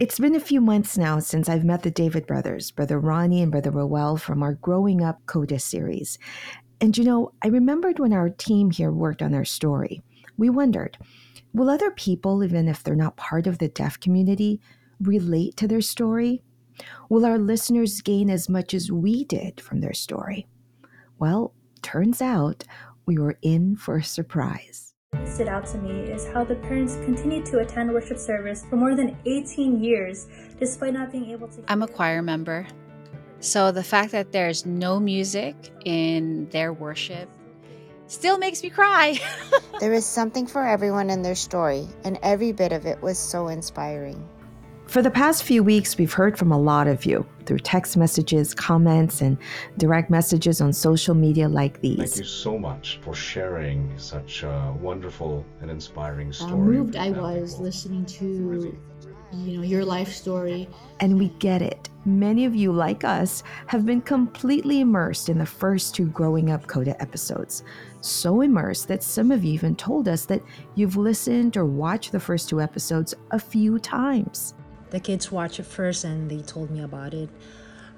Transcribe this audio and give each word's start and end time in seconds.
It's 0.00 0.18
been 0.18 0.34
a 0.34 0.40
few 0.40 0.62
months 0.62 0.96
now 0.96 1.18
since 1.18 1.46
I've 1.46 1.62
met 1.62 1.82
the 1.82 1.90
David 1.90 2.26
brothers, 2.26 2.70
Brother 2.70 2.98
Ronnie 2.98 3.42
and 3.42 3.52
Brother 3.52 3.70
Roel 3.70 4.16
from 4.16 4.42
our 4.42 4.54
Growing 4.54 5.04
Up 5.04 5.20
Coda 5.26 5.58
series. 5.58 6.18
And 6.80 6.96
you 6.96 7.04
know, 7.04 7.32
I 7.44 7.48
remembered 7.48 7.98
when 7.98 8.14
our 8.14 8.30
team 8.30 8.70
here 8.70 8.92
worked 8.92 9.20
on 9.20 9.30
their 9.30 9.44
story, 9.44 10.00
we 10.38 10.48
wondered 10.48 10.96
will 11.52 11.68
other 11.68 11.90
people, 11.90 12.42
even 12.42 12.66
if 12.66 12.82
they're 12.82 12.96
not 12.96 13.18
part 13.18 13.46
of 13.46 13.58
the 13.58 13.68
deaf 13.68 14.00
community, 14.00 14.58
relate 15.02 15.58
to 15.58 15.68
their 15.68 15.82
story? 15.82 16.42
Will 17.10 17.26
our 17.26 17.38
listeners 17.38 18.00
gain 18.00 18.30
as 18.30 18.48
much 18.48 18.72
as 18.72 18.90
we 18.90 19.24
did 19.24 19.60
from 19.60 19.82
their 19.82 19.92
story? 19.92 20.46
Well, 21.18 21.52
turns 21.82 22.22
out 22.22 22.64
we 23.04 23.18
were 23.18 23.36
in 23.42 23.76
for 23.76 23.98
a 23.98 24.02
surprise 24.02 24.89
stood 25.40 25.48
out 25.48 25.64
to 25.64 25.78
me 25.78 26.02
is 26.10 26.26
how 26.28 26.44
the 26.44 26.54
parents 26.54 26.96
continued 26.96 27.46
to 27.46 27.60
attend 27.60 27.90
worship 27.90 28.18
service 28.18 28.62
for 28.68 28.76
more 28.76 28.94
than 28.94 29.16
18 29.24 29.82
years 29.82 30.26
despite 30.58 30.92
not 30.92 31.10
being 31.10 31.30
able 31.30 31.48
to. 31.48 31.62
I'm 31.66 31.82
a 31.82 31.88
choir 31.88 32.20
member. 32.20 32.66
So 33.38 33.72
the 33.72 33.82
fact 33.82 34.12
that 34.12 34.32
there's 34.32 34.66
no 34.66 35.00
music 35.00 35.56
in 35.86 36.46
their 36.50 36.74
worship 36.74 37.30
still 38.06 38.36
makes 38.36 38.62
me 38.62 38.68
cry. 38.68 39.18
there 39.80 39.94
is 39.94 40.04
something 40.04 40.46
for 40.46 40.66
everyone 40.66 41.08
in 41.08 41.22
their 41.22 41.34
story, 41.34 41.88
and 42.04 42.18
every 42.22 42.52
bit 42.52 42.72
of 42.72 42.84
it 42.84 43.00
was 43.00 43.18
so 43.18 43.48
inspiring. 43.48 44.28
For 44.90 45.02
the 45.02 45.10
past 45.10 45.44
few 45.44 45.62
weeks, 45.62 45.96
we've 45.96 46.12
heard 46.12 46.36
from 46.36 46.50
a 46.50 46.58
lot 46.58 46.88
of 46.88 47.04
you 47.04 47.24
through 47.46 47.60
text 47.60 47.96
messages, 47.96 48.52
comments, 48.52 49.20
and 49.20 49.38
direct 49.78 50.10
messages 50.10 50.60
on 50.60 50.72
social 50.72 51.14
media 51.14 51.48
like 51.48 51.80
these. 51.80 51.96
Thank 51.96 52.16
you 52.16 52.24
so 52.24 52.58
much 52.58 52.98
for 53.00 53.14
sharing 53.14 53.96
such 53.96 54.42
a 54.42 54.74
wonderful 54.80 55.46
and 55.60 55.70
inspiring 55.70 56.32
story. 56.32 56.50
How 56.50 56.56
moved 56.56 56.96
I 56.96 57.10
was 57.10 57.52
people. 57.52 57.66
listening 57.66 58.04
to 58.06 58.76
you 59.32 59.58
know 59.58 59.62
your 59.62 59.84
life 59.84 60.12
story 60.12 60.68
and 60.98 61.16
we 61.16 61.28
get 61.38 61.62
it 61.62 61.88
many 62.04 62.44
of 62.44 62.56
you 62.56 62.72
like 62.72 63.04
us 63.04 63.44
have 63.68 63.86
been 63.86 64.00
completely 64.00 64.80
immersed 64.80 65.28
in 65.28 65.38
the 65.38 65.46
first 65.46 65.94
two 65.94 66.06
growing 66.06 66.50
up 66.50 66.66
coda 66.66 67.00
episodes 67.00 67.62
so 68.00 68.40
immersed 68.40 68.88
that 68.88 69.04
some 69.04 69.30
of 69.30 69.44
you 69.44 69.52
even 69.52 69.76
told 69.76 70.08
us 70.08 70.24
that 70.24 70.42
you've 70.74 70.96
listened 70.96 71.56
or 71.56 71.64
watched 71.64 72.10
the 72.10 72.18
first 72.18 72.48
two 72.48 72.60
episodes 72.60 73.14
a 73.30 73.38
few 73.38 73.78
times 73.78 74.54
the 74.90 75.00
kids 75.00 75.30
watched 75.30 75.60
it 75.60 75.66
first 75.66 76.04
and 76.04 76.30
they 76.30 76.42
told 76.42 76.70
me 76.70 76.82
about 76.82 77.14
it. 77.14 77.28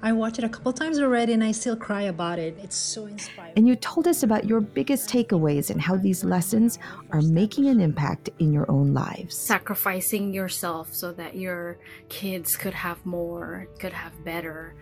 I 0.05 0.11
watched 0.11 0.37
it 0.37 0.43
a 0.43 0.49
couple 0.49 0.73
times 0.73 0.99
already 0.99 1.31
and 1.31 1.41
I 1.41 1.53
still 1.53 1.77
cry 1.77 2.03
about 2.03 2.37
it. 2.37 2.57
It's 2.61 2.75
so 2.75 3.05
inspiring. 3.05 3.53
And 3.55 3.65
you 3.65 3.77
told 3.77 4.05
us 4.05 4.21
about 4.21 4.43
your 4.43 4.59
biggest 4.59 5.09
takeaways 5.09 5.69
and 5.69 5.81
how 5.81 5.95
these 5.95 6.25
lessons 6.25 6.77
are 7.11 7.21
making 7.21 7.67
an 7.69 7.79
impact 7.79 8.29
in 8.39 8.51
your 8.51 8.69
own 8.69 8.93
lives. 8.93 9.37
Sacrificing 9.37 10.33
yourself 10.33 10.93
so 10.93 11.13
that 11.13 11.37
your 11.37 11.77
kids 12.09 12.57
could 12.57 12.73
have 12.73 13.05
more, 13.05 13.69
could 13.79 13.93
have 13.93 14.11
better. 14.25 14.75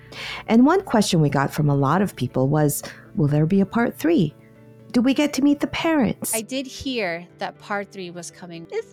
And 0.48 0.66
one 0.66 0.82
question 0.82 1.22
we 1.22 1.30
got 1.30 1.54
from 1.54 1.70
a 1.70 1.76
lot 1.76 2.02
of 2.02 2.16
people 2.16 2.50
was 2.50 2.82
Will 3.16 3.28
there 3.28 3.46
be 3.46 3.62
a 3.62 3.66
part 3.66 3.96
three? 3.96 4.34
Do 4.92 5.02
we 5.02 5.14
get 5.14 5.34
to 5.34 5.44
meet 5.44 5.60
the 5.60 5.68
parents? 5.68 6.34
I 6.36 6.42
did 6.42 6.66
hear 6.66 7.28
that 7.38 7.60
part 7.60 7.92
three 7.92 8.10
was 8.10 8.32
coming. 8.32 8.68
Is 8.74 8.92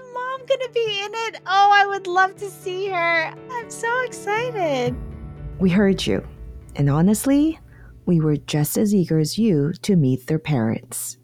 mom 0.48 0.58
gonna 0.58 0.72
be 0.72 1.00
in 1.04 1.10
it? 1.14 1.40
Oh, 1.46 1.70
I 1.72 1.86
would 1.86 2.06
love 2.06 2.36
to 2.36 2.50
see 2.50 2.88
her. 2.88 3.34
I'm 3.50 3.70
so 3.70 4.02
excited. 4.02 4.94
We 5.58 5.70
heard 5.70 6.06
you. 6.06 6.26
And 6.76 6.88
honestly, 6.88 7.58
we 8.06 8.20
were 8.20 8.36
just 8.36 8.78
as 8.78 8.94
eager 8.94 9.18
as 9.18 9.38
you 9.38 9.72
to 9.82 9.96
meet 9.96 10.26
their 10.26 10.38
parents. 10.38 11.16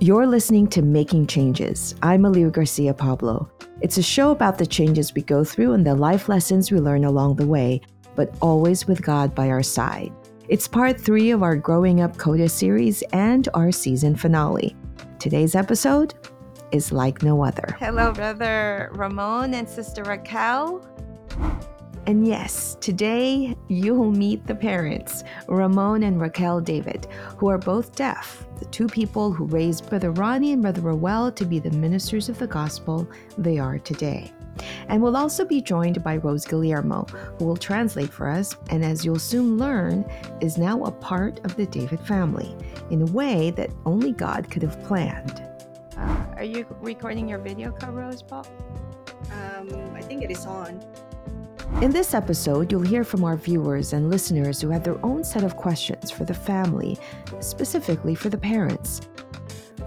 You're 0.00 0.26
listening 0.26 0.66
to 0.68 0.82
Making 0.82 1.26
Changes. 1.26 1.94
I'm 2.02 2.22
Aliu 2.22 2.50
Garcia 2.50 2.94
Pablo. 2.94 3.50
It's 3.82 3.98
a 3.98 4.02
show 4.02 4.30
about 4.30 4.58
the 4.58 4.66
changes 4.66 5.14
we 5.14 5.22
go 5.22 5.44
through 5.44 5.72
and 5.72 5.86
the 5.86 5.94
life 5.94 6.28
lessons 6.28 6.70
we 6.70 6.80
learn 6.80 7.04
along 7.04 7.36
the 7.36 7.46
way, 7.46 7.80
but 8.16 8.34
always 8.40 8.86
with 8.86 9.02
God 9.02 9.34
by 9.34 9.48
our 9.50 9.62
side. 9.62 10.12
It's 10.48 10.66
part 10.66 11.00
three 11.00 11.30
of 11.30 11.42
our 11.42 11.54
Growing 11.54 12.00
Up 12.00 12.16
Coda 12.16 12.48
series 12.48 13.02
and 13.12 13.48
our 13.54 13.70
season 13.70 14.16
finale. 14.16 14.74
Today's 15.20 15.54
episode 15.54 16.14
is 16.72 16.92
like 16.92 17.22
no 17.22 17.44
other. 17.44 17.76
Hello, 17.78 18.10
brother 18.10 18.88
Ramon 18.94 19.52
and 19.52 19.68
sister 19.68 20.02
Raquel. 20.02 20.82
And 22.06 22.26
yes, 22.26 22.78
today 22.80 23.54
you'll 23.68 24.12
meet 24.12 24.46
the 24.46 24.54
parents, 24.54 25.22
Ramon 25.46 26.04
and 26.04 26.18
Raquel 26.18 26.62
David, 26.62 27.06
who 27.36 27.48
are 27.48 27.58
both 27.58 27.94
deaf, 27.94 28.46
the 28.58 28.64
two 28.64 28.86
people 28.86 29.30
who 29.30 29.44
raised 29.44 29.90
Brother 29.90 30.10
Ronnie 30.10 30.52
and 30.54 30.62
Brother 30.62 30.80
Roel 30.80 31.30
to 31.32 31.44
be 31.44 31.58
the 31.58 31.70
ministers 31.72 32.30
of 32.30 32.38
the 32.38 32.46
gospel 32.46 33.06
they 33.36 33.58
are 33.58 33.78
today. 33.78 34.32
And 34.88 35.02
we'll 35.02 35.16
also 35.16 35.44
be 35.44 35.60
joined 35.60 36.02
by 36.02 36.16
Rose 36.16 36.44
Guillermo, 36.44 37.06
who 37.38 37.44
will 37.44 37.56
translate 37.56 38.12
for 38.12 38.28
us, 38.28 38.56
and 38.70 38.84
as 38.84 39.04
you'll 39.04 39.18
soon 39.18 39.58
learn, 39.58 40.04
is 40.40 40.58
now 40.58 40.82
a 40.84 40.90
part 40.90 41.44
of 41.44 41.56
the 41.56 41.66
David 41.66 42.00
family 42.00 42.56
in 42.90 43.02
a 43.02 43.12
way 43.12 43.50
that 43.52 43.70
only 43.86 44.12
God 44.12 44.50
could 44.50 44.62
have 44.62 44.82
planned. 44.84 45.42
Uh, 45.96 46.24
are 46.36 46.44
you 46.44 46.66
recording 46.80 47.28
your 47.28 47.38
video, 47.38 47.74
Rose 47.88 48.22
po? 48.22 48.42
Um, 49.32 49.94
I 49.94 50.00
think 50.00 50.22
it 50.22 50.30
is 50.30 50.46
on. 50.46 50.82
In 51.82 51.92
this 51.92 52.14
episode, 52.14 52.70
you'll 52.70 52.82
hear 52.82 53.04
from 53.04 53.24
our 53.24 53.36
viewers 53.36 53.92
and 53.92 54.10
listeners 54.10 54.60
who 54.60 54.68
had 54.68 54.84
their 54.84 55.02
own 55.04 55.24
set 55.24 55.44
of 55.44 55.56
questions 55.56 56.10
for 56.10 56.24
the 56.24 56.34
family, 56.34 56.98
specifically 57.40 58.14
for 58.14 58.28
the 58.28 58.36
parents. 58.36 59.00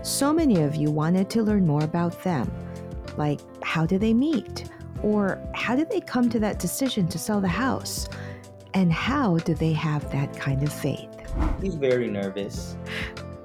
So 0.02 0.34
many 0.34 0.62
of 0.62 0.76
you 0.76 0.90
wanted 0.90 1.30
to 1.32 1.44
learn 1.44 1.68
more 1.68 1.84
about 1.84 2.24
them 2.24 2.52
like 3.18 3.40
how 3.64 3.86
did 3.86 4.02
they 4.02 4.14
meet? 4.14 4.66
Or 5.02 5.42
how 5.54 5.76
did 5.76 5.90
they 5.90 6.00
come 6.00 6.30
to 6.30 6.40
that 6.40 6.60
decision 6.60 7.08
to 7.10 7.20
sell 7.20 7.42
the 7.42 7.48
house? 7.48 8.08
And 8.74 8.92
how 8.92 9.38
do 9.38 9.54
they 9.54 9.74
have 9.74 10.10
that 10.12 10.36
kind 10.38 10.64
of 10.64 10.72
faith? 10.72 11.10
He's 11.62 11.76
very 11.76 12.10
nervous. 12.10 12.78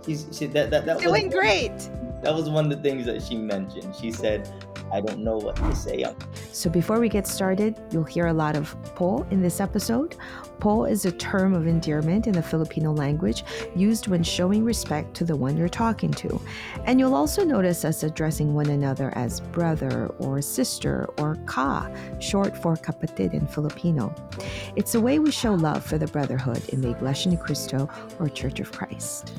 She's 0.06 0.26
she, 0.32 0.46
that, 0.46 0.70
that, 0.70 0.86
that 0.86 1.00
doing 1.00 1.26
was, 1.26 1.34
great. 1.34 1.76
That 2.22 2.34
was 2.34 2.48
one 2.48 2.64
of 2.64 2.70
the 2.70 2.88
things 2.88 3.06
that 3.06 3.22
she 3.22 3.36
mentioned. 3.36 3.94
She 3.94 4.10
said, 4.10 4.50
I 4.92 5.00
don't 5.00 5.20
know 5.20 5.36
what 5.36 5.56
to 5.56 5.74
say. 5.74 6.04
So 6.52 6.70
before 6.70 7.00
we 7.00 7.08
get 7.08 7.26
started, 7.26 7.78
you'll 7.90 8.04
hear 8.04 8.28
a 8.28 8.32
lot 8.32 8.56
of 8.56 8.74
po 8.94 9.26
in 9.30 9.42
this 9.42 9.60
episode. 9.60 10.16
Po 10.60 10.84
is 10.84 11.04
a 11.04 11.12
term 11.12 11.54
of 11.54 11.66
endearment 11.66 12.26
in 12.26 12.32
the 12.32 12.42
Filipino 12.42 12.92
language 12.92 13.44
used 13.76 14.08
when 14.08 14.22
showing 14.22 14.64
respect 14.64 15.14
to 15.14 15.24
the 15.24 15.36
one 15.36 15.56
you're 15.56 15.68
talking 15.68 16.10
to. 16.12 16.40
And 16.84 16.98
you'll 16.98 17.14
also 17.14 17.44
notice 17.44 17.84
us 17.84 18.02
addressing 18.02 18.54
one 18.54 18.70
another 18.70 19.12
as 19.16 19.40
brother 19.40 20.08
or 20.18 20.42
sister 20.42 21.08
or 21.18 21.36
ka, 21.46 21.90
short 22.20 22.56
for 22.56 22.76
kapatid 22.76 23.34
in 23.34 23.46
Filipino. 23.46 24.14
It's 24.74 24.94
a 24.94 25.00
way 25.00 25.18
we 25.18 25.30
show 25.30 25.54
love 25.54 25.84
for 25.84 25.98
the 25.98 26.06
brotherhood 26.08 26.68
in 26.70 26.80
the 26.80 26.90
Iglesia 26.90 27.30
ni 27.30 27.36
Cristo 27.36 27.88
or 28.18 28.28
Church 28.28 28.60
of 28.60 28.72
Christ. 28.72 29.32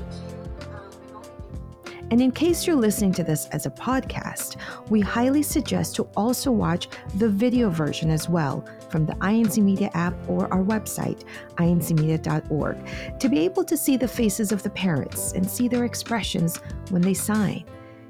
And 2.12 2.22
in 2.22 2.32
case 2.32 2.66
you're 2.66 2.76
listening 2.76 3.12
to 3.14 3.24
this 3.24 3.48
as 3.48 3.66
a 3.66 3.72
podcast, 3.72 4.56
we 4.90 5.00
highly 5.00 5.44
suggest 5.44 5.96
to 5.96 6.04
also 6.18 6.52
watch 6.52 6.88
the 7.16 7.30
video 7.30 7.70
version 7.70 8.10
as 8.10 8.28
well 8.28 8.68
from 8.90 9.06
the 9.06 9.14
INC 9.14 9.62
Media 9.64 9.92
app 9.94 10.16
or 10.28 10.52
our 10.52 10.64
website, 10.64 11.24
incmedia.org, 11.58 13.20
to 13.20 13.30
be 13.30 13.40
able 13.40 13.64
to 13.64 13.78
see 13.78 13.96
the 13.96 14.08
faces 14.08 14.52
of 14.52 14.64
the 14.64 14.70
parents 14.72 15.34
and 15.34 15.48
see 15.48 15.68
their 15.68 15.86
expressions 15.86 16.58
when 16.90 17.04
they 17.04 17.14
sign. 17.14 17.64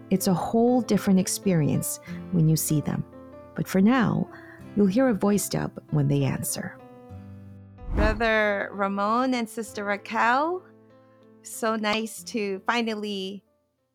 It's 0.09 0.27
a 0.27 0.33
whole 0.33 0.81
different 0.81 1.19
experience 1.19 1.99
when 2.31 2.47
you 2.47 2.55
see 2.55 2.79
them. 2.79 3.03
But 3.53 3.67
for 3.67 3.81
now, 3.81 4.29
you'll 4.75 4.87
hear 4.87 5.09
a 5.09 5.13
voice 5.13 5.49
dub 5.49 5.71
when 5.91 6.07
they 6.07 6.23
answer. 6.23 6.77
Brother 7.95 8.69
Ramon 8.71 9.33
and 9.33 9.49
Sister 9.49 9.83
Raquel, 9.83 10.63
so 11.41 11.75
nice 11.75 12.23
to 12.23 12.61
finally 12.65 13.43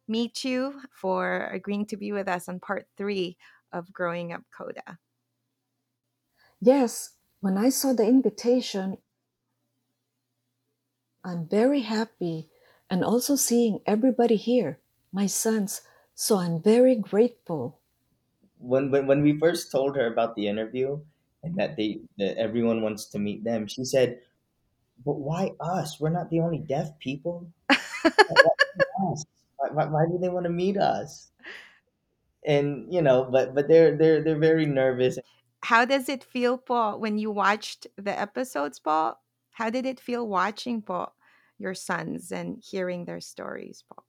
meet 0.06 0.44
you 0.44 0.82
for 0.92 1.46
agreeing 1.52 1.86
to 1.86 1.96
be 1.96 2.12
with 2.12 2.28
us 2.28 2.48
on 2.48 2.60
part 2.60 2.86
three 2.96 3.36
of 3.72 3.92
Growing 3.92 4.32
Up 4.32 4.42
Coda. 4.56 4.98
Yes, 6.60 7.16
when 7.40 7.58
I 7.58 7.68
saw 7.68 7.92
the 7.92 8.06
invitation, 8.06 8.98
I'm 11.24 11.48
very 11.48 11.80
happy 11.80 12.48
and 12.90 13.04
also 13.04 13.36
seeing 13.36 13.80
everybody 13.86 14.36
here, 14.36 14.78
my 15.12 15.26
sons, 15.26 15.82
so 16.14 16.38
I'm 16.38 16.62
very 16.62 16.94
grateful. 16.96 17.80
When, 18.58 18.90
when, 18.90 19.06
when 19.06 19.22
we 19.22 19.38
first 19.38 19.72
told 19.72 19.96
her 19.96 20.06
about 20.06 20.36
the 20.36 20.48
interview 20.48 21.00
and 21.42 21.56
that 21.56 21.76
they 21.76 22.00
that 22.18 22.38
everyone 22.38 22.80
wants 22.80 23.06
to 23.06 23.18
meet 23.18 23.44
them, 23.44 23.66
she 23.66 23.84
said, 23.84 24.20
"But 25.04 25.20
why 25.20 25.52
us? 25.60 26.00
We're 26.00 26.10
not 26.10 26.30
the 26.30 26.40
only 26.40 26.58
deaf 26.58 26.98
people. 26.98 27.46
why, 29.72 29.86
why 29.86 30.06
do 30.06 30.18
they 30.18 30.28
want 30.28 30.44
to 30.44 30.50
meet 30.50 30.76
us? 30.76 31.30
And 32.46 32.92
you 32.92 33.00
know, 33.00 33.24
but 33.30 33.54
but 33.54 33.68
they're 33.68 33.96
they're 33.96 34.22
they're 34.22 34.38
very 34.38 34.66
nervous. 34.66 35.18
How 35.62 35.86
does 35.86 36.08
it 36.10 36.22
feel, 36.22 36.58
po, 36.58 36.96
when 36.98 37.16
you 37.16 37.30
watched 37.30 37.86
the 37.96 38.12
episodes, 38.18 38.78
po? 38.78 39.16
How 39.52 39.70
did 39.70 39.86
it 39.86 39.98
feel 39.98 40.28
watching, 40.28 40.82
po, 40.82 41.12
your 41.58 41.74
sons 41.74 42.30
and 42.30 42.62
hearing 42.62 43.06
their 43.06 43.20
stories, 43.20 43.82
po? 43.88 44.04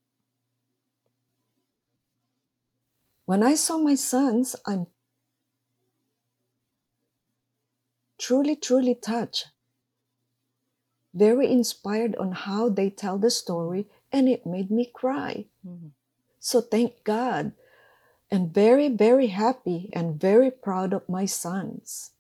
When 3.26 3.42
I 3.42 3.56
saw 3.56 3.78
my 3.78 3.96
sons, 3.96 4.56
I'm 4.66 4.88
truly, 8.18 8.56
truly 8.56 8.96
touched. 8.96 9.52
Very 11.14 11.50
inspired 11.50 12.16
on 12.18 12.34
how 12.34 12.68
they 12.68 12.90
tell 12.90 13.18
the 13.18 13.32
story, 13.32 13.88
and 14.16 14.30
it 14.30 14.46
made 14.46 14.72
me 14.72 14.86
cry. 14.88 15.46
Mm-hmm. 15.68 15.92
So 16.40 16.62
thank 16.62 17.04
God, 17.04 17.52
and 18.32 18.54
very, 18.54 18.88
very 18.88 19.28
happy 19.28 19.90
and 19.92 20.20
very 20.20 20.50
proud 20.50 20.94
of 20.94 21.10
my 21.10 21.26
sons. 21.26 22.12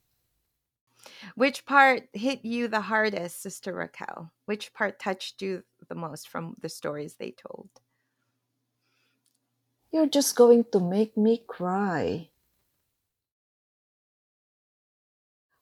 Which 1.35 1.65
part 1.65 2.09
hit 2.11 2.43
you 2.43 2.67
the 2.67 2.91
hardest, 2.91 3.41
Sister 3.41 3.73
Raquel? 3.73 4.33
Which 4.43 4.73
part 4.73 4.99
touched 4.99 5.41
you 5.41 5.63
the 5.87 5.95
most 5.95 6.27
from 6.27 6.57
the 6.59 6.67
stories 6.67 7.15
they 7.15 7.31
told? 7.31 7.69
You're 9.91 10.11
just 10.11 10.35
going 10.35 10.65
to 10.73 10.81
make 10.81 11.15
me 11.15 11.43
cry. 11.47 12.27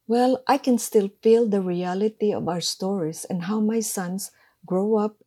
Well, 0.07 0.41
I 0.47 0.57
can 0.57 0.80
still 0.80 1.12
feel 1.21 1.47
the 1.47 1.62
reality 1.62 2.33
of 2.33 2.50
our 2.50 2.62
stories 2.62 3.24
and 3.25 3.44
how 3.44 3.59
my 3.59 3.81
sons 3.81 4.31
grow 4.65 4.97
up. 4.97 5.18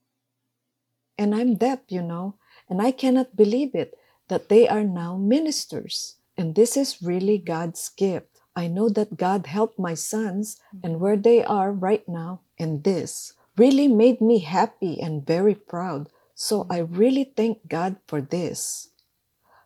And 1.18 1.34
I'm 1.34 1.56
deaf, 1.56 1.80
you 1.88 2.02
know, 2.02 2.34
and 2.68 2.82
I 2.82 2.90
cannot 2.90 3.36
believe 3.36 3.74
it 3.74 3.96
that 4.28 4.48
they 4.48 4.68
are 4.68 4.84
now 4.84 5.16
ministers. 5.16 6.16
And 6.36 6.54
this 6.54 6.76
is 6.76 7.02
really 7.02 7.38
God's 7.38 7.88
gift. 7.88 8.40
I 8.54 8.68
know 8.68 8.88
that 8.90 9.16
God 9.16 9.46
helped 9.46 9.78
my 9.78 9.94
sons 9.94 10.60
and 10.82 10.94
mm-hmm. 10.94 11.02
where 11.02 11.16
they 11.16 11.44
are 11.44 11.72
right 11.72 12.06
now, 12.08 12.40
and 12.58 12.84
this 12.84 13.34
really 13.56 13.88
made 13.88 14.20
me 14.20 14.40
happy 14.40 15.00
and 15.00 15.26
very 15.26 15.54
proud. 15.54 16.08
So 16.34 16.62
mm-hmm. 16.62 16.72
I 16.72 16.78
really 16.80 17.32
thank 17.36 17.68
God 17.68 17.96
for 18.06 18.20
this. 18.20 18.90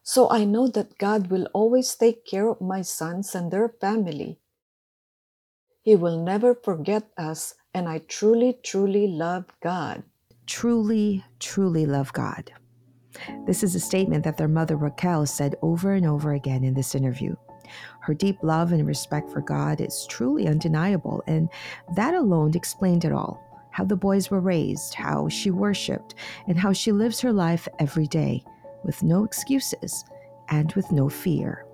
So 0.03 0.31
I 0.31 0.45
know 0.45 0.67
that 0.69 0.99
God 0.99 1.29
will 1.31 1.47
always 1.53 1.95
take 1.95 2.27
care 2.27 2.49
of 2.49 2.61
my 2.61 2.83
sons 2.83 3.35
and 3.35 3.51
their 3.51 3.69
family. 3.69 4.39
He 5.83 5.95
will 5.95 6.23
never 6.23 6.55
forget 6.55 7.11
us, 7.17 7.55
and 7.73 7.89
I 7.89 7.99
truly, 7.99 8.59
truly 8.63 9.07
love 9.07 9.47
God. 9.63 10.03
Truly, 10.51 11.25
truly 11.39 11.87
love 11.87 12.13
God. 12.13 12.53
This 13.47 13.63
is 13.63 13.77
a 13.77 13.81
statement 13.81 14.25
that 14.25 14.37
their 14.37 14.49
mother 14.49 14.77
Raquel 14.77 15.25
said 15.25 15.55
over 15.63 15.93
and 15.93 16.05
over 16.05 16.33
again 16.33 16.65
in 16.65 16.75
this 16.75 16.97
interview. 16.97 17.37
Her 18.01 18.15
deep 18.15 18.37
love 18.43 18.73
and 18.73 18.85
respect 18.85 19.31
for 19.31 19.43
God 19.43 19.81
is 19.81 20.09
truly 20.11 20.49
undeniable, 20.49 21.23
and 21.29 21.49
that 21.95 22.15
alone 22.15 22.57
explained 22.57 23.05
it 23.05 23.13
all 23.13 23.41
how 23.71 23.85
the 23.85 23.95
boys 23.95 24.29
were 24.29 24.41
raised, 24.41 24.95
how 24.95 25.29
she 25.29 25.53
worshiped, 25.53 26.17
and 26.49 26.59
how 26.59 26.73
she 26.73 26.91
lives 26.91 27.21
her 27.21 27.33
life 27.33 27.69
every 27.79 28.09
day 28.09 28.43
with 28.83 29.05
no 29.05 29.23
excuses 29.23 30.05
and 30.49 30.73
with 30.73 30.91
no 30.91 31.09
fear. 31.09 31.65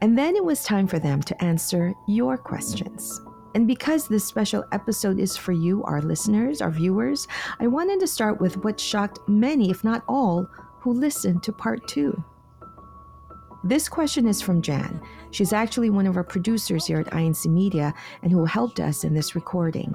And 0.00 0.18
then 0.18 0.34
it 0.34 0.44
was 0.44 0.64
time 0.64 0.88
for 0.88 0.98
them 0.98 1.22
to 1.22 1.44
answer 1.44 1.94
your 2.08 2.36
questions. 2.36 3.20
And 3.54 3.68
because 3.68 4.08
this 4.08 4.24
special 4.24 4.64
episode 4.72 5.20
is 5.20 5.36
for 5.36 5.52
you, 5.52 5.84
our 5.84 6.02
listeners, 6.02 6.60
our 6.60 6.70
viewers, 6.70 7.28
I 7.60 7.68
wanted 7.68 8.00
to 8.00 8.06
start 8.06 8.40
with 8.40 8.56
what 8.64 8.80
shocked 8.80 9.20
many, 9.28 9.70
if 9.70 9.84
not 9.84 10.02
all, 10.08 10.48
who 10.80 10.92
listened 10.92 11.42
to 11.44 11.52
part 11.52 11.86
two. 11.86 12.22
This 13.62 13.88
question 13.88 14.26
is 14.26 14.42
from 14.42 14.60
Jan. 14.60 15.00
She's 15.30 15.52
actually 15.54 15.88
one 15.88 16.06
of 16.06 16.16
our 16.16 16.24
producers 16.24 16.86
here 16.86 17.00
at 17.00 17.06
INC 17.06 17.46
Media 17.46 17.94
and 18.22 18.30
who 18.30 18.44
helped 18.44 18.80
us 18.80 19.04
in 19.04 19.14
this 19.14 19.34
recording. 19.34 19.94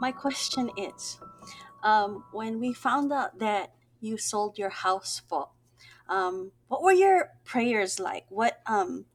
My 0.00 0.12
question 0.12 0.70
is 0.76 1.18
um, 1.82 2.24
when 2.32 2.60
we 2.60 2.74
found 2.74 3.12
out 3.12 3.38
that 3.38 3.72
you 4.00 4.18
sold 4.18 4.58
your 4.58 4.68
house 4.68 5.22
for, 5.28 5.48
um, 6.08 6.52
what 6.68 6.82
were 6.82 6.92
your 6.92 7.30
prayers 7.44 7.98
like? 7.98 8.26
What 8.28 8.60
um, 8.66 9.06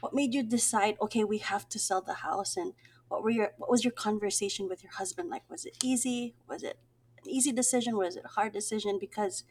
what 0.00 0.14
made 0.14 0.34
you 0.34 0.42
decide? 0.42 0.96
Okay, 1.02 1.24
we 1.24 1.38
have 1.38 1.68
to 1.70 1.78
sell 1.78 2.00
the 2.00 2.14
house, 2.14 2.56
and 2.56 2.74
what 3.08 3.22
were 3.22 3.30
your 3.30 3.52
what 3.56 3.70
was 3.70 3.84
your 3.84 3.92
conversation 3.92 4.68
with 4.68 4.82
your 4.82 4.92
husband 4.92 5.30
like? 5.30 5.48
Was 5.50 5.64
it 5.64 5.76
easy? 5.82 6.34
Was 6.48 6.62
it 6.62 6.78
an 7.22 7.30
easy 7.30 7.52
decision? 7.52 7.96
Was 7.96 8.16
it 8.16 8.24
a 8.24 8.28
hard 8.28 8.52
decision? 8.52 8.98
Because 9.00 9.44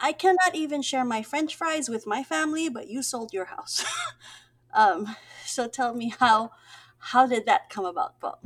I 0.00 0.12
cannot 0.12 0.54
even 0.54 0.82
share 0.82 1.04
my 1.04 1.22
French 1.22 1.56
fries 1.56 1.88
with 1.88 2.06
my 2.06 2.22
family, 2.22 2.68
but 2.68 2.88
you 2.88 3.02
sold 3.02 3.32
your 3.32 3.46
house. 3.46 3.84
um, 4.72 5.16
so 5.44 5.68
tell 5.68 5.94
me 5.94 6.14
how 6.18 6.50
how 6.98 7.26
did 7.26 7.46
that 7.46 7.70
come 7.70 7.84
about, 7.84 8.20
po? 8.20 8.38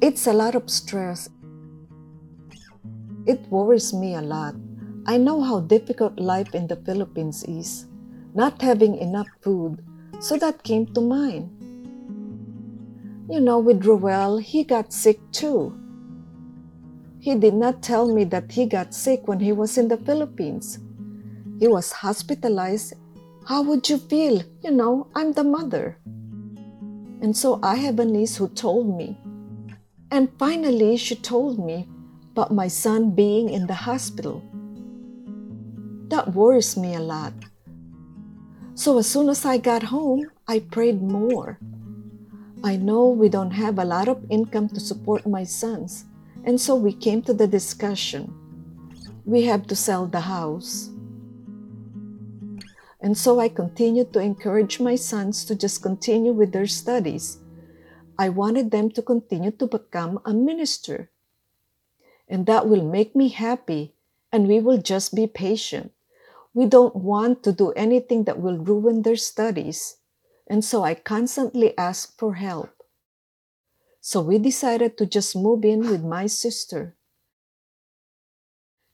It's 0.00 0.26
a 0.26 0.32
lot 0.32 0.54
of 0.54 0.68
stress. 0.68 1.30
It 3.26 3.40
worries 3.48 3.94
me 3.94 4.14
a 4.14 4.20
lot. 4.20 4.54
I 5.06 5.18
know 5.18 5.42
how 5.42 5.60
difficult 5.60 6.18
life 6.18 6.54
in 6.54 6.66
the 6.66 6.76
Philippines 6.76 7.44
is, 7.44 7.86
not 8.34 8.62
having 8.62 8.96
enough 8.96 9.28
food, 9.42 9.84
so 10.18 10.38
that 10.38 10.62
came 10.62 10.86
to 10.94 11.00
mind. 11.02 11.50
You 13.28 13.40
know, 13.40 13.58
with 13.58 13.84
Roel, 13.84 14.38
he 14.38 14.64
got 14.64 14.94
sick 14.94 15.20
too. 15.30 15.78
He 17.20 17.34
did 17.34 17.52
not 17.52 17.82
tell 17.82 18.12
me 18.14 18.24
that 18.24 18.52
he 18.52 18.64
got 18.64 18.94
sick 18.94 19.28
when 19.28 19.40
he 19.40 19.52
was 19.52 19.76
in 19.76 19.88
the 19.88 19.98
Philippines. 19.98 20.78
He 21.60 21.68
was 21.68 21.92
hospitalized. 21.92 22.94
How 23.46 23.62
would 23.62 23.88
you 23.88 23.98
feel? 23.98 24.42
You 24.62 24.70
know, 24.70 25.08
I'm 25.14 25.32
the 25.32 25.44
mother. 25.44 25.98
And 27.20 27.36
so 27.36 27.60
I 27.62 27.76
have 27.76 27.98
a 27.98 28.04
niece 28.06 28.36
who 28.36 28.48
told 28.48 28.96
me. 28.96 29.18
And 30.10 30.30
finally, 30.38 30.96
she 30.96 31.14
told 31.14 31.58
me 31.58 31.88
about 32.32 32.52
my 32.52 32.68
son 32.68 33.10
being 33.10 33.50
in 33.50 33.66
the 33.66 33.74
hospital. 33.74 34.42
That 36.14 36.30
worries 36.32 36.76
me 36.76 36.94
a 36.94 37.00
lot. 37.00 37.34
So 38.76 38.98
as 38.98 39.10
soon 39.10 39.28
as 39.28 39.44
I 39.44 39.58
got 39.58 39.90
home, 39.90 40.30
I 40.46 40.60
prayed 40.60 41.02
more. 41.02 41.58
I 42.62 42.76
know 42.76 43.08
we 43.08 43.28
don't 43.28 43.50
have 43.50 43.80
a 43.80 43.84
lot 43.84 44.06
of 44.06 44.22
income 44.30 44.68
to 44.68 44.78
support 44.78 45.26
my 45.26 45.42
sons, 45.42 46.04
and 46.44 46.60
so 46.60 46.76
we 46.76 46.92
came 46.92 47.20
to 47.22 47.34
the 47.34 47.48
discussion 47.48 48.30
we 49.24 49.42
have 49.50 49.66
to 49.66 49.74
sell 49.74 50.06
the 50.06 50.20
house. 50.20 50.90
And 53.00 53.18
so 53.18 53.40
I 53.40 53.48
continued 53.48 54.12
to 54.12 54.20
encourage 54.20 54.78
my 54.78 54.94
sons 54.94 55.44
to 55.46 55.56
just 55.56 55.82
continue 55.82 56.32
with 56.32 56.52
their 56.52 56.68
studies. 56.68 57.38
I 58.16 58.28
wanted 58.28 58.70
them 58.70 58.88
to 58.92 59.02
continue 59.02 59.50
to 59.50 59.66
become 59.66 60.20
a 60.24 60.32
minister. 60.32 61.10
And 62.28 62.46
that 62.46 62.68
will 62.68 62.84
make 62.84 63.16
me 63.16 63.30
happy, 63.30 63.94
and 64.30 64.46
we 64.46 64.60
will 64.60 64.78
just 64.78 65.16
be 65.16 65.26
patient. 65.26 65.90
We 66.54 66.66
don't 66.66 66.94
want 66.94 67.42
to 67.42 67.52
do 67.52 67.72
anything 67.72 68.24
that 68.24 68.40
will 68.40 68.58
ruin 68.58 69.02
their 69.02 69.16
studies. 69.16 69.96
And 70.46 70.64
so 70.64 70.84
I 70.84 70.94
constantly 70.94 71.76
ask 71.76 72.16
for 72.16 72.34
help. 72.34 72.70
So 74.00 74.20
we 74.20 74.38
decided 74.38 74.96
to 74.98 75.06
just 75.06 75.34
move 75.34 75.64
in 75.64 75.80
with 75.90 76.04
my 76.04 76.26
sister 76.26 76.94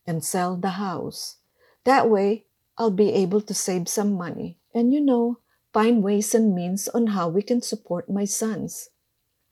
and 0.07 0.25
sell 0.25 0.57
the 0.57 0.81
house. 0.81 1.37
That 1.85 2.09
way, 2.09 2.47
I'll 2.79 2.91
be 2.91 3.13
able 3.13 3.43
to 3.43 3.55
save 3.55 3.89
some 3.89 4.15
money 4.15 4.59
and, 4.75 4.95
you 4.95 5.01
know, 5.01 5.41
find 5.73 6.03
ways 6.03 6.35
and 6.35 6.55
means 6.55 6.89
on 6.89 7.09
how 7.09 7.29
we 7.29 7.43
can 7.43 7.61
support 7.61 8.09
my 8.09 8.25
sons. 8.25 8.89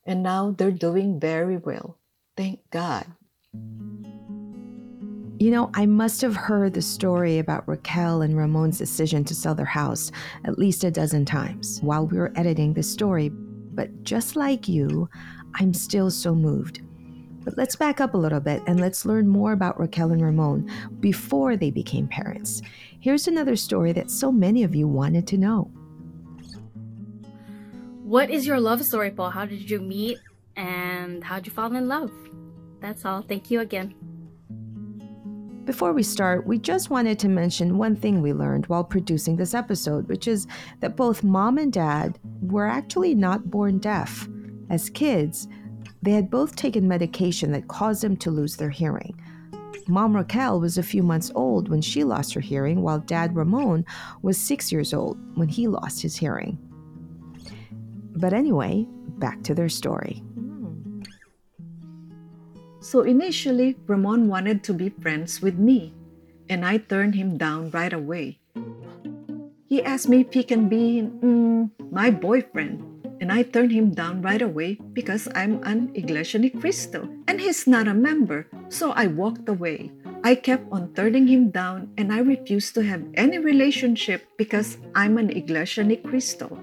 And 0.07 0.23
now 0.23 0.55
they're 0.57 0.71
doing 0.71 1.21
very 1.21 1.59
well. 1.59 1.99
Thank 2.37 2.71
God. 2.71 3.07
You 5.39 5.53
know, 5.53 5.71
I 5.75 5.87
must 5.87 6.21
have 6.23 6.35
heard 6.35 6.75
the 6.75 6.83
story 6.83 7.39
about 7.39 7.69
Raquel 7.69 8.23
and 8.23 8.37
Ramon's 8.37 8.77
decision 8.77 9.23
to 9.23 9.37
sell 9.37 9.55
their 9.55 9.65
house 9.65 10.11
at 10.45 10.59
least 10.59 10.83
a 10.83 10.91
dozen 10.91 11.25
times 11.25 11.79
while 11.81 12.09
we 12.09 12.19
were 12.19 12.33
editing 12.35 12.75
this 12.75 12.91
story. 12.91 13.29
But 13.29 14.03
just 14.03 14.35
like 14.35 14.67
you, 14.67 15.09
I'm 15.55 15.73
still 15.73 16.11
so 16.11 16.35
moved. 16.35 16.81
But 17.45 17.57
let's 17.57 17.77
back 17.77 18.01
up 18.01 18.15
a 18.15 18.19
little 18.19 18.41
bit 18.41 18.65
and 18.67 18.81
let's 18.81 19.07
learn 19.07 19.29
more 19.29 19.53
about 19.53 19.79
Raquel 19.79 20.11
and 20.11 20.21
Ramon 20.21 20.69
before 20.99 21.57
they 21.57 21.71
became 21.71 22.09
parents. 22.09 22.61
Here's 22.99 23.29
another 23.29 23.55
story 23.55 23.93
that 23.93 24.11
so 24.11 24.33
many 24.33 24.65
of 24.65 24.75
you 24.75 24.89
wanted 24.89 25.29
to 25.29 25.39
know. 25.39 25.71
What 28.03 28.29
is 28.29 28.45
your 28.45 28.59
love 28.59 28.85
story, 28.85 29.13
po? 29.13 29.31
How 29.31 29.47
did 29.47 29.71
you 29.71 29.79
meet 29.79 30.19
and 30.57 31.23
how 31.23 31.37
did 31.37 31.47
you 31.47 31.53
fall 31.53 31.73
in 31.77 31.87
love? 31.87 32.11
That's 32.81 33.05
all. 33.05 33.23
Thank 33.23 33.53
you 33.53 33.61
again. 33.61 34.08
Before 35.69 35.93
we 35.93 36.03
start, 36.03 36.47
we 36.47 36.57
just 36.57 36.89
wanted 36.89 37.19
to 37.19 37.29
mention 37.29 37.77
one 37.77 37.95
thing 37.95 38.23
we 38.23 38.33
learned 38.33 38.65
while 38.69 38.83
producing 38.83 39.37
this 39.37 39.53
episode, 39.53 40.09
which 40.09 40.27
is 40.27 40.47
that 40.81 40.97
both 40.97 41.23
mom 41.23 41.59
and 41.59 41.71
dad 41.71 42.19
were 42.41 42.67
actually 42.67 43.15
not 43.15 43.51
born 43.51 43.79
deaf. 43.79 44.27
As 44.71 44.89
kids, 44.89 45.47
they 46.01 46.13
had 46.13 46.31
both 46.31 46.57
taken 46.57 46.89
medication 46.89 47.53
that 47.53 47.69
caused 47.69 48.03
them 48.03 48.17
to 48.17 48.31
lose 48.31 48.57
their 48.57 48.71
hearing. 48.71 49.21
Mom 49.89 50.17
Raquel 50.17 50.59
was 50.59 50.79
a 50.79 50.83
few 50.83 51.03
months 51.03 51.31
old 51.35 51.69
when 51.69 51.83
she 51.83 52.03
lost 52.03 52.33
her 52.33 52.41
hearing, 52.41 52.81
while 52.81 53.01
dad 53.01 53.37
Ramon 53.37 53.85
was 54.23 54.39
six 54.39 54.73
years 54.73 54.95
old 54.95 55.19
when 55.37 55.49
he 55.49 55.69
lost 55.69 56.01
his 56.01 56.17
hearing. 56.17 56.57
But 58.17 58.33
anyway, 58.33 58.87
back 59.19 59.43
to 59.43 59.55
their 59.55 59.69
story. 59.69 60.23
So 62.89 63.05
initially, 63.05 63.77
Ramon 63.85 64.33
wanted 64.33 64.65
to 64.65 64.73
be 64.73 64.89
friends 64.89 65.45
with 65.45 65.61
me, 65.61 65.93
and 66.49 66.65
I 66.65 66.81
turned 66.81 67.21
him 67.21 67.37
down 67.37 67.69
right 67.69 67.93
away. 67.93 68.41
He 69.69 69.85
asked 69.85 70.09
me 70.09 70.25
if 70.25 70.33
he 70.33 70.41
can 70.41 70.73
be 70.73 71.05
mm, 71.05 71.69
my 71.93 72.09
boyfriend, 72.09 72.81
and 73.21 73.29
I 73.29 73.45
turned 73.45 73.77
him 73.77 73.93
down 73.93 74.25
right 74.25 74.41
away 74.41 74.81
because 74.97 75.29
I'm 75.37 75.61
an 75.69 75.93
Iglesia 75.93 76.41
Ni 76.41 76.49
Cristo 76.49 77.05
and 77.29 77.37
he's 77.37 77.69
not 77.69 77.93
a 77.93 77.93
member, 77.93 78.49
so 78.73 78.97
I 78.97 79.05
walked 79.05 79.53
away. 79.53 79.93
I 80.25 80.35
kept 80.35 80.65
on 80.73 80.97
turning 80.97 81.29
him 81.29 81.53
down 81.53 81.93
and 82.01 82.09
I 82.09 82.25
refused 82.25 82.73
to 82.81 82.89
have 82.89 83.05
any 83.21 83.37
relationship 83.37 84.25
because 84.41 84.81
I'm 84.97 85.21
an 85.21 85.29
Iglesia 85.29 85.85
Ni 85.85 86.01
Cristo. 86.01 86.57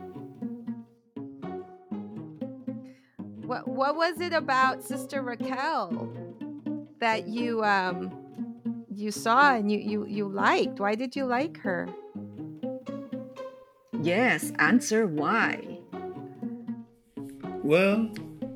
What 3.55 3.67
what 3.67 3.95
was 3.95 4.19
it 4.19 4.33
about 4.33 4.83
Sister 4.83 5.21
Raquel 5.21 6.11
that 6.99 7.27
you 7.27 7.63
um 7.63 8.11
you 8.93 9.11
saw 9.11 9.55
and 9.55 9.71
you 9.71 9.79
you 9.79 10.05
you 10.05 10.27
liked? 10.27 10.79
Why 10.79 10.95
did 10.95 11.15
you 11.15 11.25
like 11.25 11.57
her? 11.59 11.87
Yes, 14.01 14.51
answer 14.59 15.07
why. 15.07 15.79
Well, 17.63 18.09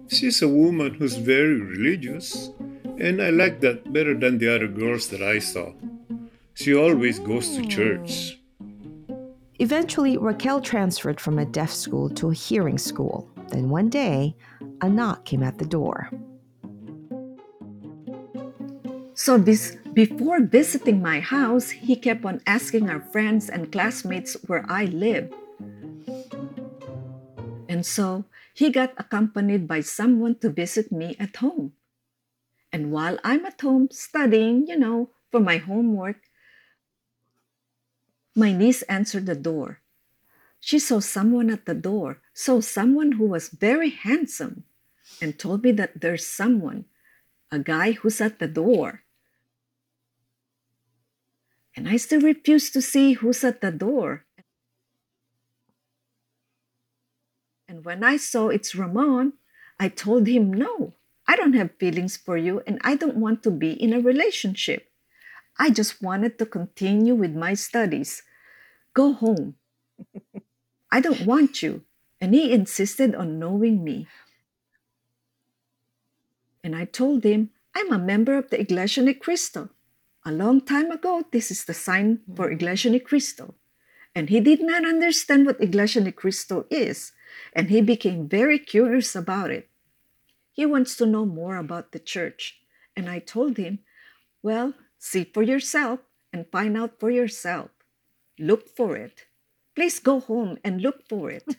she's 0.09 0.41
a 0.41 0.49
woman 0.49 0.95
who's 0.95 1.15
very 1.15 1.61
religious, 1.61 2.51
and 2.99 3.21
I 3.21 3.29
like 3.29 3.61
that 3.61 3.93
better 3.93 4.13
than 4.13 4.37
the 4.37 4.53
other 4.53 4.67
girls 4.67 5.07
that 5.09 5.21
I 5.21 5.39
saw. 5.39 5.71
She 6.53 6.75
always 6.75 7.19
goes 7.19 7.55
to 7.55 7.65
church. 7.65 8.37
Eventually, 9.59 10.17
Raquel 10.17 10.59
transferred 10.61 11.21
from 11.21 11.39
a 11.39 11.45
deaf 11.45 11.71
school 11.71 12.09
to 12.11 12.31
a 12.31 12.33
hearing 12.33 12.77
school. 12.77 13.29
Then 13.49 13.69
one 13.69 13.89
day, 13.89 14.35
a 14.81 14.89
knock 14.89 15.25
came 15.25 15.43
at 15.43 15.57
the 15.57 15.65
door. 15.65 16.09
So 19.13 19.37
this 19.37 19.75
before 19.93 20.39
visiting 20.39 21.01
my 21.01 21.19
house, 21.19 21.71
he 21.71 21.95
kept 21.95 22.23
on 22.23 22.41
asking 22.47 22.89
our 22.89 23.01
friends 23.01 23.49
and 23.49 23.71
classmates 23.71 24.37
where 24.47 24.65
I 24.69 24.85
live. 24.85 25.33
And 27.67 27.85
so 27.85 28.25
he 28.53 28.71
got 28.71 28.93
accompanied 28.97 29.67
by 29.67 29.81
someone 29.81 30.39
to 30.39 30.49
visit 30.49 30.91
me 30.91 31.15
at 31.19 31.35
home. 31.37 31.73
And 32.71 32.91
while 32.91 33.17
I'm 33.23 33.45
at 33.45 33.59
home 33.61 33.89
studying, 33.91 34.67
you 34.67 34.77
know, 34.77 35.09
for 35.31 35.39
my 35.39 35.57
homework, 35.57 36.21
my 38.35 38.53
niece 38.53 38.83
answered 38.83 39.25
the 39.25 39.35
door. 39.35 39.81
She 40.59 40.79
saw 40.79 40.99
someone 40.99 41.49
at 41.49 41.65
the 41.65 41.75
door, 41.75 42.21
saw 42.33 42.59
someone 42.59 43.13
who 43.13 43.25
was 43.25 43.49
very 43.49 43.89
handsome, 43.89 44.65
and 45.21 45.37
told 45.37 45.63
me 45.63 45.71
that 45.73 46.01
there's 46.01 46.25
someone, 46.25 46.85
a 47.51 47.59
guy 47.59 47.93
who's 47.93 48.21
at 48.21 48.39
the 48.39 48.47
door. 48.47 49.03
And 51.75 51.87
I 51.87 51.97
still 51.97 52.21
refuse 52.21 52.69
to 52.71 52.81
see 52.81 53.13
who's 53.13 53.43
at 53.43 53.61
the 53.61 53.71
door. 53.71 54.25
And 57.67 57.85
when 57.85 58.03
I 58.03 58.17
saw 58.17 58.49
it's 58.49 58.75
Ramon, 58.75 59.33
I 59.79 59.89
told 59.89 60.27
him, 60.27 60.51
No, 60.51 60.93
I 61.27 61.35
don't 61.35 61.53
have 61.53 61.77
feelings 61.79 62.17
for 62.17 62.35
you 62.35 62.61
and 62.65 62.81
I 62.83 62.95
don't 62.95 63.15
want 63.15 63.43
to 63.43 63.51
be 63.51 63.71
in 63.71 63.93
a 63.93 64.01
relationship. 64.01 64.91
I 65.57 65.69
just 65.69 66.01
wanted 66.01 66.39
to 66.39 66.45
continue 66.45 67.15
with 67.15 67.35
my 67.35 67.53
studies. 67.53 68.23
Go 68.93 69.13
home. 69.13 69.55
I 70.91 71.01
don't 71.01 71.25
want 71.25 71.61
you. 71.61 71.83
And 72.21 72.33
he 72.33 72.51
insisted 72.51 73.15
on 73.15 73.39
knowing 73.39 73.83
me. 73.83 74.07
And 76.63 76.75
I 76.75 76.85
told 76.85 77.23
him, 77.23 77.51
I'm 77.75 77.93
a 77.93 77.99
member 77.99 78.37
of 78.37 78.49
the 78.49 78.59
Iglesia 78.59 79.03
Ni 79.03 79.13
Cristo. 79.13 79.69
A 80.25 80.31
long 80.31 80.59
time 80.61 80.91
ago, 80.91 81.23
this 81.31 81.49
is 81.49 81.63
the 81.63 81.73
sign 81.73 82.19
for 82.35 82.47
hmm. 82.47 82.53
Iglesia 82.53 82.91
Ni 82.91 82.99
Cristo. 82.99 83.55
And 84.13 84.29
he 84.29 84.39
did 84.39 84.61
not 84.61 84.83
understand 84.83 85.45
what 85.45 85.61
Iglesia 85.61 86.01
Ni 86.01 86.11
Cristo 86.11 86.65
is, 86.69 87.13
and 87.53 87.69
he 87.69 87.79
became 87.79 88.27
very 88.27 88.59
curious 88.59 89.15
about 89.15 89.51
it. 89.51 89.69
He 90.51 90.65
wants 90.65 90.97
to 90.97 91.05
know 91.05 91.25
more 91.25 91.55
about 91.55 91.93
the 91.93 91.99
church. 91.99 92.59
And 92.97 93.09
I 93.09 93.19
told 93.19 93.55
him, 93.55 93.79
Well, 94.43 94.73
see 94.97 95.23
for 95.23 95.43
yourself 95.43 96.01
and 96.33 96.51
find 96.51 96.75
out 96.75 96.99
for 96.99 97.09
yourself. 97.09 97.69
Look 98.37 98.67
for 98.75 98.97
it. 98.97 99.25
Please 99.79 100.01
go 100.01 100.19
home 100.19 100.57
and 100.61 100.81
look 100.81 101.07
for 101.07 101.31
it. 101.31 101.55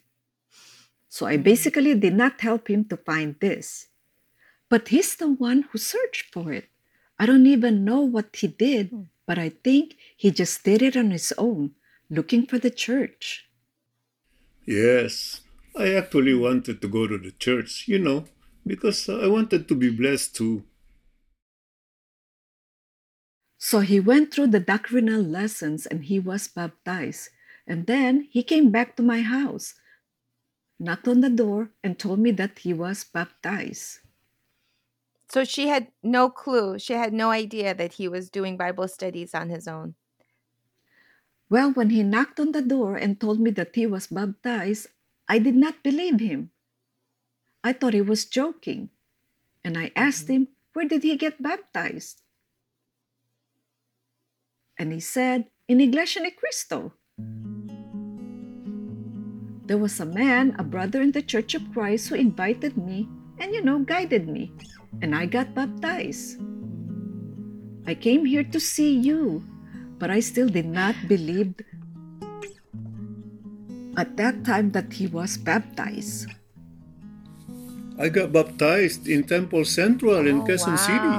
so 1.09 1.25
I 1.25 1.39
basically 1.39 1.95
did 1.95 2.13
not 2.13 2.43
help 2.43 2.69
him 2.69 2.85
to 2.91 2.99
find 2.99 3.35
this. 3.41 3.87
But 4.69 4.89
he's 4.89 5.17
the 5.17 5.31
one 5.31 5.63
who 5.63 5.79
searched 5.79 6.27
for 6.31 6.53
it. 6.53 6.67
I 7.19 7.25
don't 7.25 7.47
even 7.47 7.83
know 7.83 8.03
what 8.03 8.37
he 8.37 8.47
did, 8.47 8.91
hmm. 8.91 9.05
but 9.27 9.39
I 9.39 9.49
think 9.49 9.97
he 10.19 10.31
just 10.31 10.63
did 10.65 10.83
it 10.83 10.99
on 10.99 11.13
his 11.13 11.33
own, 11.39 11.71
looking 12.11 12.45
for 12.45 12.59
the 12.59 12.69
church. 12.69 13.49
Yes, 14.67 15.41
I 15.75 15.95
actually 15.95 16.35
wanted 16.35 16.83
to 16.83 16.89
go 16.89 17.07
to 17.07 17.17
the 17.17 17.33
church, 17.33 17.89
you 17.89 17.99
know, 17.99 18.27
because 18.67 19.09
I 19.09 19.29
wanted 19.29 19.67
to 19.69 19.75
be 19.75 19.89
blessed 19.89 20.37
too. 20.37 20.65
So 23.57 23.81
he 23.81 23.99
went 23.99 24.35
through 24.35 24.49
the 24.49 24.61
doctrinal 24.61 25.23
lessons 25.23 25.87
and 25.87 26.05
he 26.05 26.21
was 26.21 26.49
baptized. 26.49 27.31
And 27.67 27.87
then 27.87 28.29
he 28.31 28.43
came 28.43 28.71
back 28.71 28.97
to 28.97 29.03
my 29.03 29.23
house, 29.23 29.75
knocked 30.79 31.09
on 31.09 31.21
the 31.21 31.31
door, 31.31 31.71
and 31.85 31.99
told 31.99 32.19
me 32.19 32.31
that 32.33 32.61
he 32.61 32.73
was 32.73 33.05
baptized. 33.05 34.01
So 35.31 35.45
she 35.45 35.69
had 35.69 35.89
no 36.03 36.29
clue. 36.29 36.79
She 36.79 36.95
had 36.95 37.13
no 37.13 37.31
idea 37.31 37.73
that 37.75 37.95
he 37.95 38.09
was 38.09 38.31
doing 38.31 38.57
Bible 38.57 38.89
studies 38.89 39.35
on 39.35 39.49
his 39.49 39.69
own. 39.69 39.95
Well, 41.49 41.71
when 41.73 41.91
he 41.91 42.03
knocked 42.03 42.41
on 42.41 42.53
the 42.53 42.63
door 42.63 42.97
and 42.97 43.21
told 43.21 43.41
me 43.41 43.51
that 43.53 43.75
he 43.75 43.87
was 43.87 44.07
baptized, 44.07 44.89
I 45.29 45.39
did 45.39 45.55
not 45.55 45.83
believe 45.83 46.19
him. 46.19 46.51
I 47.63 47.73
thought 47.73 47.95
he 47.95 48.01
was 48.01 48.25
joking. 48.25 48.91
And 49.63 49.77
I 49.77 49.93
asked 49.95 50.25
mm-hmm. 50.25 50.47
him, 50.47 50.49
Where 50.73 50.89
did 50.89 51.03
he 51.03 51.17
get 51.17 51.43
baptized? 51.43 52.23
And 54.79 54.93
he 54.93 55.01
said, 55.01 55.47
In 55.69 55.81
Iglesia 55.81 56.23
Ni 56.23 56.31
Cristo. 56.31 56.95
There 59.67 59.79
was 59.79 60.01
a 60.01 60.07
man, 60.07 60.57
a 60.59 60.65
brother 60.65 61.01
in 61.01 61.13
the 61.13 61.23
Church 61.23 61.55
of 61.55 61.63
Christ, 61.73 62.09
who 62.09 62.17
invited 62.17 62.77
me 62.77 63.07
and, 63.39 63.55
you 63.55 63.63
know, 63.63 63.79
guided 63.79 64.27
me. 64.27 64.51
And 65.01 65.15
I 65.15 65.27
got 65.27 65.55
baptized. 65.55 66.43
I 67.87 67.95
came 67.95 68.25
here 68.27 68.43
to 68.43 68.59
see 68.59 68.93
you, 68.93 69.47
but 69.99 70.11
I 70.11 70.19
still 70.21 70.49
did 70.49 70.67
not 70.67 70.97
believe 71.07 71.55
at 73.97 74.17
that 74.17 74.45
time 74.45 74.71
that 74.73 74.93
he 74.93 75.07
was 75.07 75.37
baptized. 75.39 76.27
I 77.99 78.09
got 78.09 78.33
baptized 78.33 79.07
in 79.07 79.25
Templo 79.25 79.63
Central 79.63 80.27
in 80.27 80.41
Oh, 80.41 80.45
Quezon 80.45 80.79
City. 80.79 81.15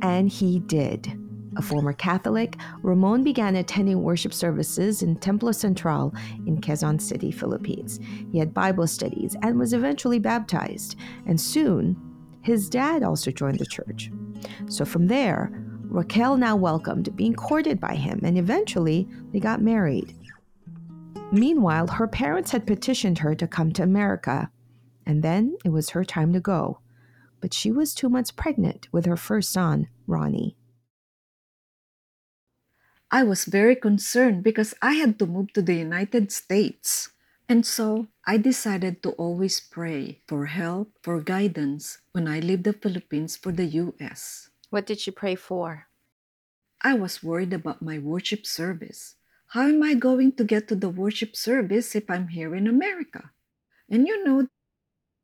And 0.00 0.30
he 0.30 0.60
did. 0.60 1.27
A 1.58 1.62
former 1.62 1.92
Catholic, 1.92 2.56
Ramon 2.82 3.24
began 3.24 3.56
attending 3.56 4.00
worship 4.00 4.32
services 4.32 5.02
in 5.02 5.16
Templo 5.16 5.50
Central 5.50 6.14
in 6.46 6.60
Quezon 6.60 7.00
City, 7.00 7.32
Philippines. 7.32 7.98
He 8.30 8.38
had 8.38 8.54
Bible 8.54 8.86
studies 8.86 9.36
and 9.42 9.58
was 9.58 9.72
eventually 9.72 10.20
baptized. 10.20 10.94
And 11.26 11.40
soon, 11.40 11.96
his 12.42 12.68
dad 12.68 13.02
also 13.02 13.32
joined 13.32 13.58
the 13.58 13.66
church. 13.66 14.10
So 14.68 14.84
from 14.84 15.08
there, 15.08 15.50
Raquel 15.82 16.36
now 16.36 16.54
welcomed 16.54 17.16
being 17.16 17.34
courted 17.34 17.80
by 17.80 17.96
him, 17.96 18.20
and 18.22 18.38
eventually 18.38 19.08
they 19.32 19.40
got 19.40 19.60
married. 19.60 20.14
Meanwhile, 21.32 21.88
her 21.88 22.06
parents 22.06 22.52
had 22.52 22.68
petitioned 22.68 23.18
her 23.18 23.34
to 23.34 23.48
come 23.48 23.72
to 23.72 23.82
America, 23.82 24.50
and 25.06 25.24
then 25.24 25.56
it 25.64 25.70
was 25.70 25.90
her 25.90 26.04
time 26.04 26.32
to 26.34 26.40
go. 26.40 26.78
But 27.40 27.52
she 27.52 27.72
was 27.72 27.94
two 27.94 28.08
months 28.08 28.30
pregnant 28.30 28.88
with 28.92 29.06
her 29.06 29.16
first 29.16 29.50
son, 29.50 29.88
Ronnie. 30.06 30.57
I 33.10 33.22
was 33.22 33.46
very 33.46 33.74
concerned 33.74 34.42
because 34.44 34.74
I 34.82 34.94
had 34.94 35.18
to 35.18 35.26
move 35.26 35.52
to 35.54 35.62
the 35.62 35.74
United 35.74 36.30
States. 36.30 37.10
And 37.48 37.64
so 37.64 38.08
I 38.26 38.36
decided 38.36 39.02
to 39.02 39.12
always 39.12 39.60
pray 39.60 40.20
for 40.26 40.46
help, 40.46 40.92
for 41.02 41.20
guidance 41.22 41.98
when 42.12 42.28
I 42.28 42.40
leave 42.40 42.64
the 42.64 42.74
Philippines 42.74 43.36
for 43.36 43.50
the 43.52 43.64
US. 43.80 44.50
What 44.68 44.84
did 44.84 45.00
she 45.00 45.10
pray 45.10 45.34
for? 45.34 45.88
I 46.82 46.92
was 46.92 47.22
worried 47.22 47.54
about 47.54 47.80
my 47.80 47.98
worship 47.98 48.44
service. 48.44 49.16
How 49.56 49.62
am 49.62 49.82
I 49.82 49.94
going 49.94 50.32
to 50.32 50.44
get 50.44 50.68
to 50.68 50.76
the 50.76 50.90
worship 50.90 51.34
service 51.34 51.96
if 51.96 52.10
I'm 52.10 52.28
here 52.28 52.54
in 52.54 52.68
America? 52.68 53.30
And 53.88 54.06
you 54.06 54.22
know, 54.22 54.48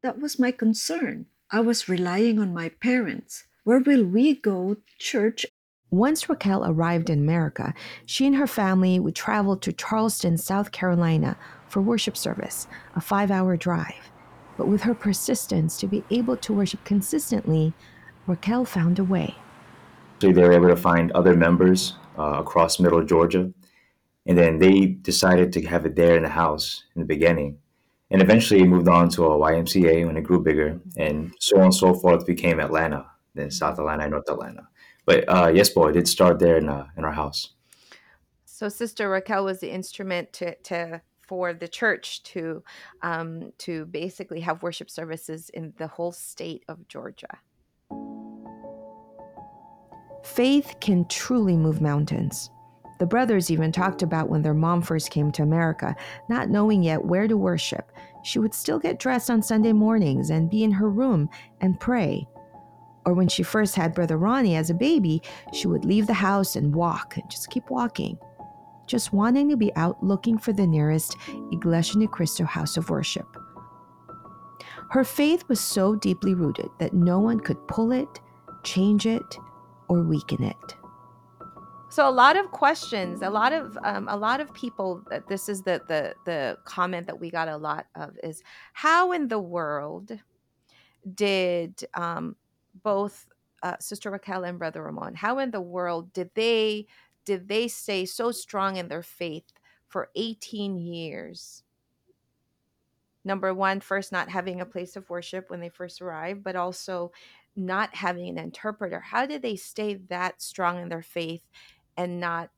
that 0.02 0.18
was 0.18 0.38
my 0.38 0.50
concern. 0.50 1.26
I 1.50 1.60
was 1.60 1.88
relying 1.88 2.38
on 2.38 2.54
my 2.54 2.70
parents. 2.70 3.44
Where 3.64 3.78
will 3.78 4.04
we 4.04 4.34
go 4.34 4.74
to 4.74 4.98
church? 4.98 5.44
Once 5.94 6.28
Raquel 6.28 6.64
arrived 6.66 7.08
in 7.08 7.20
America, 7.20 7.72
she 8.04 8.26
and 8.26 8.34
her 8.34 8.48
family 8.48 8.98
would 8.98 9.14
travel 9.14 9.56
to 9.56 9.72
Charleston, 9.72 10.36
South 10.36 10.72
Carolina 10.72 11.36
for 11.68 11.80
worship 11.80 12.16
service, 12.16 12.66
a 12.96 13.00
five 13.00 13.30
hour 13.30 13.56
drive. 13.56 14.10
But 14.56 14.66
with 14.66 14.82
her 14.82 14.94
persistence 14.94 15.78
to 15.78 15.86
be 15.86 16.02
able 16.10 16.36
to 16.38 16.52
worship 16.52 16.84
consistently, 16.84 17.74
Raquel 18.26 18.64
found 18.64 18.98
a 18.98 19.04
way. 19.04 19.36
So 20.20 20.32
they 20.32 20.42
were 20.42 20.52
able 20.52 20.68
to 20.68 20.76
find 20.76 21.12
other 21.12 21.36
members 21.36 21.94
uh, 22.18 22.38
across 22.40 22.80
middle 22.80 23.04
Georgia. 23.04 23.52
And 24.26 24.36
then 24.36 24.58
they 24.58 24.86
decided 24.86 25.52
to 25.52 25.62
have 25.66 25.86
it 25.86 25.94
there 25.94 26.16
in 26.16 26.24
the 26.24 26.28
house 26.28 26.82
in 26.96 27.02
the 27.02 27.06
beginning. 27.06 27.58
And 28.10 28.20
eventually 28.20 28.64
moved 28.64 28.88
on 28.88 29.10
to 29.10 29.26
a 29.26 29.38
YMCA 29.38 30.04
when 30.06 30.16
it 30.16 30.22
grew 30.22 30.42
bigger. 30.42 30.80
And 30.96 31.32
so 31.38 31.58
on 31.58 31.66
and 31.66 31.74
so 31.74 31.94
forth 31.94 32.26
became 32.26 32.58
Atlanta, 32.58 33.06
then 33.36 33.52
South 33.52 33.78
Atlanta 33.78 34.08
North 34.08 34.28
Atlanta. 34.28 34.66
But 35.06 35.24
uh, 35.28 35.52
yes, 35.54 35.70
boy, 35.70 35.88
it 35.88 35.92
did 35.92 36.08
start 36.08 36.38
there 36.38 36.56
in, 36.56 36.68
uh, 36.68 36.86
in 36.96 37.04
our 37.04 37.12
house. 37.12 37.50
So 38.44 38.68
Sister 38.68 39.08
Raquel 39.08 39.44
was 39.44 39.60
the 39.60 39.70
instrument 39.70 40.32
to, 40.34 40.54
to 40.54 41.02
for 41.26 41.52
the 41.52 41.68
church 41.68 42.22
to 42.22 42.62
um, 43.02 43.52
to 43.58 43.86
basically 43.86 44.40
have 44.40 44.62
worship 44.62 44.90
services 44.90 45.50
in 45.50 45.72
the 45.78 45.86
whole 45.86 46.12
state 46.12 46.64
of 46.68 46.86
Georgia. 46.88 47.38
Faith 50.22 50.76
can 50.80 51.06
truly 51.08 51.56
move 51.56 51.80
mountains. 51.80 52.50
The 52.98 53.06
brothers 53.06 53.50
even 53.50 53.72
talked 53.72 54.02
about 54.02 54.28
when 54.28 54.42
their 54.42 54.54
mom 54.54 54.80
first 54.80 55.10
came 55.10 55.32
to 55.32 55.42
America, 55.42 55.94
not 56.28 56.48
knowing 56.48 56.82
yet 56.82 57.04
where 57.04 57.26
to 57.26 57.36
worship. 57.36 57.90
She 58.22 58.38
would 58.38 58.54
still 58.54 58.78
get 58.78 58.98
dressed 58.98 59.30
on 59.30 59.42
Sunday 59.42 59.72
mornings 59.72 60.30
and 60.30 60.48
be 60.48 60.64
in 60.64 60.70
her 60.70 60.88
room 60.88 61.28
and 61.60 61.78
pray. 61.78 62.26
Or 63.06 63.12
when 63.12 63.28
she 63.28 63.42
first 63.42 63.74
had 63.74 63.94
Brother 63.94 64.16
Ronnie 64.16 64.56
as 64.56 64.70
a 64.70 64.74
baby, 64.74 65.22
she 65.52 65.66
would 65.66 65.84
leave 65.84 66.06
the 66.06 66.14
house 66.14 66.56
and 66.56 66.74
walk 66.74 67.16
and 67.16 67.30
just 67.30 67.50
keep 67.50 67.70
walking, 67.70 68.18
just 68.86 69.12
wanting 69.12 69.48
to 69.50 69.56
be 69.56 69.74
out 69.76 70.02
looking 70.02 70.38
for 70.38 70.52
the 70.52 70.66
nearest 70.66 71.16
Iglesia 71.52 71.98
Ni 71.98 72.06
Cristo 72.06 72.44
house 72.44 72.76
of 72.76 72.90
worship. 72.90 73.26
Her 74.90 75.04
faith 75.04 75.44
was 75.48 75.60
so 75.60 75.94
deeply 75.96 76.34
rooted 76.34 76.68
that 76.78 76.94
no 76.94 77.18
one 77.18 77.40
could 77.40 77.66
pull 77.68 77.92
it, 77.92 78.20
change 78.62 79.06
it, 79.06 79.38
or 79.88 80.02
weaken 80.02 80.44
it. 80.44 80.76
So 81.88 82.08
a 82.08 82.10
lot 82.10 82.36
of 82.36 82.50
questions, 82.50 83.22
a 83.22 83.30
lot 83.30 83.52
of 83.52 83.78
um, 83.84 84.08
a 84.08 84.16
lot 84.16 84.40
of 84.40 84.52
people. 84.52 85.04
This 85.28 85.48
is 85.48 85.62
the 85.62 85.80
the 85.86 86.14
the 86.24 86.58
comment 86.64 87.06
that 87.06 87.20
we 87.20 87.30
got 87.30 87.48
a 87.48 87.56
lot 87.56 87.86
of 87.94 88.16
is 88.22 88.42
how 88.72 89.12
in 89.12 89.28
the 89.28 89.38
world 89.38 90.10
did 91.14 91.84
um, 91.94 92.34
both 92.84 93.26
uh, 93.64 93.76
Sister 93.80 94.10
Raquel 94.10 94.44
and 94.44 94.58
Brother 94.58 94.82
Ramon, 94.82 95.14
how 95.14 95.38
in 95.40 95.50
the 95.50 95.60
world 95.60 96.12
did 96.12 96.30
they 96.34 96.86
did 97.24 97.48
they 97.48 97.66
stay 97.68 98.04
so 98.04 98.30
strong 98.30 98.76
in 98.76 98.88
their 98.88 99.02
faith 99.02 99.50
for 99.88 100.10
18 100.14 100.76
years? 100.76 101.62
Number 103.24 103.54
one, 103.54 103.80
first 103.80 104.12
not 104.12 104.28
having 104.28 104.60
a 104.60 104.66
place 104.66 104.94
of 104.94 105.08
worship 105.08 105.48
when 105.48 105.60
they 105.60 105.70
first 105.70 106.02
arrived, 106.02 106.44
but 106.44 106.56
also 106.56 107.10
not 107.56 107.94
having 107.94 108.28
an 108.28 108.38
interpreter. 108.38 109.00
How 109.00 109.24
did 109.24 109.40
they 109.40 109.56
stay 109.56 109.94
that 110.10 110.42
strong 110.42 110.82
in 110.82 110.90
their 110.90 111.02
faith 111.02 111.42
and 111.96 112.20
not 112.20 112.50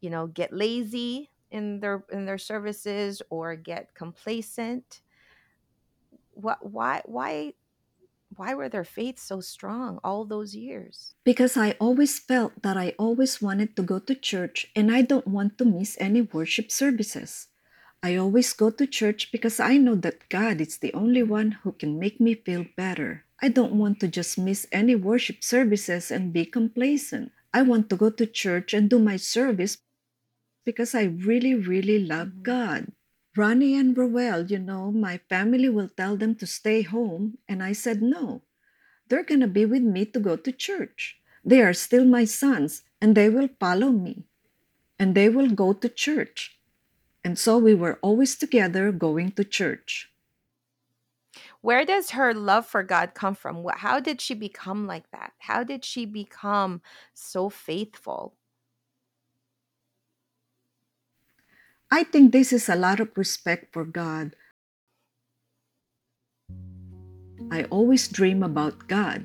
you 0.00 0.10
know 0.10 0.26
get 0.26 0.52
lazy 0.52 1.30
in 1.50 1.80
their 1.80 2.04
in 2.12 2.24
their 2.24 2.38
services 2.38 3.22
or 3.30 3.56
get 3.56 3.94
complacent 3.94 5.00
what 6.30 6.58
why 6.64 7.02
why 7.04 7.52
why 8.38 8.54
were 8.54 8.68
their 8.68 8.84
faiths 8.84 9.22
so 9.22 9.40
strong 9.40 9.98
all 10.02 10.24
those 10.24 10.54
years 10.54 11.14
Because 11.24 11.56
I 11.56 11.76
always 11.80 12.18
felt 12.18 12.62
that 12.62 12.76
I 12.76 12.94
always 12.98 13.42
wanted 13.42 13.76
to 13.76 13.82
go 13.82 13.98
to 13.98 14.14
church 14.14 14.70
and 14.74 14.90
I 14.90 15.02
don't 15.02 15.26
want 15.26 15.58
to 15.58 15.64
miss 15.64 15.96
any 16.00 16.22
worship 16.22 16.70
services. 16.70 17.48
I 18.02 18.14
always 18.14 18.52
go 18.52 18.70
to 18.70 18.86
church 18.86 19.32
because 19.32 19.58
I 19.58 19.76
know 19.76 19.96
that 19.96 20.28
God 20.28 20.60
is 20.60 20.78
the 20.78 20.94
only 20.94 21.22
one 21.22 21.58
who 21.62 21.72
can 21.72 21.98
make 21.98 22.20
me 22.20 22.34
feel 22.34 22.64
better. 22.76 23.24
I 23.42 23.48
don't 23.48 23.74
want 23.74 23.98
to 24.00 24.08
just 24.08 24.38
miss 24.38 24.66
any 24.70 24.94
worship 24.94 25.42
services 25.42 26.10
and 26.10 26.32
be 26.32 26.46
complacent. 26.46 27.32
I 27.52 27.62
want 27.62 27.90
to 27.90 27.96
go 27.96 28.10
to 28.10 28.26
church 28.26 28.72
and 28.72 28.88
do 28.88 28.98
my 28.98 29.16
service 29.16 29.78
because 30.64 30.94
I 30.94 31.04
really, 31.04 31.54
really 31.54 31.98
love 31.98 32.28
mm-hmm. 32.28 32.42
God. 32.42 32.92
Ronnie 33.38 33.76
and 33.76 33.96
Roel, 33.96 34.44
you 34.50 34.58
know, 34.58 34.92
my 34.92 35.18
family 35.30 35.70
will 35.70 35.88
tell 35.88 36.16
them 36.18 36.34
to 36.36 36.46
stay 36.46 36.82
home, 36.82 37.38
and 37.48 37.62
I 37.62 37.72
said 37.72 38.02
no. 38.02 38.42
They're 39.08 39.24
going 39.24 39.40
to 39.42 39.48
be 39.48 39.66
with 39.66 39.82
me 39.82 40.06
to 40.06 40.20
go 40.20 40.36
to 40.36 40.52
church. 40.52 41.20
They 41.44 41.62
are 41.62 41.74
still 41.74 42.04
my 42.06 42.24
sons, 42.26 42.84
and 43.00 43.16
they 43.16 43.30
will 43.30 43.50
follow 43.60 43.90
me, 43.92 44.24
and 44.98 45.14
they 45.14 45.28
will 45.30 45.50
go 45.50 45.74
to 45.74 45.88
church. 45.90 46.58
And 47.24 47.38
so 47.38 47.58
we 47.58 47.74
were 47.74 47.98
always 48.02 48.36
together 48.38 48.92
going 48.92 49.32
to 49.32 49.44
church. 49.44 50.10
where 51.60 51.84
does 51.84 52.10
her 52.10 52.34
love 52.34 52.66
for 52.66 52.82
god 52.82 53.14
come 53.14 53.34
from 53.34 53.66
how 53.76 54.00
did 54.00 54.20
she 54.20 54.34
become 54.34 54.86
like 54.86 55.10
that 55.10 55.32
how 55.38 55.62
did 55.64 55.84
she 55.84 56.04
become 56.06 56.80
so 57.14 57.48
faithful 57.50 58.36
I 61.90 62.04
think 62.04 62.32
this 62.32 62.52
is 62.52 62.68
a 62.68 62.76
lot 62.76 63.00
of 63.00 63.16
respect 63.16 63.72
for 63.72 63.84
God. 63.84 64.36
I 67.50 67.64
always 67.70 68.08
dream 68.08 68.42
about 68.42 68.88
God. 68.88 69.24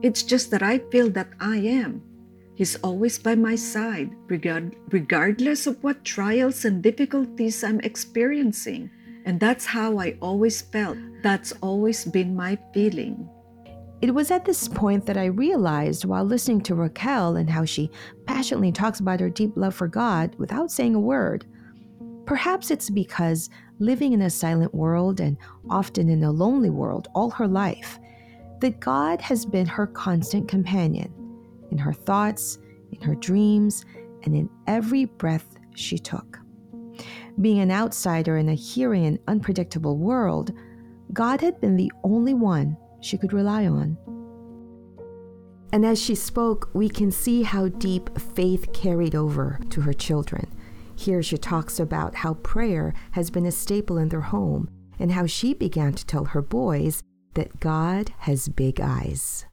It's 0.00 0.22
just 0.22 0.50
that 0.52 0.62
I 0.62 0.78
feel 0.88 1.10
that 1.10 1.28
I 1.38 1.56
am. 1.56 2.00
He's 2.54 2.76
always 2.76 3.18
by 3.18 3.34
my 3.34 3.56
side, 3.56 4.10
regard, 4.28 4.74
regardless 4.88 5.66
of 5.66 5.82
what 5.82 6.04
trials 6.04 6.64
and 6.64 6.82
difficulties 6.82 7.62
I'm 7.62 7.80
experiencing. 7.80 8.90
And 9.26 9.40
that's 9.40 9.66
how 9.66 9.98
I 9.98 10.16
always 10.22 10.62
felt. 10.62 10.96
That's 11.22 11.52
always 11.60 12.04
been 12.04 12.36
my 12.36 12.56
feeling. 12.72 13.28
It 14.04 14.12
was 14.14 14.30
at 14.30 14.44
this 14.44 14.68
point 14.68 15.06
that 15.06 15.16
I 15.16 15.24
realized 15.24 16.04
while 16.04 16.24
listening 16.24 16.60
to 16.64 16.74
Raquel 16.74 17.36
and 17.36 17.48
how 17.48 17.64
she 17.64 17.90
passionately 18.26 18.70
talks 18.70 19.00
about 19.00 19.18
her 19.18 19.30
deep 19.30 19.52
love 19.56 19.74
for 19.74 19.88
God 19.88 20.34
without 20.36 20.70
saying 20.70 20.94
a 20.94 21.00
word. 21.00 21.46
Perhaps 22.26 22.70
it's 22.70 22.90
because 22.90 23.48
living 23.78 24.12
in 24.12 24.20
a 24.20 24.28
silent 24.28 24.74
world 24.74 25.20
and 25.20 25.38
often 25.70 26.10
in 26.10 26.22
a 26.22 26.30
lonely 26.30 26.68
world 26.68 27.08
all 27.14 27.30
her 27.30 27.48
life, 27.48 27.98
that 28.60 28.78
God 28.78 29.22
has 29.22 29.46
been 29.46 29.64
her 29.64 29.86
constant 29.86 30.48
companion 30.48 31.10
in 31.70 31.78
her 31.78 31.94
thoughts, 31.94 32.58
in 32.92 33.00
her 33.00 33.14
dreams, 33.14 33.86
and 34.24 34.36
in 34.36 34.50
every 34.66 35.06
breath 35.06 35.56
she 35.76 35.96
took. 35.96 36.38
Being 37.40 37.60
an 37.60 37.70
outsider 37.70 38.36
in 38.36 38.50
a 38.50 38.54
hearing 38.54 39.06
and 39.06 39.18
unpredictable 39.28 39.96
world, 39.96 40.52
God 41.14 41.40
had 41.40 41.58
been 41.58 41.76
the 41.76 41.92
only 42.02 42.34
one 42.34 42.76
she 43.04 43.18
could 43.18 43.32
rely 43.32 43.66
on. 43.66 43.96
And 45.72 45.84
as 45.84 46.00
she 46.00 46.14
spoke, 46.14 46.70
we 46.72 46.88
can 46.88 47.10
see 47.10 47.42
how 47.42 47.68
deep 47.68 48.18
faith 48.18 48.72
carried 48.72 49.14
over 49.14 49.58
to 49.70 49.80
her 49.82 49.92
children. 49.92 50.46
Here 50.96 51.22
she 51.22 51.36
talks 51.36 51.80
about 51.80 52.14
how 52.14 52.34
prayer 52.34 52.94
has 53.12 53.30
been 53.30 53.46
a 53.46 53.52
staple 53.52 53.98
in 53.98 54.08
their 54.08 54.20
home 54.20 54.70
and 54.98 55.12
how 55.12 55.26
she 55.26 55.52
began 55.52 55.92
to 55.94 56.06
tell 56.06 56.26
her 56.26 56.42
boys 56.42 57.02
that 57.34 57.58
God 57.58 58.12
has 58.18 58.48
big 58.48 58.80
eyes. 58.80 59.46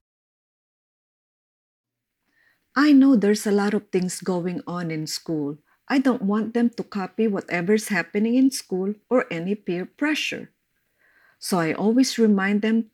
I 2.76 2.94
know 2.94 3.16
there's 3.16 3.48
a 3.48 3.52
lot 3.52 3.74
of 3.74 3.90
things 3.92 4.22
going 4.22 4.62
on 4.68 4.92
in 4.92 5.08
school. 5.08 5.58
I 5.90 5.98
don't 5.98 6.22
want 6.22 6.54
them 6.54 6.70
to 6.78 6.84
copy 6.84 7.28
whatever's 7.28 7.90
happening 7.90 8.36
in 8.36 8.52
school 8.52 8.94
or 9.10 9.26
any 9.32 9.56
peer 9.56 9.86
pressure. 9.86 10.52
So 11.40 11.58
I 11.58 11.74
always 11.74 12.20
remind 12.20 12.62
them 12.62 12.92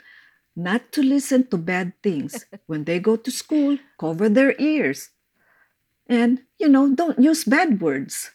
not 0.57 0.91
to 0.93 1.03
listen 1.03 1.45
to 1.53 1.57
bad 1.57 1.93
things. 2.01 2.45
when 2.65 2.83
they 2.83 2.99
go 2.99 3.15
to 3.15 3.29
school, 3.29 3.77
cover 3.99 4.27
their 4.27 4.57
ears. 4.59 5.11
And, 6.07 6.41
you 6.57 6.67
know, 6.67 6.89
don't 6.89 7.19
use 7.19 7.45
bad 7.45 7.79
words. 7.79 8.31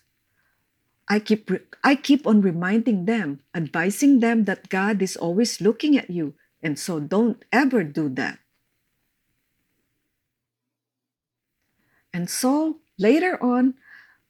I 1.08 1.18
keep, 1.18 1.50
re- 1.50 1.66
I 1.82 1.96
keep 1.96 2.26
on 2.26 2.40
reminding 2.40 3.04
them, 3.04 3.40
advising 3.54 4.20
them 4.20 4.44
that 4.44 4.70
God 4.70 5.02
is 5.02 5.16
always 5.16 5.60
looking 5.60 5.98
at 5.98 6.08
you, 6.08 6.34
and 6.62 6.78
so 6.78 7.00
don't 7.00 7.44
ever 7.50 7.82
do 7.82 8.08
that. 8.10 8.38
And 12.14 12.30
so 12.30 12.78
later 12.98 13.42
on, 13.42 13.74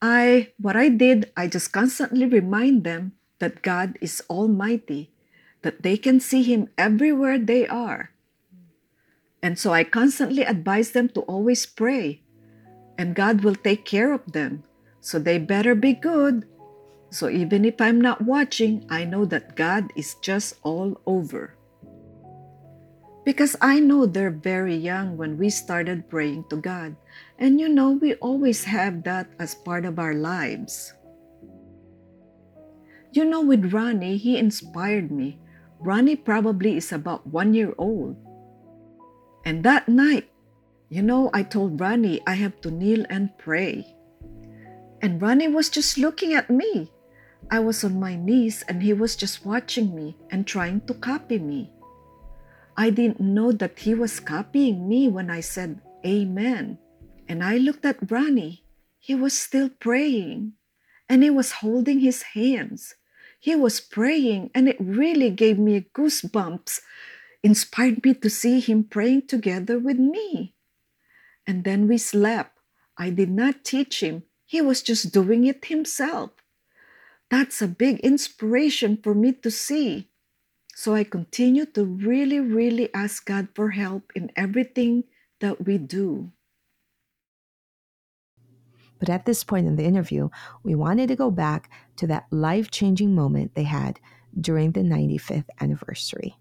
I 0.01 0.51
what 0.59 0.75
I 0.75 0.89
did, 0.89 1.31
I 1.37 1.47
just 1.47 1.71
constantly 1.71 2.27
remind 2.27 2.83
them 2.83 3.13
that 3.39 3.63
God 3.63 3.99
is 4.01 4.23
almighty, 4.31 5.12
that 5.63 5.83
they 5.83 5.97
can 5.97 6.21
see 6.21 6.43
him 6.43 6.69
everywhere 6.77 7.39
they 7.39 7.67
are. 7.67 8.11
And 9.43 9.59
so 9.59 9.73
I 9.73 9.83
constantly 9.83 10.43
advise 10.43 10.93
them 10.93 11.09
to 11.11 11.23
always 11.23 11.67
pray, 11.67 12.23
and 12.97 13.15
God 13.15 13.43
will 13.43 13.57
take 13.57 13.85
care 13.85 14.13
of 14.13 14.33
them. 14.33 14.63
So 15.01 15.19
they 15.19 15.39
better 15.39 15.75
be 15.75 15.95
good. 15.95 16.47
So 17.11 17.29
even 17.29 17.65
if 17.65 17.81
I'm 17.81 18.01
not 18.01 18.23
watching, 18.23 18.87
I 18.89 19.05
know 19.05 19.25
that 19.27 19.57
God 19.57 19.93
is 19.97 20.15
just 20.23 20.57
all 20.63 21.01
over. 21.07 21.57
Because 23.25 23.55
I 23.61 23.79
know 23.79 24.07
they're 24.07 24.31
very 24.31 24.75
young 24.75 25.17
when 25.17 25.39
we 25.39 25.51
started 25.51 26.09
praying 26.09 26.47
to 26.51 26.57
God. 26.57 26.97
And 27.39 27.61
you 27.61 27.69
know, 27.69 27.91
we 27.93 28.15
always 28.15 28.65
have 28.65 29.03
that 29.05 29.29
as 29.39 29.55
part 29.55 29.85
of 29.85 29.99
our 29.99 30.15
lives. 30.15 30.95
You 33.13 33.25
know, 33.27 33.43
with 33.43 33.73
Ronnie, 33.73 34.17
he 34.17 34.39
inspired 34.39 35.11
me. 35.11 35.39
Ronnie 35.85 36.17
probably 36.17 36.77
is 36.77 36.93
about 36.93 37.27
one 37.27 37.55
year 37.55 37.75
old. 37.77 38.17
And 39.45 39.65
that 39.65 39.89
night, 39.89 40.31
you 40.89 41.03
know, 41.03 41.31
I 41.35 41.43
told 41.43 41.81
Ronnie 41.81 42.21
I 42.27 42.35
have 42.35 42.61
to 42.61 42.71
kneel 42.71 43.05
and 43.11 43.37
pray. 43.37 43.85
And 45.03 45.21
Ronnie 45.21 45.49
was 45.49 45.69
just 45.69 45.99
looking 45.99 46.35
at 46.35 46.49
me. 46.51 46.93
I 47.51 47.59
was 47.59 47.83
on 47.83 47.99
my 47.99 48.15
knees 48.15 48.63
and 48.69 48.83
he 48.83 48.93
was 48.93 49.17
just 49.17 49.45
watching 49.45 49.95
me 49.95 50.17
and 50.31 50.47
trying 50.47 50.83
to 50.87 50.95
copy 50.95 51.39
me. 51.39 51.73
I 52.77 52.91
didn't 52.91 53.21
know 53.21 53.51
that 53.53 53.81
he 53.81 53.95
was 53.95 54.21
copying 54.21 54.89
me 54.89 55.09
when 55.09 55.31
I 55.31 55.41
said 55.41 55.81
Amen. 56.07 56.79
And 57.29 57.43
I 57.43 57.57
looked 57.59 57.85
at 57.85 58.11
Ronnie. 58.11 58.65
He 59.01 59.15
was 59.15 59.37
still 59.37 59.69
praying 59.69 60.53
and 61.09 61.23
he 61.23 61.31
was 61.31 61.61
holding 61.61 61.99
his 61.99 62.23
hands. 62.23 62.95
He 63.43 63.57
was 63.57 63.81
praying 63.81 64.53
and 64.55 64.69
it 64.69 64.77
really 64.79 65.29
gave 65.29 65.59
me 65.59 65.91
goosebumps, 65.93 66.81
inspired 67.43 68.05
me 68.05 68.15
to 68.15 68.31
see 68.31 68.61
him 68.61 68.85
praying 68.85 69.27
together 69.27 69.81
with 69.81 69.99
me. 69.99 70.55
And 71.45 71.65
then 71.65 71.89
we 71.89 71.99
slept. 71.99 72.57
I 72.97 73.11
did 73.11 73.31
not 73.31 73.65
teach 73.65 74.01
him, 74.01 74.23
he 74.47 74.61
was 74.61 74.81
just 74.81 75.13
doing 75.13 75.45
it 75.45 75.65
himself. 75.65 76.31
That's 77.31 77.61
a 77.61 77.67
big 77.67 77.99
inspiration 78.07 78.97
for 79.03 79.13
me 79.13 79.33
to 79.33 79.51
see. 79.51 80.07
So 80.77 80.95
I 80.95 81.03
continue 81.03 81.67
to 81.67 81.85
really, 81.85 82.39
really 82.39 82.95
ask 82.95 83.27
God 83.27 83.49
for 83.57 83.71
help 83.71 84.13
in 84.15 84.31
everything 84.37 85.03
that 85.41 85.67
we 85.67 85.79
do. 85.79 86.31
But 89.03 89.11
at 89.11 89.27
this 89.27 89.43
point 89.43 89.67
in 89.67 89.75
the 89.75 89.83
interview, 89.83 90.29
we 90.63 90.77
wanted 90.77 91.09
to 91.09 91.17
go 91.17 91.29
back 91.29 91.69
to 91.97 92.07
that 92.07 92.27
life 92.31 92.71
changing 92.71 93.17
moment 93.17 93.57
they 93.57 93.65
had 93.65 93.99
during 94.41 94.71
the 94.71 94.83
95th 94.83 95.49
anniversary. 95.61 96.37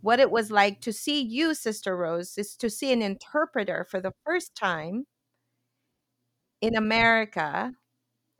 What 0.00 0.18
it 0.18 0.32
was 0.32 0.50
like 0.50 0.80
to 0.80 0.92
see 0.92 1.20
you, 1.20 1.54
Sister 1.54 1.96
Rose, 1.96 2.36
is 2.36 2.56
to 2.56 2.68
see 2.68 2.92
an 2.92 3.00
interpreter 3.00 3.86
for 3.88 4.00
the 4.00 4.10
first 4.26 4.56
time 4.56 5.06
in 6.60 6.74
America 6.74 7.74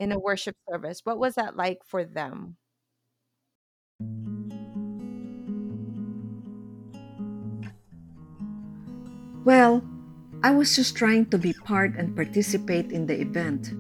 in 0.01 0.11
a 0.11 0.19
worship 0.19 0.57
service. 0.69 1.03
What 1.05 1.21
was 1.21 1.37
that 1.37 1.57
like 1.57 1.79
for 1.85 2.05
them? 2.05 2.57
Well, 9.45 9.85
I 10.43 10.53
was 10.53 10.77
just 10.77 10.95
trying 10.95 11.27
to 11.31 11.39
be 11.39 11.53
part 11.53 11.97
and 11.97 12.15
participate 12.15 12.93
in 12.93 13.07
the 13.07 13.21
event. 13.21 13.75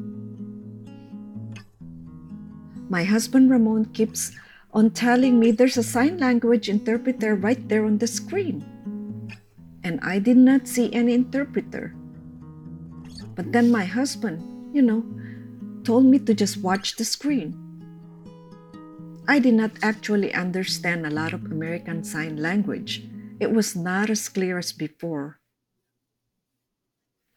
My 2.91 3.05
husband 3.05 3.51
Ramon 3.51 3.87
keeps 3.95 4.33
on 4.73 4.91
telling 4.91 5.39
me 5.39 5.53
there's 5.53 5.77
a 5.77 5.83
sign 5.83 6.19
language 6.19 6.69
interpreter 6.69 7.37
right 7.37 7.69
there 7.69 7.85
on 7.85 7.99
the 7.99 8.07
screen. 8.07 8.65
And 9.85 10.01
I 10.03 10.19
did 10.19 10.37
not 10.37 10.67
see 10.67 10.93
any 10.93 11.15
interpreter. 11.15 11.95
But 13.37 13.53
then 13.53 13.71
my 13.71 13.85
husband, 13.85 14.43
you 14.75 14.83
know, 14.83 15.07
told 15.85 16.07
me 16.07 16.19
to 16.19 16.35
just 16.35 16.59
watch 16.59 16.97
the 16.97 17.05
screen. 17.05 17.55
I 19.29 19.39
did 19.39 19.55
not 19.55 19.71
actually 19.83 20.35
understand 20.35 21.07
a 21.07 21.11
lot 21.11 21.33
of 21.33 21.45
American 21.45 22.03
Sign 22.03 22.37
Language. 22.37 23.05
It 23.39 23.53
was 23.53 23.77
not 23.77 24.11
as 24.11 24.29
clear 24.29 24.59
as 24.59 24.73
before. 24.73 25.38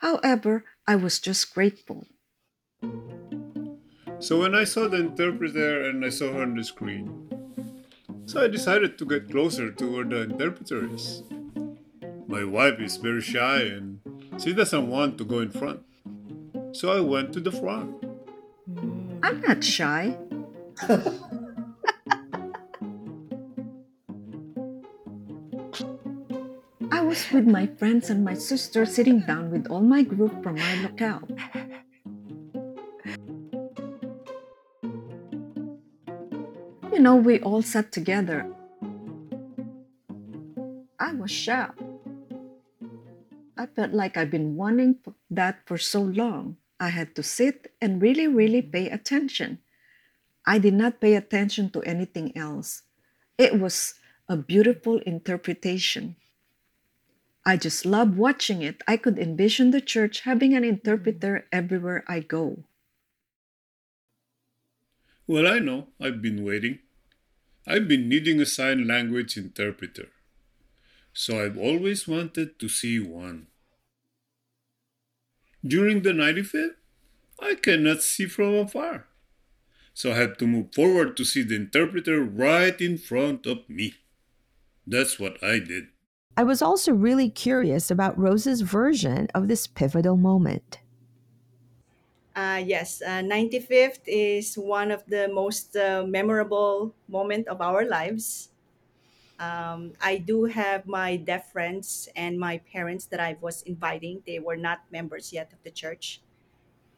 However, 0.01 0.65
I 0.87 0.95
was 0.95 1.19
just 1.19 1.53
grateful. 1.53 2.07
So 4.17 4.39
when 4.39 4.55
I 4.55 4.63
saw 4.63 4.87
the 4.87 4.97
interpreter 4.97 5.87
and 5.87 6.03
I 6.03 6.09
saw 6.09 6.33
her 6.33 6.41
on 6.41 6.55
the 6.55 6.63
screen, 6.63 7.29
so 8.25 8.41
I 8.41 8.47
decided 8.47 8.97
to 8.97 9.05
get 9.05 9.29
closer 9.29 9.71
to 9.71 9.85
where 9.91 10.05
the 10.05 10.21
interpreter 10.23 10.91
is. 10.91 11.21
My 12.27 12.43
wife 12.43 12.79
is 12.79 12.97
very 12.97 13.21
shy 13.21 13.61
and 13.61 13.99
she 14.41 14.53
doesn't 14.53 14.89
want 14.89 15.19
to 15.19 15.23
go 15.23 15.39
in 15.39 15.51
front. 15.51 15.81
So 16.71 16.91
I 16.91 17.01
went 17.01 17.31
to 17.33 17.39
the 17.39 17.51
front. 17.51 18.03
I'm 19.21 19.41
not 19.41 19.63
shy. 19.63 20.17
was 27.11 27.29
with 27.33 27.45
my 27.45 27.67
friends 27.67 28.09
and 28.09 28.23
my 28.23 28.33
sister 28.33 28.85
sitting 28.85 29.19
down 29.19 29.51
with 29.51 29.67
all 29.67 29.81
my 29.81 30.01
group 30.01 30.31
from 30.41 30.55
my 30.55 30.75
locale. 30.81 31.27
You 36.93 36.99
know, 36.99 37.17
we 37.17 37.41
all 37.41 37.61
sat 37.61 37.91
together. 37.91 38.47
I 41.01 41.11
was 41.11 41.31
shocked. 41.31 41.83
I 43.57 43.65
felt 43.65 43.91
like 43.91 44.15
I've 44.15 44.31
been 44.31 44.55
wanting 44.55 44.95
that 45.29 45.67
for 45.67 45.77
so 45.77 45.99
long. 45.99 46.55
I 46.79 46.95
had 46.95 47.13
to 47.15 47.23
sit 47.23 47.75
and 47.81 48.01
really, 48.01 48.27
really 48.27 48.61
pay 48.61 48.89
attention. 48.89 49.59
I 50.47 50.59
did 50.59 50.75
not 50.75 51.01
pay 51.01 51.15
attention 51.15 51.71
to 51.71 51.83
anything 51.83 52.31
else. 52.37 52.83
It 53.37 53.59
was 53.59 53.95
a 54.29 54.37
beautiful 54.37 54.99
interpretation. 54.99 56.15
I 57.45 57.57
just 57.57 57.85
love 57.85 58.17
watching 58.17 58.61
it. 58.61 58.81
I 58.87 58.97
could 58.97 59.17
envision 59.17 59.71
the 59.71 59.81
church 59.81 60.21
having 60.21 60.53
an 60.53 60.63
mm-hmm. 60.63 60.75
interpreter 60.75 61.47
everywhere 61.51 62.03
I 62.07 62.19
go. 62.19 62.63
Well, 65.25 65.47
I 65.47 65.59
know. 65.59 65.87
I've 65.99 66.21
been 66.21 66.43
waiting. 66.43 66.79
I've 67.65 67.87
been 67.87 68.09
needing 68.09 68.41
a 68.41 68.45
sign 68.45 68.87
language 68.87 69.37
interpreter. 69.37 70.09
So 71.13 71.43
I've 71.43 71.57
always 71.57 72.07
wanted 72.07 72.59
to 72.59 72.69
see 72.69 72.99
one. 72.99 73.47
During 75.65 76.01
the 76.01 76.11
95th, 76.11 76.75
I 77.39 77.55
cannot 77.55 78.01
see 78.01 78.25
from 78.25 78.55
afar. 78.55 79.07
So 79.93 80.11
I 80.11 80.15
had 80.15 80.39
to 80.39 80.47
move 80.47 80.73
forward 80.73 81.17
to 81.17 81.25
see 81.25 81.43
the 81.43 81.55
interpreter 81.55 82.21
right 82.23 82.79
in 82.79 82.97
front 82.97 83.45
of 83.45 83.69
me. 83.69 83.95
That's 84.87 85.19
what 85.19 85.43
I 85.43 85.59
did. 85.59 85.90
I 86.35 86.43
was 86.43 86.61
also 86.61 86.93
really 86.93 87.29
curious 87.29 87.89
about 87.89 88.17
Rose's 88.17 88.61
version 88.61 89.27
of 89.33 89.47
this 89.47 89.65
pivotal 89.65 90.17
moment. 90.17 90.79
Uh, 92.35 92.63
yes, 92.65 93.01
uh, 93.01 93.21
95th 93.21 94.07
is 94.07 94.55
one 94.55 94.89
of 94.89 95.05
the 95.05 95.27
most 95.27 95.75
uh, 95.75 96.03
memorable 96.07 96.95
moment 97.09 97.47
of 97.47 97.59
our 97.61 97.83
lives. 97.85 98.49
Um, 99.39 99.93
I 100.01 100.17
do 100.17 100.45
have 100.45 100.87
my 100.87 101.17
deaf 101.17 101.51
friends 101.51 102.07
and 102.15 102.39
my 102.39 102.59
parents 102.59 103.05
that 103.07 103.19
I 103.19 103.37
was 103.41 103.63
inviting. 103.63 104.23
They 104.25 104.39
were 104.39 104.57
not 104.57 104.85
members 104.91 105.33
yet 105.33 105.51
of 105.51 105.63
the 105.63 105.71
church. 105.71 106.21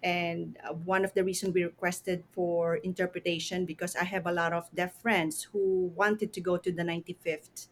And 0.04 0.58
uh, 0.64 0.74
one 0.74 1.06
of 1.06 1.14
the 1.14 1.24
reasons 1.24 1.54
we 1.54 1.64
requested 1.64 2.26
for 2.32 2.78
interpretation 2.78 3.66
because 3.66 3.96
I 3.96 4.04
have 4.06 4.28
a 4.28 4.32
lot 4.32 4.54
of 4.54 4.70
deaf 4.76 5.02
friends 5.02 5.44
who 5.44 5.92
wanted 5.96 6.34
to 6.34 6.42
go 6.42 6.58
to 6.58 6.72
the 6.72 6.84
95th, 6.84 7.70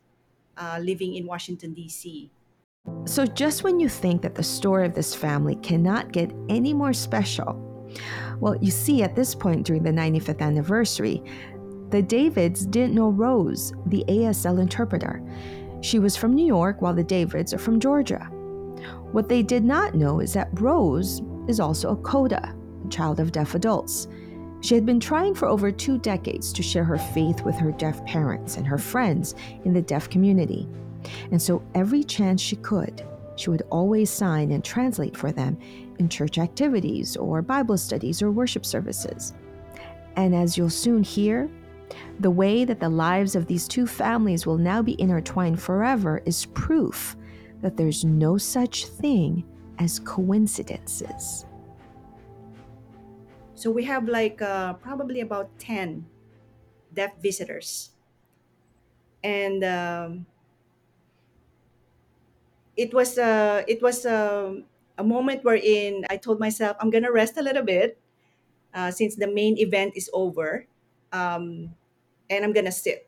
uh, 0.58 0.80
living 0.82 1.16
in 1.16 1.26
Washington, 1.26 1.74
D.C. 1.74 2.32
So, 3.06 3.26
just 3.26 3.64
when 3.64 3.80
you 3.80 3.88
think 3.88 4.22
that 4.24 4.36
the 4.36 4.44
story 4.44 4.86
of 4.86 4.96
this 4.96 5.14
family 5.14 5.56
cannot 5.58 6.12
get 6.12 6.32
any 6.50 6.74
more 6.74 6.94
special, 6.94 7.68
well, 8.40 8.56
you 8.58 8.72
see, 8.72 9.04
at 9.04 9.16
this 9.16 9.36
point 9.36 9.66
during 9.66 9.84
the 9.84 9.92
95th 9.92 10.42
anniversary, 10.42 11.24
the 11.90 12.02
Davids 12.02 12.66
didn't 12.66 12.96
know 12.96 13.10
Rose, 13.10 13.74
the 13.88 14.04
ASL 14.08 14.60
interpreter. 14.60 15.22
She 15.82 16.00
was 16.00 16.16
from 16.16 16.34
New 16.34 16.46
York, 16.46 16.82
while 16.82 16.94
the 16.94 17.04
Davids 17.04 17.54
are 17.54 17.60
from 17.60 17.80
Georgia. 17.80 18.24
What 19.12 19.30
they 19.30 19.44
did 19.44 19.64
not 19.64 19.94
know 19.94 20.20
is 20.20 20.34
that 20.34 20.50
Rose 20.60 21.22
is 21.48 21.60
also 21.60 21.92
a 21.92 21.98
CODA, 21.98 22.56
a 22.86 22.90
child 22.90 23.20
of 23.20 23.32
deaf 23.32 23.56
adults. 23.56 24.08
She 24.62 24.76
had 24.76 24.86
been 24.86 25.00
trying 25.00 25.34
for 25.34 25.48
over 25.48 25.72
two 25.72 25.98
decades 25.98 26.54
to 26.54 26.64
share 26.64 26.84
her 26.84 26.98
faith 26.98 27.44
with 27.44 27.56
her 27.56 27.72
deaf 27.72 28.06
parents 28.06 28.58
and 28.58 28.68
her 28.68 28.78
friends 28.78 29.36
in 29.66 29.74
the 29.74 29.82
deaf 29.82 30.10
community. 30.10 30.68
And 31.32 31.42
so, 31.42 31.64
every 31.74 32.04
chance 32.04 32.40
she 32.40 32.56
could, 32.58 33.04
she 33.36 33.50
would 33.50 33.64
always 33.72 34.12
sign 34.12 34.52
and 34.52 34.64
translate 34.64 35.18
for 35.18 35.32
them 35.32 35.58
in 35.98 36.10
church 36.10 36.38
activities 36.38 37.18
or 37.18 37.42
Bible 37.42 37.78
studies 37.78 38.22
or 38.22 38.32
worship 38.32 38.66
services. 38.66 39.34
And 40.16 40.36
as 40.36 40.58
you'll 40.58 40.70
soon 40.70 41.04
hear, 41.04 41.50
the 42.20 42.30
way 42.32 42.64
that 42.66 42.80
the 42.80 42.90
lives 42.90 43.36
of 43.36 43.48
these 43.48 43.68
two 43.68 43.88
families 43.88 44.46
will 44.46 44.58
now 44.58 44.82
be 44.84 45.00
intertwined 45.02 45.60
forever 45.60 46.22
is 46.26 46.46
proof 46.48 47.16
that 47.62 47.78
there's 47.78 48.06
no 48.06 48.38
such 48.38 48.86
thing 48.86 49.44
as 49.80 50.00
coincidences. 50.00 51.46
So 53.62 53.70
we 53.70 53.84
have 53.84 54.10
like 54.10 54.42
uh, 54.42 54.74
probably 54.82 55.22
about 55.22 55.60
10 55.60 56.08
deaf 56.96 57.14
visitors. 57.22 57.92
And 59.24 59.64
um, 59.64 60.26
it 62.76 62.94
was 62.94 63.18
uh, 63.18 63.64
it 63.68 63.82
was 63.82 64.06
um, 64.06 64.66
a 64.98 65.04
moment 65.04 65.44
wherein 65.44 66.06
I 66.10 66.18
told 66.18 66.40
myself 66.40 66.78
I'm 66.80 66.90
gonna 66.90 67.12
rest 67.12 67.38
a 67.38 67.42
little 67.42 67.64
bit 67.64 68.00
uh, 68.74 68.92
since 68.92 69.16
the 69.16 69.28
main 69.28 69.58
event 69.60 69.94
is 69.96 70.10
over, 70.14 70.68
um, 71.14 71.76
and 72.30 72.46
I'm 72.46 72.54
gonna 72.54 72.72
sit 72.72 73.08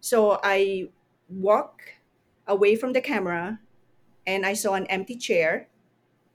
So 0.00 0.38
I 0.42 0.88
walk 1.28 1.82
away 2.46 2.76
from 2.76 2.92
the 2.92 3.00
camera 3.00 3.60
and 4.26 4.46
I 4.46 4.54
saw 4.54 4.74
an 4.74 4.86
empty 4.86 5.16
chair 5.16 5.68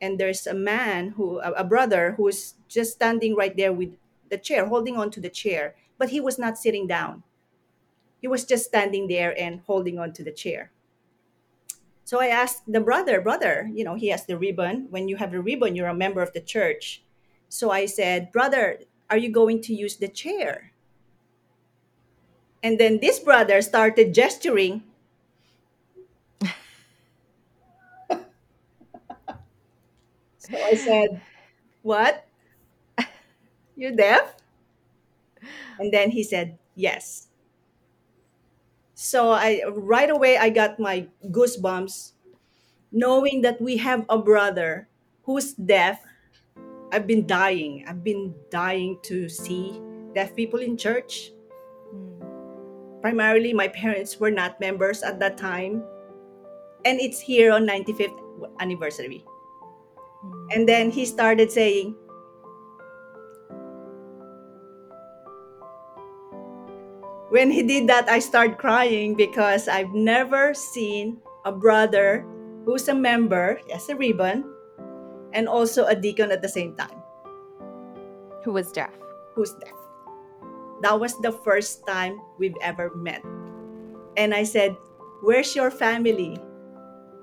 and 0.01 0.19
there's 0.19 0.47
a 0.47 0.53
man 0.53 1.09
who 1.09 1.39
a, 1.39 1.51
a 1.51 1.63
brother 1.63 2.15
who's 2.17 2.55
just 2.67 2.93
standing 2.93 3.35
right 3.35 3.55
there 3.55 3.71
with 3.71 3.95
the 4.29 4.37
chair 4.37 4.65
holding 4.65 4.97
on 4.97 5.11
to 5.11 5.21
the 5.21 5.29
chair 5.29 5.75
but 5.97 6.09
he 6.09 6.19
was 6.19 6.39
not 6.39 6.57
sitting 6.57 6.87
down. 6.87 7.21
He 8.19 8.27
was 8.27 8.43
just 8.43 8.65
standing 8.65 9.07
there 9.07 9.39
and 9.39 9.61
holding 9.67 9.99
on 9.99 10.13
to 10.13 10.23
the 10.23 10.31
chair. 10.31 10.71
So 12.03 12.19
i 12.19 12.27
asked 12.27 12.63
the 12.67 12.81
brother 12.81 13.21
brother 13.21 13.69
you 13.71 13.83
know 13.83 13.95
he 13.95 14.09
has 14.09 14.25
the 14.25 14.37
ribbon. 14.37 14.87
When 14.89 15.07
you 15.07 15.17
have 15.17 15.31
the 15.31 15.41
ribbon 15.41 15.75
you're 15.75 15.87
a 15.87 15.93
member 15.93 16.21
of 16.21 16.33
the 16.33 16.41
church. 16.41 17.03
So 17.49 17.69
i 17.71 17.85
said 17.85 18.31
brother 18.31 18.79
are 19.09 19.17
you 19.17 19.29
going 19.29 19.61
to 19.61 19.73
use 19.75 19.97
the 19.97 20.07
chair? 20.07 20.71
And 22.63 22.79
then 22.79 22.99
this 23.01 23.19
brother 23.19 23.61
started 23.61 24.13
gesturing 24.13 24.83
so 30.51 30.57
i 30.57 30.73
said 30.75 31.21
what? 31.81 32.27
You're 33.75 33.95
deaf? 33.95 34.35
And 35.79 35.91
then 35.91 36.11
he 36.11 36.23
said 36.23 36.57
yes. 36.75 37.27
So 38.93 39.31
i 39.31 39.61
right 39.73 40.09
away 40.09 40.37
i 40.37 40.49
got 40.49 40.79
my 40.79 41.07
goosebumps 41.25 42.13
knowing 42.91 43.41
that 43.41 43.59
we 43.61 43.77
have 43.77 44.05
a 44.09 44.17
brother 44.17 44.87
who's 45.23 45.53
deaf. 45.53 46.03
I've 46.91 47.07
been 47.07 47.25
dying. 47.25 47.85
I've 47.87 48.03
been 48.03 48.35
dying 48.51 48.99
to 49.03 49.29
see 49.29 49.79
deaf 50.13 50.35
people 50.35 50.59
in 50.59 50.75
church. 50.75 51.31
Hmm. 51.89 52.19
Primarily 53.01 53.53
my 53.53 53.69
parents 53.69 54.19
were 54.19 54.29
not 54.29 54.59
members 54.59 55.01
at 55.01 55.19
that 55.19 55.37
time. 55.37 55.83
And 56.83 56.99
it's 56.99 57.19
here 57.19 57.53
on 57.53 57.65
95th 57.65 58.17
anniversary 58.59 59.23
and 60.51 60.67
then 60.67 60.91
he 60.91 61.05
started 61.05 61.51
saying 61.51 61.95
when 67.29 67.49
he 67.49 67.63
did 67.63 67.87
that 67.87 68.09
i 68.09 68.19
started 68.19 68.57
crying 68.57 69.15
because 69.15 69.67
i've 69.67 69.93
never 69.93 70.53
seen 70.53 71.17
a 71.45 71.51
brother 71.51 72.25
who's 72.65 72.87
a 72.87 72.93
member 72.93 73.59
yes 73.67 73.89
a 73.89 73.95
ribbon 73.95 74.45
and 75.33 75.47
also 75.47 75.85
a 75.85 75.95
deacon 75.95 76.31
at 76.31 76.41
the 76.41 76.49
same 76.49 76.75
time. 76.75 77.01
Who 78.43 78.53
was 78.53 78.71
deaf? 78.71 78.91
who's 79.33 79.53
deaf? 79.63 79.77
That 80.81 80.99
was 80.99 81.15
the 81.21 81.31
first 81.31 81.87
time 81.87 82.19
we've 82.37 82.57
ever 82.61 82.91
met. 82.95 83.23
And 84.17 84.33
i 84.33 84.43
said 84.43 84.75
where's 85.21 85.55
your 85.55 85.71
family? 85.71 86.37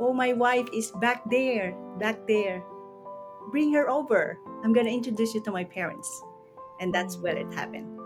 Oh 0.00 0.12
my 0.12 0.32
wife 0.32 0.68
is 0.72 0.90
back 1.02 1.22
there 1.28 1.76
back 1.98 2.26
there 2.26 2.62
bring 3.50 3.72
her 3.72 3.88
over 3.88 4.38
i'm 4.64 4.72
gonna 4.72 4.90
introduce 4.90 5.34
you 5.34 5.42
to 5.42 5.50
my 5.50 5.64
parents 5.64 6.22
and 6.80 6.94
that's 6.94 7.18
where 7.18 7.36
it 7.36 7.52
happened 7.52 7.98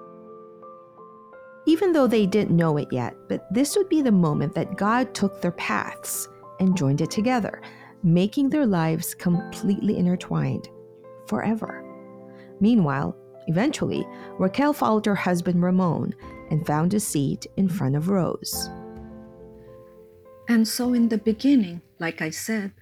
Even 1.66 1.92
though 1.92 2.08
they 2.08 2.26
didn't 2.26 2.56
know 2.56 2.76
it 2.76 2.88
yet, 2.90 3.14
but 3.28 3.46
this 3.54 3.76
would 3.76 3.88
be 3.88 4.02
the 4.02 4.10
moment 4.10 4.54
that 4.54 4.76
God 4.76 5.14
took 5.14 5.40
their 5.40 5.52
paths 5.52 6.28
and 6.58 6.76
joined 6.76 7.00
it 7.00 7.10
together, 7.10 7.62
making 8.02 8.48
their 8.50 8.66
lives 8.66 9.14
completely 9.14 9.96
intertwined 9.96 10.68
forever. 11.28 11.84
Meanwhile, 12.60 13.16
eventually, 13.46 14.04
Raquel 14.38 14.72
followed 14.72 15.06
her 15.06 15.14
husband 15.14 15.62
Ramon 15.62 16.14
and 16.50 16.66
found 16.66 16.94
a 16.94 17.00
seat 17.00 17.46
in 17.56 17.68
front 17.68 17.94
of 17.94 18.08
Rose. 18.08 18.68
And 20.48 20.66
so, 20.66 20.94
in 20.94 21.08
the 21.08 21.18
beginning, 21.18 21.80
like 22.00 22.20
I 22.20 22.30
said, 22.30 22.72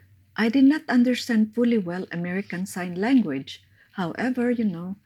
I 0.40 0.48
did 0.48 0.64
not 0.64 0.88
understand 0.88 1.54
fully 1.54 1.76
well 1.76 2.06
American 2.10 2.64
Sign 2.64 2.94
Language. 2.94 3.62
However, 3.92 4.50
you 4.50 4.64
know, 4.64 4.96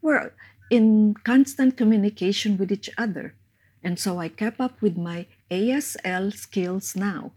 we're 0.00 0.32
in 0.70 1.14
constant 1.24 1.76
communication 1.76 2.56
with 2.56 2.70
each 2.70 2.88
other. 2.96 3.34
And 3.82 3.98
so 3.98 4.20
I 4.20 4.28
kept 4.28 4.60
up 4.60 4.80
with 4.80 4.96
my 4.96 5.26
ASL 5.50 6.32
skills 6.32 6.94
now. 6.94 7.32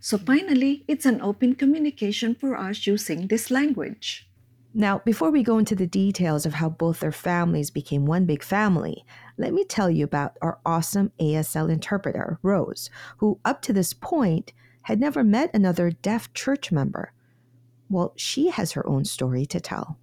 So 0.00 0.16
mm-hmm. 0.16 0.24
finally, 0.24 0.84
it's 0.88 1.04
an 1.04 1.20
open 1.20 1.54
communication 1.54 2.34
for 2.34 2.56
us 2.56 2.86
using 2.86 3.26
this 3.26 3.50
language. 3.50 4.30
Now, 4.72 5.02
before 5.04 5.30
we 5.30 5.42
go 5.42 5.58
into 5.58 5.76
the 5.76 5.86
details 5.86 6.46
of 6.46 6.54
how 6.54 6.70
both 6.70 7.00
their 7.00 7.12
families 7.12 7.70
became 7.70 8.06
one 8.06 8.24
big 8.24 8.42
family, 8.42 9.04
let 9.36 9.52
me 9.52 9.66
tell 9.66 9.90
you 9.90 10.02
about 10.02 10.38
our 10.40 10.60
awesome 10.64 11.12
ASL 11.20 11.70
interpreter, 11.70 12.38
Rose, 12.42 12.88
who 13.18 13.38
up 13.44 13.60
to 13.62 13.74
this 13.74 13.92
point 13.92 14.54
had 14.82 15.00
never 15.00 15.22
met 15.22 15.50
another 15.54 15.90
deaf 15.90 16.32
church 16.34 16.72
member. 16.72 17.12
Well, 17.88 18.12
she 18.16 18.48
has 18.50 18.72
her 18.72 18.86
own 18.88 19.04
story 19.04 19.46
to 19.46 19.60
tell. 19.60 19.98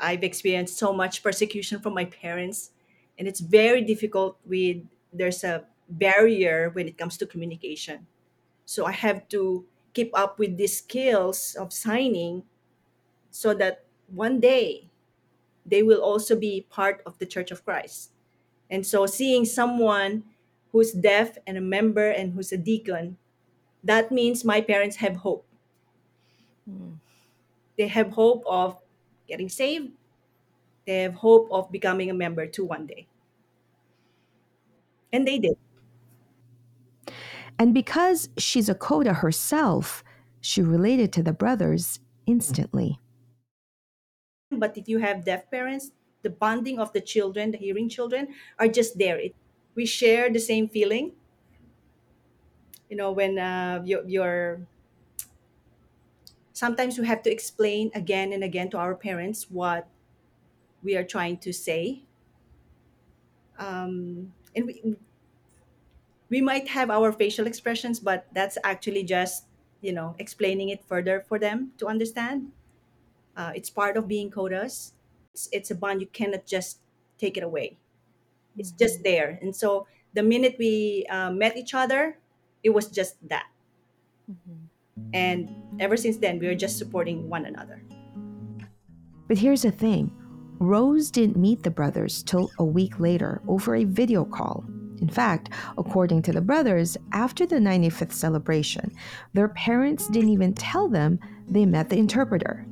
I've 0.00 0.24
experienced 0.24 0.76
so 0.76 0.92
much 0.92 1.22
persecution 1.22 1.80
from 1.80 1.94
my 1.94 2.04
parents, 2.04 2.70
and 3.18 3.28
it's 3.28 3.40
very 3.40 3.82
difficult 3.82 4.38
with 4.44 4.78
there's 5.12 5.44
a 5.44 5.64
barrier 5.88 6.70
when 6.70 6.88
it 6.88 6.98
comes 6.98 7.16
to 7.18 7.26
communication. 7.26 8.06
So 8.64 8.86
I 8.86 8.92
have 8.92 9.28
to 9.28 9.64
keep 9.92 10.10
up 10.12 10.38
with 10.38 10.56
these 10.56 10.78
skills 10.78 11.56
of 11.58 11.72
signing 11.72 12.42
so 13.30 13.54
that 13.54 13.84
one 14.08 14.40
day 14.40 14.88
they 15.64 15.82
will 15.82 16.00
also 16.02 16.36
be 16.36 16.66
part 16.68 17.00
of 17.06 17.18
the 17.18 17.26
Church 17.26 17.50
of 17.50 17.64
Christ. 17.64 18.10
And 18.68 18.86
so 18.86 19.06
seeing 19.06 19.44
someone 19.44 20.24
who's 20.74 20.90
deaf 20.90 21.38
and 21.46 21.56
a 21.56 21.60
member 21.60 22.10
and 22.10 22.32
who's 22.34 22.50
a 22.50 22.58
deacon, 22.58 23.16
that 23.84 24.10
means 24.10 24.44
my 24.44 24.60
parents 24.60 24.96
have 24.96 25.14
hope. 25.14 25.46
They 27.78 27.86
have 27.86 28.10
hope 28.10 28.42
of 28.44 28.78
getting 29.28 29.48
saved. 29.48 29.92
They 30.84 31.02
have 31.02 31.14
hope 31.14 31.46
of 31.52 31.70
becoming 31.70 32.10
a 32.10 32.14
member 32.14 32.48
too 32.48 32.64
one 32.64 32.86
day. 32.86 33.06
And 35.12 35.24
they 35.28 35.38
did. 35.38 35.56
And 37.56 37.72
because 37.72 38.28
she's 38.36 38.68
a 38.68 38.74
coda 38.74 39.14
herself, 39.14 40.02
she 40.40 40.60
related 40.60 41.12
to 41.12 41.22
the 41.22 41.32
brothers 41.32 42.00
instantly. 42.26 42.98
But 44.50 44.76
if 44.76 44.88
you 44.88 44.98
have 44.98 45.24
deaf 45.24 45.48
parents, 45.52 45.92
the 46.22 46.30
bonding 46.30 46.80
of 46.80 46.92
the 46.92 47.00
children, 47.00 47.52
the 47.52 47.58
hearing 47.58 47.88
children, 47.88 48.34
are 48.58 48.66
just 48.66 48.98
there. 48.98 49.18
It, 49.18 49.36
we 49.74 49.86
share 49.86 50.30
the 50.30 50.40
same 50.40 50.68
feeling. 50.68 51.12
You 52.88 52.96
know, 52.96 53.12
when 53.12 53.38
uh, 53.38 53.82
you, 53.84 54.02
you're 54.06 54.66
sometimes 56.52 56.98
we 56.98 57.06
have 57.06 57.22
to 57.22 57.30
explain 57.30 57.90
again 57.94 58.32
and 58.32 58.42
again 58.42 58.70
to 58.70 58.78
our 58.78 58.94
parents 58.94 59.50
what 59.50 59.88
we 60.82 60.96
are 60.96 61.04
trying 61.04 61.36
to 61.38 61.52
say. 61.52 62.04
Um, 63.58 64.32
and 64.54 64.66
we, 64.66 64.96
we 66.28 66.40
might 66.40 66.68
have 66.68 66.90
our 66.90 67.12
facial 67.12 67.46
expressions, 67.46 68.00
but 68.00 68.26
that's 68.32 68.58
actually 68.64 69.04
just, 69.04 69.44
you 69.80 69.92
know, 69.92 70.14
explaining 70.18 70.68
it 70.68 70.84
further 70.84 71.20
for 71.20 71.38
them 71.38 71.72
to 71.78 71.86
understand. 71.86 72.52
Uh, 73.36 73.52
it's 73.54 73.70
part 73.70 73.96
of 73.96 74.06
being 74.06 74.30
codas. 74.30 74.92
It's, 75.32 75.48
it's 75.52 75.70
a 75.70 75.74
bond 75.74 76.00
you 76.00 76.06
cannot 76.06 76.46
just 76.46 76.78
take 77.18 77.36
it 77.36 77.42
away. 77.42 77.76
It's 78.56 78.72
just 78.72 79.02
there. 79.02 79.38
And 79.42 79.54
so 79.54 79.86
the 80.14 80.22
minute 80.22 80.56
we 80.58 81.06
uh, 81.10 81.30
met 81.30 81.56
each 81.56 81.74
other, 81.74 82.18
it 82.62 82.70
was 82.70 82.88
just 82.88 83.16
that. 83.28 83.46
And 85.12 85.50
ever 85.80 85.96
since 85.96 86.16
then, 86.16 86.38
we 86.38 86.46
are 86.46 86.54
just 86.54 86.78
supporting 86.78 87.28
one 87.28 87.46
another. 87.46 87.82
But 89.28 89.38
here's 89.38 89.62
the 89.62 89.70
thing 89.70 90.12
Rose 90.58 91.10
didn't 91.10 91.36
meet 91.36 91.62
the 91.62 91.70
brothers 91.70 92.22
till 92.22 92.50
a 92.58 92.64
week 92.64 93.00
later 93.00 93.42
over 93.48 93.74
a 93.74 93.84
video 93.84 94.24
call. 94.24 94.64
In 95.00 95.08
fact, 95.08 95.50
according 95.76 96.22
to 96.22 96.32
the 96.32 96.40
brothers, 96.40 96.96
after 97.12 97.44
the 97.44 97.56
95th 97.56 98.12
celebration, 98.12 98.92
their 99.32 99.48
parents 99.48 100.08
didn't 100.08 100.30
even 100.30 100.54
tell 100.54 100.88
them 100.88 101.18
they 101.48 101.66
met 101.66 101.90
the 101.90 101.98
interpreter. 101.98 102.66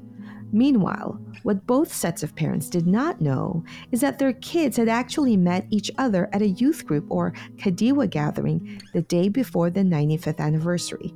Meanwhile, 0.55 1.19
what 1.45 1.67
both 1.67 1.93
sets 1.93 2.23
of 2.23 2.37
parents 2.37 2.69
did 2.69 2.87
not 2.87 3.23
know 3.23 3.65
is 3.91 4.03
that 4.03 4.19
their 4.19 4.35
kids 4.35 4.77
had 4.77 4.89
actually 4.89 5.35
met 5.35 5.67
each 5.71 5.91
other 5.97 6.29
at 6.35 6.43
a 6.43 6.49
youth 6.49 6.87
group 6.87 7.07
or 7.09 7.33
Kadiwa 7.57 8.11
gathering 8.11 8.81
the 8.93 9.01
day 9.01 9.31
before 9.31 9.71
the 9.71 9.81
95th 9.81 10.39
anniversary, 10.39 11.15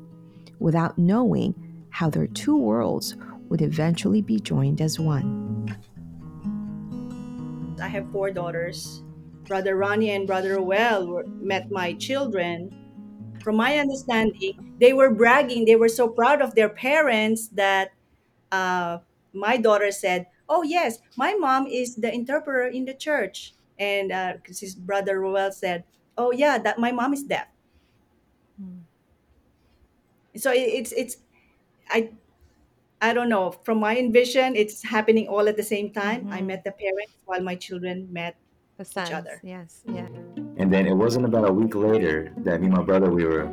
without 0.59 0.97
knowing 0.97 1.55
how 1.91 2.09
their 2.09 2.27
two 2.27 2.57
worlds 2.57 3.15
would 3.51 3.61
eventually 3.61 4.23
be 4.23 4.41
joined 4.41 4.81
as 4.81 4.99
one. 4.99 5.77
I 7.81 7.89
have 7.89 8.11
four 8.11 8.31
daughters. 8.31 9.03
Brother 9.45 9.77
Ronnie 9.77 10.11
and 10.11 10.27
Brother 10.27 10.57
Roel, 10.57 11.23
met 11.27 11.71
my 11.71 11.93
children. 11.93 12.71
From 13.45 13.57
my 13.57 13.79
understanding, 13.79 14.75
they 14.81 14.95
were 14.95 15.15
bragging. 15.15 15.67
They 15.67 15.77
were 15.77 15.91
so 15.91 16.09
proud 16.09 16.41
of 16.41 16.55
their 16.55 16.71
parents 16.71 17.49
that 17.49 17.93
uh, 18.51 18.99
my 19.37 19.57
daughter 19.57 19.91
said, 19.93 20.27
Oh, 20.49 20.63
yes, 20.63 20.99
my 21.17 21.35
mom 21.35 21.67
is 21.67 21.97
the 21.97 22.13
interpreter 22.13 22.67
in 22.69 22.85
the 22.87 22.95
church. 22.95 23.53
and 23.79 24.09
uh, 24.11 24.33
'cause 24.41 24.59
his 24.65 24.73
brother 24.75 25.21
Roel 25.21 25.53
said, 25.53 25.85
"Oh 26.17 26.33
yeah, 26.33 26.57
that 26.57 26.79
my 26.81 26.93
mom 26.97 27.13
is 27.13 27.21
deaf." 27.29 27.45
So 30.37 30.51
it, 30.53 30.69
it's 30.81 30.93
it's 30.93 31.17
I 31.91 32.11
I 33.01 33.13
don't 33.13 33.29
know. 33.29 33.53
From 33.65 33.81
my 33.81 33.97
envision, 33.97 34.57
it's 34.57 34.83
happening 34.85 35.29
all 35.29 35.49
at 35.49 35.57
the 35.57 35.63
same 35.63 35.93
time. 35.93 36.29
I 36.33 36.41
Mhm. 36.41 36.47
met 36.57 36.65
the 36.65 36.73
parents 36.73 37.13
while 37.29 37.43
my 37.45 37.55
children 37.55 38.09
met 38.13 38.37
The 38.81 38.85
each 38.85 39.13
other. 39.13 39.41
Yes. 39.45 39.85
Yeah. 39.89 40.09
And 40.57 40.73
then 40.73 40.87
it 40.87 40.97
wasn't 40.97 41.25
about 41.25 41.49
a 41.49 41.53
week 41.53 41.75
later 41.75 42.33
that 42.45 42.61
me 42.61 42.67
and 42.69 42.77
my 42.77 42.83
brother 42.83 43.11
we 43.11 43.25
were 43.25 43.49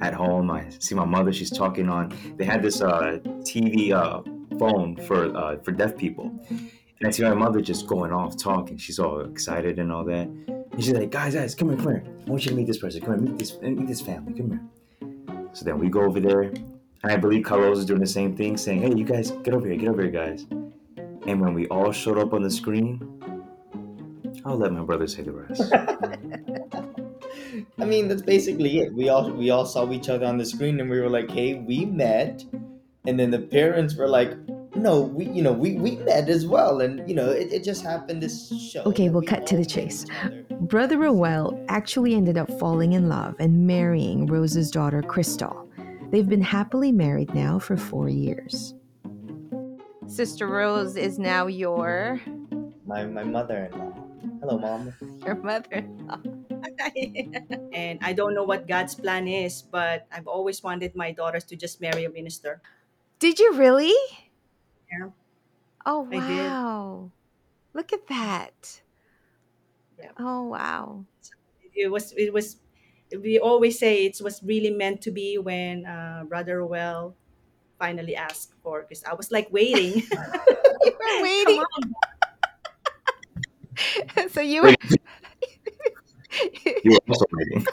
at 0.00 0.14
home. 0.14 0.50
I 0.50 0.70
see 0.78 0.94
my 0.94 1.04
mother; 1.06 1.32
she's 1.32 1.50
talking 1.50 1.88
on. 1.88 2.10
They 2.38 2.44
had 2.46 2.62
this 2.62 2.80
uh, 2.82 3.18
TV 3.42 3.90
uh, 3.92 4.22
phone 4.58 4.96
for 4.96 5.36
uh, 5.36 5.56
for 5.62 5.72
deaf 5.72 5.96
people, 5.96 6.32
and 6.48 6.70
I 7.04 7.10
see 7.10 7.22
my 7.22 7.34
mother 7.34 7.60
just 7.60 7.86
going 7.86 8.12
off 8.12 8.36
talking. 8.36 8.76
She's 8.76 8.98
all 8.98 9.20
excited 9.20 9.78
and 9.78 9.92
all 9.92 10.04
that. 10.04 10.26
And 10.26 10.84
she's 10.84 10.92
like, 10.92 11.10
"Guys, 11.10 11.34
guys, 11.34 11.54
come 11.54 11.70
here, 11.70 11.78
come 11.78 11.92
here. 11.92 12.04
I 12.26 12.30
want 12.30 12.44
you 12.44 12.50
to 12.50 12.56
meet 12.56 12.66
this 12.66 12.78
person. 12.78 13.00
Come 13.00 13.14
here, 13.14 13.32
meet 13.32 13.38
this, 13.38 13.60
meet 13.60 13.86
this 13.86 14.00
family. 14.00 14.34
Come 14.34 14.50
here." 14.50 15.48
So 15.52 15.64
then 15.64 15.78
we 15.78 15.88
go 15.88 16.02
over 16.02 16.20
there, 16.20 16.42
and 16.42 16.78
I 17.04 17.16
believe 17.16 17.44
Carlos 17.44 17.78
is 17.78 17.86
doing 17.86 18.00
the 18.00 18.06
same 18.06 18.36
thing, 18.36 18.56
saying, 18.56 18.82
"Hey, 18.82 18.94
you 18.94 19.04
guys, 19.04 19.30
get 19.30 19.54
over 19.54 19.66
here, 19.66 19.76
get 19.76 19.88
over 19.88 20.02
here, 20.02 20.10
guys." 20.10 20.46
And 21.26 21.40
when 21.40 21.54
we 21.54 21.66
all 21.68 21.92
showed 21.92 22.18
up 22.18 22.32
on 22.32 22.42
the 22.42 22.50
screen, 22.50 23.00
I'll 24.44 24.56
let 24.56 24.72
my 24.72 24.82
brother 24.82 25.08
say 25.08 25.22
the 25.22 25.32
rest. 25.32 25.72
I 27.78 27.84
mean, 27.84 28.08
that's 28.08 28.22
basically 28.22 28.78
it. 28.78 28.94
We 28.94 29.08
all 29.08 29.30
we 29.30 29.50
all 29.50 29.66
saw 29.66 29.90
each 29.90 30.08
other 30.08 30.26
on 30.26 30.38
the 30.38 30.44
screen, 30.44 30.80
and 30.80 30.88
we 30.88 31.00
were 31.00 31.10
like, 31.10 31.30
"Hey, 31.30 31.54
we 31.54 31.84
met," 31.84 32.44
and 33.06 33.18
then 33.18 33.30
the 33.30 33.38
parents 33.38 33.94
were 33.94 34.08
like, 34.08 34.36
"No, 34.74 35.00
we, 35.00 35.26
you 35.26 35.42
know, 35.42 35.52
we 35.52 35.74
we 35.74 35.96
met 35.96 36.28
as 36.28 36.46
well," 36.46 36.80
and 36.80 37.08
you 37.08 37.14
know, 37.14 37.30
it, 37.30 37.52
it 37.52 37.64
just 37.64 37.82
happened 37.82 38.22
this 38.22 38.52
show. 38.70 38.82
Okay, 38.82 39.08
we'll 39.08 39.22
cut 39.22 39.46
to 39.48 39.56
the 39.56 39.64
chase. 39.64 40.06
Brother 40.60 40.98
Roel 40.98 41.58
actually 41.68 42.14
ended 42.14 42.36
up 42.38 42.50
falling 42.58 42.92
in 42.92 43.08
love 43.08 43.36
and 43.38 43.66
marrying 43.66 44.26
Rose's 44.26 44.70
daughter, 44.70 45.02
Crystal. 45.02 45.68
They've 46.10 46.28
been 46.28 46.42
happily 46.42 46.92
married 46.92 47.34
now 47.34 47.58
for 47.58 47.76
four 47.76 48.08
years. 48.08 48.74
Sister 50.06 50.46
Rose 50.46 50.96
is 50.96 51.18
now 51.18 51.46
your 51.46 52.20
My 52.86 53.04
my 53.04 53.24
mother-in-law. 53.24 53.92
Hello, 54.40 54.58
mom. 54.58 54.92
your 55.24 55.34
mother. 55.36 55.68
In 55.72 56.06
law. 56.06 56.20
And 57.72 57.98
I 58.02 58.12
don't 58.12 58.34
know 58.34 58.42
what 58.44 58.66
God's 58.66 58.94
plan 58.94 59.28
is, 59.28 59.62
but 59.62 60.06
I've 60.10 60.26
always 60.26 60.62
wanted 60.62 60.94
my 60.94 61.12
daughters 61.12 61.44
to 61.44 61.56
just 61.56 61.80
marry 61.80 62.04
a 62.04 62.10
minister. 62.10 62.62
Did 63.18 63.38
you 63.38 63.54
really? 63.54 63.94
Yeah. 64.90 65.10
Oh 65.86 66.00
wow. 66.00 67.10
Look 67.74 67.92
at 67.92 68.06
that. 68.08 68.82
Yeah. 69.98 70.10
Oh 70.18 70.44
wow. 70.44 71.04
It 71.74 71.90
was 71.90 72.12
it 72.16 72.32
was 72.32 72.56
we 73.22 73.38
always 73.38 73.78
say 73.78 74.06
it 74.06 74.18
was 74.22 74.42
really 74.42 74.70
meant 74.70 75.00
to 75.02 75.10
be 75.10 75.38
when 75.38 75.86
uh, 75.86 76.24
Brother 76.28 76.64
Roel 76.64 77.14
finally 77.78 78.16
asked 78.16 78.54
for 78.62 78.82
because 78.82 79.04
I 79.04 79.14
was 79.14 79.30
like 79.30 79.48
waiting. 79.52 80.02
You 80.86 80.92
were 80.92 81.22
waiting. 81.22 81.64
so 84.30 84.40
you 84.40 84.62
were 84.62 84.68
Wait, 84.68 84.78
you 86.84 86.92
were 86.92 86.98
also 87.08 87.24
waiting. 87.32 87.66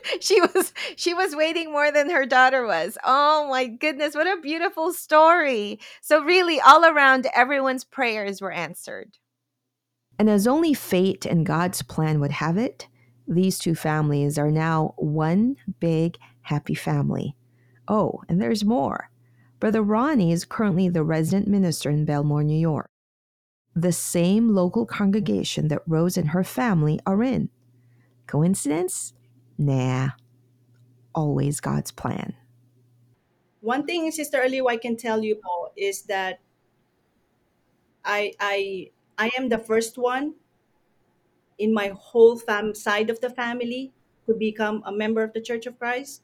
she 0.20 0.40
was 0.40 0.72
she 0.96 1.14
was 1.14 1.34
waiting 1.36 1.72
more 1.72 1.90
than 1.90 2.10
her 2.10 2.26
daughter 2.26 2.66
was. 2.66 2.96
Oh 3.04 3.48
my 3.48 3.66
goodness, 3.66 4.14
what 4.14 4.26
a 4.26 4.40
beautiful 4.40 4.92
story. 4.92 5.80
So 6.00 6.22
really 6.22 6.60
all 6.60 6.84
around 6.84 7.26
everyone's 7.34 7.84
prayers 7.84 8.40
were 8.40 8.52
answered. 8.52 9.18
And 10.18 10.28
as 10.28 10.46
only 10.46 10.74
fate 10.74 11.24
and 11.24 11.46
God's 11.46 11.82
plan 11.82 12.20
would 12.20 12.32
have 12.32 12.58
it, 12.58 12.88
these 13.26 13.58
two 13.58 13.74
families 13.74 14.38
are 14.38 14.50
now 14.50 14.94
one 14.96 15.56
big, 15.78 16.18
happy 16.42 16.74
family. 16.74 17.36
Oh, 17.88 18.20
and 18.28 18.40
there's 18.40 18.64
more. 18.64 19.10
Brother 19.60 19.82
Ronnie 19.82 20.32
is 20.32 20.44
currently 20.44 20.88
the 20.88 21.04
resident 21.04 21.46
minister 21.46 21.90
in 21.90 22.06
Bellmore, 22.06 22.44
New 22.44 22.58
York, 22.58 22.90
the 23.74 23.92
same 23.92 24.48
local 24.54 24.86
congregation 24.86 25.68
that 25.68 25.82
Rose 25.86 26.16
and 26.16 26.30
her 26.30 26.44
family 26.44 26.98
are 27.06 27.22
in. 27.22 27.50
Coincidence? 28.30 29.12
Nah. 29.58 30.14
Always 31.14 31.58
God's 31.58 31.90
plan. 31.90 32.34
One 33.60 33.84
thing, 33.84 34.06
Sister 34.14 34.38
Aliu, 34.38 34.70
I 34.70 34.78
can 34.78 34.96
tell 34.96 35.18
you 35.24 35.34
Paul, 35.34 35.72
is 35.76 36.06
that 36.06 36.38
I 38.06 38.32
I 38.38 38.90
I 39.18 39.34
am 39.36 39.50
the 39.50 39.58
first 39.58 39.98
one 39.98 40.38
in 41.58 41.74
my 41.74 41.90
whole 41.92 42.38
fam 42.38 42.72
side 42.72 43.10
of 43.10 43.18
the 43.20 43.28
family 43.28 43.92
to 44.26 44.32
become 44.32 44.86
a 44.86 44.92
member 44.92 45.26
of 45.26 45.34
the 45.34 45.42
Church 45.42 45.66
of 45.66 45.76
Christ. 45.76 46.22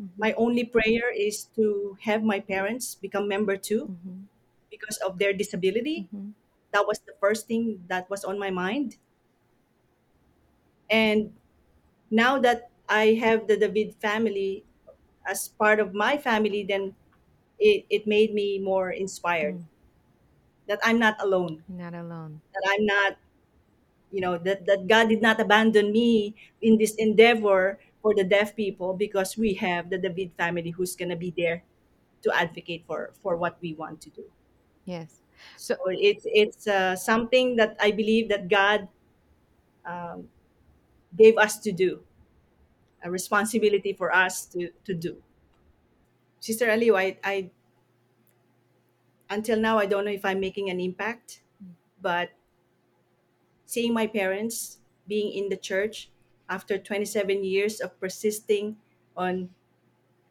Mm-hmm. 0.00 0.16
My 0.16 0.32
only 0.32 0.64
prayer 0.64 1.12
is 1.14 1.44
to 1.60 1.96
have 2.00 2.24
my 2.24 2.40
parents 2.40 2.96
become 2.96 3.28
member 3.28 3.60
too 3.60 3.92
mm-hmm. 3.92 4.24
because 4.72 4.96
of 5.04 5.20
their 5.20 5.36
disability. 5.36 6.08
Mm-hmm. 6.08 6.32
That 6.72 6.88
was 6.88 6.98
the 7.04 7.12
first 7.20 7.46
thing 7.46 7.84
that 7.86 8.08
was 8.08 8.24
on 8.24 8.38
my 8.40 8.50
mind. 8.50 8.96
And 10.90 11.32
now 12.10 12.38
that 12.40 12.70
I 12.88 13.14
have 13.20 13.46
the 13.46 13.56
David 13.56 13.94
family 14.00 14.64
as 15.26 15.48
part 15.48 15.80
of 15.80 15.94
my 15.94 16.16
family, 16.16 16.64
then 16.64 16.94
it, 17.58 17.84
it 17.90 18.06
made 18.06 18.34
me 18.34 18.58
more 18.58 18.90
inspired 18.90 19.62
that 20.66 20.80
I'm 20.84 20.98
not 20.98 21.16
alone, 21.20 21.62
Not 21.68 21.94
alone. 21.94 22.40
that 22.52 22.62
I'm 22.68 22.84
not, 22.86 23.16
you 24.12 24.20
know, 24.20 24.38
that, 24.38 24.66
that 24.66 24.86
God 24.86 25.08
did 25.08 25.22
not 25.22 25.40
abandon 25.40 25.92
me 25.92 26.34
in 26.62 26.78
this 26.78 26.94
endeavor 26.96 27.78
for 28.02 28.14
the 28.14 28.24
deaf 28.24 28.54
people 28.54 28.94
because 28.94 29.36
we 29.36 29.54
have 29.54 29.90
the 29.90 29.98
David 29.98 30.32
family 30.36 30.70
who's 30.70 30.94
going 30.96 31.08
to 31.10 31.16
be 31.16 31.32
there 31.36 31.62
to 32.22 32.32
advocate 32.34 32.84
for, 32.86 33.12
for 33.22 33.36
what 33.36 33.58
we 33.60 33.74
want 33.74 34.00
to 34.02 34.10
do. 34.10 34.24
Yes. 34.84 35.20
So 35.56 35.76
it's, 35.86 36.24
it's 36.26 36.66
uh, 36.66 36.96
something 36.96 37.56
that 37.56 37.76
I 37.80 37.90
believe 37.92 38.28
that 38.28 38.48
God 38.48 38.88
um, 39.86 40.28
gave 41.18 41.36
us 41.36 41.58
to 41.58 41.72
do, 41.72 42.00
a 43.02 43.10
responsibility 43.10 43.92
for 43.92 44.14
us 44.14 44.46
to, 44.46 44.70
to 44.84 44.94
do. 44.94 45.16
Sister 46.40 46.66
Aliu, 46.66 46.96
I, 46.96 47.18
I 47.24 47.50
until 49.28 49.58
now 49.58 49.78
I 49.78 49.86
don't 49.86 50.04
know 50.04 50.10
if 50.10 50.24
I'm 50.24 50.40
making 50.40 50.70
an 50.70 50.80
impact, 50.80 51.42
but 52.00 52.30
seeing 53.66 53.92
my 53.92 54.06
parents 54.06 54.78
being 55.06 55.32
in 55.32 55.48
the 55.48 55.56
church 55.56 56.10
after 56.48 56.78
27 56.78 57.44
years 57.44 57.80
of 57.80 57.98
persisting 58.00 58.76
on 59.16 59.50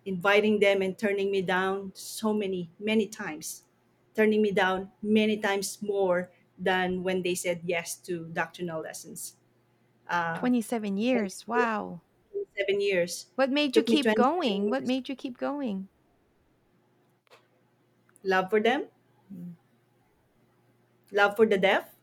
inviting 0.05 0.59
them 0.59 0.81
and 0.81 0.97
turning 0.97 1.29
me 1.29 1.41
down 1.41 1.91
so 1.93 2.33
many 2.33 2.71
many 2.79 3.05
times 3.05 3.63
turning 4.15 4.41
me 4.41 4.51
down 4.51 4.89
many 5.03 5.37
times 5.37 5.77
more 5.81 6.31
than 6.57 7.03
when 7.03 7.21
they 7.21 7.35
said 7.35 7.59
yes 7.65 7.95
to 7.95 8.25
doctrinal 8.33 8.81
lessons 8.81 9.35
uh, 10.09 10.39
27 10.39 10.97
years. 10.97 11.47
Wow. 11.47 12.01
seven 12.57 12.81
years 12.81 13.27
What 13.35 13.51
made 13.51 13.75
you 13.75 13.83
keep 13.83 14.05
27 14.05 14.15
going? 14.15 14.69
What 14.69 14.85
made 14.85 15.09
you 15.09 15.15
keep 15.15 15.37
going? 15.37 15.89
love 18.23 18.49
for 18.49 18.59
them 18.59 18.87
love 21.11 21.35
for 21.35 21.45
the 21.45 21.57
deaf 21.57 21.95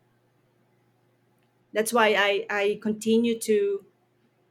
that's 1.72 1.92
why 1.92 2.14
i 2.14 2.46
i 2.50 2.78
continue 2.82 3.38
to 3.38 3.84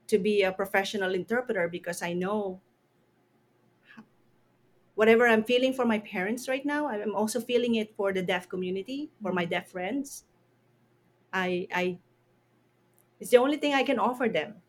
to 0.08 0.18
be 0.20 0.44
a 0.44 0.52
professional 0.52 1.14
interpreter 1.16 1.68
because 1.70 2.02
i 2.02 2.14
know 2.14 2.62
whatever 4.96 5.28
i'm 5.28 5.44
feeling 5.44 5.74
for 5.74 5.86
my 5.86 6.00
parents 6.00 6.48
right 6.48 6.66
now 6.66 6.88
i'm 6.88 7.16
also 7.16 7.40
feeling 7.40 7.76
it 7.76 7.96
for 7.96 8.14
the 8.14 8.22
deaf 8.22 8.48
community 8.50 9.10
for 9.22 9.32
my 9.32 9.46
deaf 9.46 9.70
friends 9.70 10.26
i 11.32 11.68
i 11.74 11.98
it's 13.24 13.32
the 13.32 13.38
only 13.38 13.58
thing 13.58 13.74
i 13.74 13.84
can 13.84 14.00
offer 14.00 14.28
them. 14.30 14.62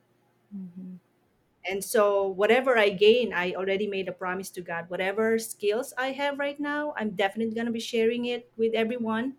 And 1.66 1.82
so 1.82 2.28
whatever 2.28 2.76
i 2.78 2.90
gain 2.90 3.32
i 3.32 3.52
already 3.54 3.86
made 3.86 4.08
a 4.08 4.12
promise 4.12 4.50
to 4.50 4.60
god. 4.60 4.88
Whatever 4.90 5.38
skills 5.38 5.92
i 5.98 6.12
have 6.12 6.38
right 6.38 6.58
now 6.60 6.92
i'm 6.96 7.10
definitely 7.10 7.54
going 7.54 7.66
to 7.66 7.72
be 7.72 7.80
sharing 7.80 8.24
it 8.26 8.50
with 8.56 8.74
everyone. 8.74 9.36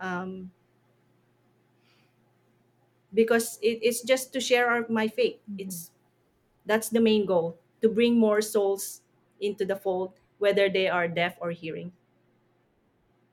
Um, 0.00 0.52
because 3.12 3.58
it, 3.62 3.78
it's 3.82 4.02
just 4.02 4.32
to 4.32 4.40
share 4.40 4.68
our, 4.70 4.86
my 4.88 5.08
faith. 5.08 5.40
It's 5.58 5.90
that's 6.66 6.88
the 6.90 7.00
main 7.00 7.26
goal 7.26 7.58
to 7.82 7.88
bring 7.88 8.18
more 8.18 8.42
souls 8.42 9.02
into 9.40 9.64
the 9.66 9.76
fold 9.76 10.14
whether 10.38 10.68
they 10.70 10.88
are 10.88 11.08
deaf 11.08 11.36
or 11.40 11.52
hearing. 11.52 11.92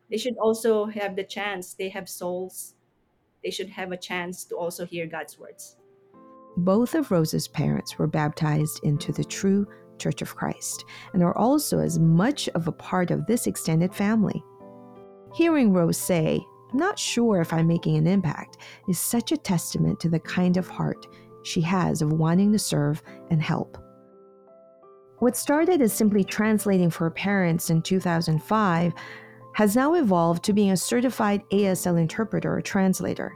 They 0.10 0.18
should 0.18 0.38
also 0.38 0.86
have 0.88 1.16
the 1.16 1.24
chance. 1.24 1.74
They 1.74 1.90
have 1.90 2.10
souls 2.10 2.76
they 3.44 3.52
should 3.52 3.70
have 3.70 3.92
a 3.92 3.98
chance 3.98 4.44
to 4.46 4.56
also 4.56 4.86
hear 4.86 5.06
god's 5.06 5.38
words 5.40 5.78
Both 6.58 6.96
of 6.96 7.12
Rose's 7.12 7.48
parents 7.48 7.98
were 7.98 8.08
baptized 8.08 8.80
into 8.84 9.12
the 9.12 9.24
true 9.24 9.68
Church 9.98 10.22
of 10.22 10.36
Christ 10.36 10.86
and 11.14 11.24
are 11.24 11.38
also 11.38 11.80
as 11.80 12.00
much 12.00 12.48
of 12.50 12.68
a 12.68 12.72
part 12.72 13.12
of 13.12 13.26
this 13.26 13.48
extended 13.48 13.94
family. 13.94 14.44
Hearing 15.34 15.74
Rose 15.74 15.98
say, 15.98 16.40
I'm 16.72 16.80
not 16.80 17.00
sure 17.00 17.42
if 17.42 17.54
I'm 17.54 17.68
making 17.68 17.98
an 17.98 18.08
impact 18.08 18.58
is 18.88 19.00
such 19.00 19.32
a 19.32 19.38
testament 19.38 20.00
to 20.02 20.10
the 20.10 20.20
kind 20.20 20.58
of 20.58 20.68
heart 20.68 21.06
she 21.44 21.62
has 21.62 22.02
of 22.02 22.14
wanting 22.14 22.52
to 22.52 22.60
serve 22.60 23.02
and 23.30 23.42
help. 23.42 23.78
What 25.20 25.36
started 25.36 25.82
as 25.82 25.94
simply 25.94 26.24
translating 26.24 26.90
for 26.90 27.10
parents 27.10 27.70
in 27.70 27.82
2005 27.82 28.94
has 29.58 29.76
now 29.76 29.96
evolved 29.96 30.44
to 30.44 30.54
being 30.54 30.70
a 30.70 30.78
certified 30.78 31.42
ASL 31.50 32.00
interpreter 32.00 32.56
or 32.56 32.62
translator. 32.62 33.36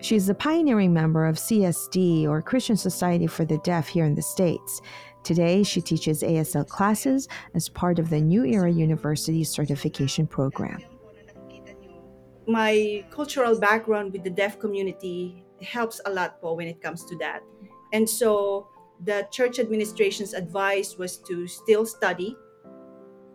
She 0.00 0.16
is 0.16 0.28
a 0.28 0.34
pioneering 0.34 0.92
member 0.92 1.26
of 1.26 1.36
CSD 1.36 2.26
or 2.26 2.42
Christian 2.42 2.76
Society 2.76 3.28
for 3.28 3.44
the 3.44 3.58
Deaf 3.58 3.86
here 3.86 4.04
in 4.04 4.16
the 4.16 4.20
States. 4.20 4.80
Today, 5.22 5.62
she 5.62 5.80
teaches 5.80 6.24
ASL 6.24 6.66
classes 6.66 7.28
as 7.54 7.68
part 7.68 8.00
of 8.00 8.10
the 8.10 8.20
New 8.20 8.44
Era 8.44 8.68
University 8.68 9.44
certification 9.44 10.26
program. 10.26 10.82
My 12.48 13.04
cultural 13.12 13.56
background 13.60 14.12
with 14.12 14.24
the 14.24 14.30
deaf 14.30 14.58
community 14.58 15.44
helps 15.62 16.00
a 16.04 16.10
lot 16.10 16.40
po 16.40 16.54
when 16.54 16.66
it 16.66 16.82
comes 16.82 17.04
to 17.04 17.16
that. 17.18 17.44
And 17.92 18.10
so 18.10 18.66
the 19.04 19.28
church 19.30 19.60
administration's 19.60 20.34
advice 20.34 20.98
was 20.98 21.18
to 21.28 21.46
still 21.46 21.86
study, 21.86 22.36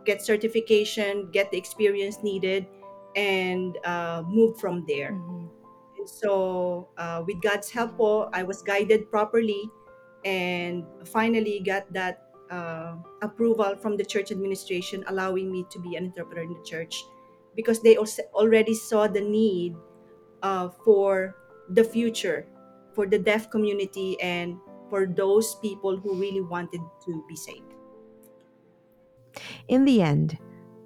get 0.07 0.23
certification, 0.23 1.29
get 1.35 1.51
the 1.51 1.57
experience 1.59 2.23
needed, 2.23 2.65
and 3.19 3.77
uh, 3.83 4.23
move 4.25 4.57
from 4.57 4.87
there. 4.87 5.11
And 5.99 6.07
so, 6.07 6.87
uh, 6.97 7.27
with 7.27 7.43
God's 7.43 7.69
help, 7.69 7.99
po, 7.99 8.31
I 8.31 8.43
was 8.43 8.63
guided 8.63 9.11
properly 9.11 9.67
and 10.23 10.87
finally 11.03 11.59
got 11.59 11.91
that 11.91 12.31
uh, 12.49 12.95
approval 13.21 13.75
from 13.75 13.97
the 13.99 14.05
church 14.07 14.31
administration, 14.31 15.03
allowing 15.11 15.51
me 15.51 15.67
to 15.69 15.77
be 15.83 15.99
an 15.99 16.05
interpreter 16.05 16.41
in 16.41 16.55
the 16.55 16.63
church 16.63 17.03
because 17.55 17.83
they 17.83 17.97
also 17.97 18.23
already 18.33 18.73
saw 18.73 19.07
the 19.11 19.19
need 19.19 19.75
uh, 20.41 20.69
for 20.85 21.35
the 21.75 21.83
future 21.83 22.47
for 22.97 23.05
the 23.05 23.19
deaf 23.19 23.51
community 23.51 24.17
and 24.25 24.57
for 24.89 25.05
those 25.05 25.53
people 25.61 25.97
who 26.01 26.17
really 26.17 26.41
wanted 26.41 26.81
to 27.05 27.23
be 27.29 27.35
saved. 27.35 27.76
In 29.67 29.85
the 29.85 30.01
end, 30.01 30.37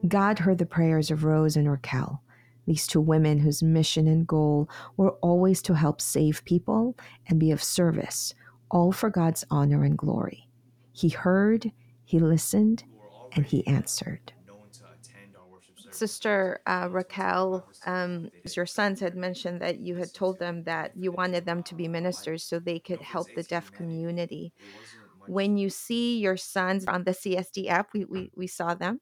God 0.07 0.39
heard 0.39 0.57
the 0.57 0.65
prayers 0.65 1.11
of 1.11 1.23
Rose 1.23 1.55
and 1.55 1.69
Raquel, 1.69 2.21
these 2.65 2.87
two 2.87 3.01
women 3.01 3.39
whose 3.39 3.61
mission 3.61 4.07
and 4.07 4.25
goal 4.25 4.69
were 4.97 5.11
always 5.21 5.61
to 5.63 5.73
help 5.75 6.01
save 6.01 6.43
people 6.45 6.95
and 7.27 7.39
be 7.39 7.51
of 7.51 7.61
service, 7.63 8.33
all 8.69 8.91
for 8.91 9.09
God's 9.09 9.43
honor 9.51 9.83
and 9.83 9.97
glory. 9.97 10.47
He 10.93 11.09
heard, 11.09 11.71
he 12.03 12.19
listened, 12.19 12.83
and 13.33 13.45
he 13.45 13.65
answered. 13.67 14.33
Sister 15.91 16.61
uh, 16.65 16.87
Raquel, 16.89 17.67
um, 17.85 18.29
your 18.55 18.65
sons 18.65 18.99
had 18.99 19.15
mentioned 19.15 19.61
that 19.61 19.79
you 19.79 19.95
had 19.97 20.13
told 20.13 20.39
them 20.39 20.63
that 20.63 20.91
you 20.95 21.11
wanted 21.11 21.45
them 21.45 21.61
to 21.63 21.75
be 21.75 21.87
ministers 21.87 22.43
so 22.43 22.59
they 22.59 22.79
could 22.79 23.01
help 23.01 23.27
the 23.35 23.43
deaf 23.43 23.71
community. 23.71 24.53
When 25.27 25.57
you 25.57 25.69
see 25.69 26.19
your 26.19 26.37
sons 26.37 26.85
on 26.87 27.03
the 27.05 27.13
CSD 27.13 27.67
app, 27.67 27.93
we, 27.93 28.05
we, 28.05 28.31
we 28.35 28.47
saw 28.47 28.75
them. 28.75 29.01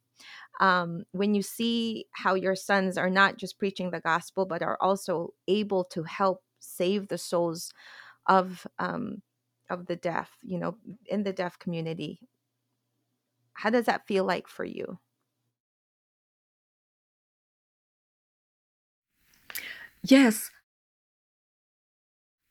Um, 0.59 1.05
when 1.11 1.35
you 1.35 1.41
see 1.43 2.07
how 2.13 2.35
your 2.35 2.55
sons 2.55 2.97
are 2.97 3.09
not 3.09 3.37
just 3.37 3.59
preaching 3.59 3.91
the 3.91 4.01
gospel, 4.01 4.45
but 4.45 4.61
are 4.63 4.77
also 4.81 5.33
able 5.47 5.85
to 5.85 6.03
help 6.03 6.43
save 6.59 7.07
the 7.09 7.17
souls 7.17 7.71
of 8.27 8.67
um, 8.79 9.23
of 9.69 9.87
the 9.87 9.95
deaf, 9.97 10.37
you 10.43 10.59
know, 10.59 10.77
in 11.07 11.23
the 11.23 11.33
deaf 11.33 11.59
community, 11.59 12.21
how 13.53 13.69
does 13.69 13.85
that 13.85 14.07
feel 14.07 14.23
like 14.23 14.47
for 14.47 14.65
you? 14.65 14.99
Yes, 20.03 20.51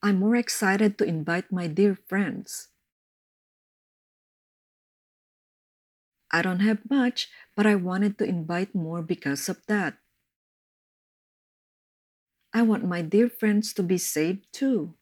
I'm 0.03 0.19
more 0.19 0.35
excited 0.35 0.99
to 0.99 1.05
invite 1.05 1.53
my 1.53 1.69
dear 1.69 1.95
friends. 1.95 2.71
I 6.31 6.43
don't 6.43 6.61
have 6.61 6.89
much, 6.91 7.29
but 7.57 7.67
I 7.67 7.75
wanted 7.75 8.19
to 8.19 8.25
invite 8.25 8.75
more 8.75 9.03
because 9.03 9.49
of 9.49 9.65
that. 9.67 9.99
I 12.53 12.63
want 12.63 12.85
my 12.85 13.03
dear 13.03 13.29
friends 13.29 13.73
to 13.75 13.83
be 13.83 13.99
saved 13.99 14.53
too. 14.53 14.95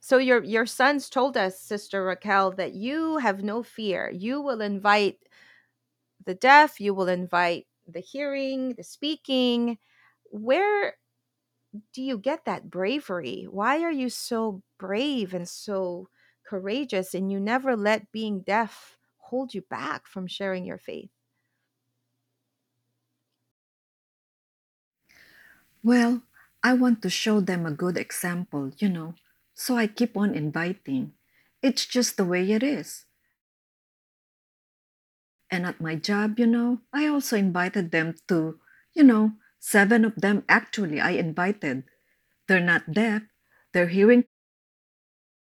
So 0.00 0.18
your 0.18 0.42
your 0.42 0.66
sons 0.66 1.08
told 1.08 1.36
us, 1.36 1.60
Sister 1.60 2.02
Raquel, 2.04 2.50
that 2.52 2.74
you 2.74 3.18
have 3.18 3.42
no 3.44 3.62
fear. 3.62 4.10
You 4.10 4.40
will 4.40 4.60
invite 4.60 5.18
the 6.24 6.34
deaf, 6.34 6.80
you 6.80 6.94
will 6.94 7.08
invite 7.08 7.66
the 7.86 8.00
hearing, 8.00 8.74
the 8.74 8.84
speaking. 8.84 9.78
Where 10.30 10.96
do 11.92 12.02
you 12.02 12.18
get 12.18 12.44
that 12.44 12.70
bravery? 12.70 13.46
Why 13.48 13.82
are 13.82 13.92
you 13.92 14.08
so 14.10 14.62
brave 14.78 15.34
and 15.34 15.48
so 15.48 16.08
courageous 16.44 17.14
and 17.14 17.30
you 17.30 17.40
never 17.40 17.76
let 17.76 18.12
being 18.12 18.40
deaf 18.40 18.98
hold 19.32 19.54
you 19.54 19.62
back 19.62 20.06
from 20.06 20.28
sharing 20.28 20.66
your 20.66 20.78
faith? 20.78 21.10
Well, 25.84 26.22
I 26.62 26.74
want 26.74 27.02
to 27.02 27.10
show 27.10 27.40
them 27.40 27.66
a 27.66 27.70
good 27.70 27.96
example, 27.96 28.72
you 28.78 28.88
know, 28.88 29.14
so 29.54 29.76
I 29.76 29.86
keep 29.86 30.16
on 30.16 30.34
inviting. 30.34 31.14
It's 31.62 31.86
just 31.86 32.16
the 32.16 32.24
way 32.24 32.50
it 32.50 32.62
is. 32.64 33.04
And 35.50 35.64
at 35.66 35.80
my 35.80 35.94
job, 35.94 36.38
you 36.40 36.46
know, 36.46 36.80
I 36.92 37.06
also 37.06 37.36
invited 37.36 37.90
them 37.92 38.14
to, 38.28 38.58
you 38.94 39.04
know, 39.04 39.34
seven 39.60 40.04
of 40.04 40.16
them 40.16 40.44
actually 40.48 41.00
I 41.00 41.10
invited. 41.10 41.84
They're 42.48 42.60
not 42.60 42.92
deaf, 42.92 43.22
they're 43.72 43.88
hearing 43.88 44.26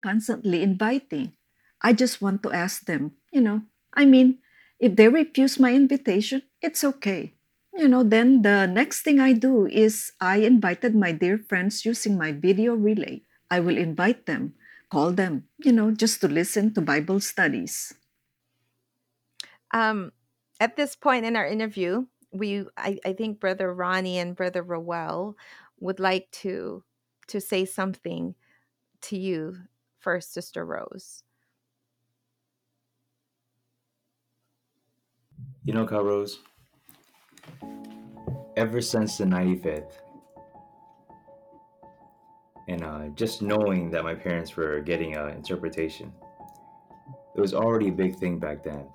constantly 0.03 0.61
inviting. 0.61 1.34
I 1.81 1.93
just 1.93 2.21
want 2.21 2.43
to 2.43 2.51
ask 2.51 2.86
them, 2.86 3.17
you 3.31 3.41
know, 3.41 3.63
I 3.93 4.05
mean, 4.05 4.39
if 4.79 4.95
they 4.95 5.07
refuse 5.07 5.59
my 5.59 5.73
invitation, 5.73 6.43
it's 6.61 6.83
okay. 6.83 7.33
You 7.73 7.87
know, 7.87 8.03
then 8.03 8.41
the 8.43 8.67
next 8.67 9.01
thing 9.01 9.19
I 9.19 9.33
do 9.33 9.65
is 9.65 10.11
I 10.21 10.37
invited 10.37 10.95
my 10.95 11.11
dear 11.11 11.37
friends 11.37 11.85
using 11.85 12.17
my 12.17 12.31
video 12.31 12.75
relay. 12.75 13.23
I 13.49 13.59
will 13.59 13.77
invite 13.77 14.25
them, 14.25 14.53
call 14.91 15.11
them, 15.11 15.47
you 15.57 15.71
know, 15.71 15.91
just 15.91 16.21
to 16.21 16.27
listen 16.27 16.73
to 16.73 16.81
Bible 16.81 17.19
studies. 17.19 17.93
Um, 19.71 20.11
at 20.59 20.75
this 20.75 20.95
point 20.95 21.25
in 21.25 21.35
our 21.35 21.47
interview, 21.47 22.05
we 22.31 22.65
I, 22.77 22.99
I 23.05 23.13
think 23.13 23.39
Brother 23.39 23.73
Ronnie 23.73 24.17
and 24.17 24.35
Brother 24.35 24.63
Roel 24.63 25.35
would 25.79 25.99
like 25.99 26.29
to 26.43 26.83
to 27.27 27.41
say 27.41 27.65
something 27.65 28.35
to 29.01 29.17
you 29.17 29.57
first, 29.99 30.33
Sister 30.33 30.65
Rose. 30.65 31.23
You 35.66 35.74
know, 35.74 35.86
Ka 35.86 35.99
Rose, 35.99 36.39
ever 38.57 38.82
since 38.82 39.18
the 39.18 39.24
95th, 39.24 39.93
and 42.68 42.84
uh, 42.84 43.07
just 43.16 43.41
knowing 43.41 43.89
that 43.91 44.03
my 44.03 44.14
parents 44.14 44.57
were 44.57 44.82
getting 44.82 45.16
an 45.16 45.30
interpretation, 45.30 46.11
it 47.34 47.39
was 47.39 47.53
already 47.53 47.88
a 47.88 47.93
big 47.93 48.18
thing 48.18 48.39
back 48.39 48.61
then. 48.61 48.86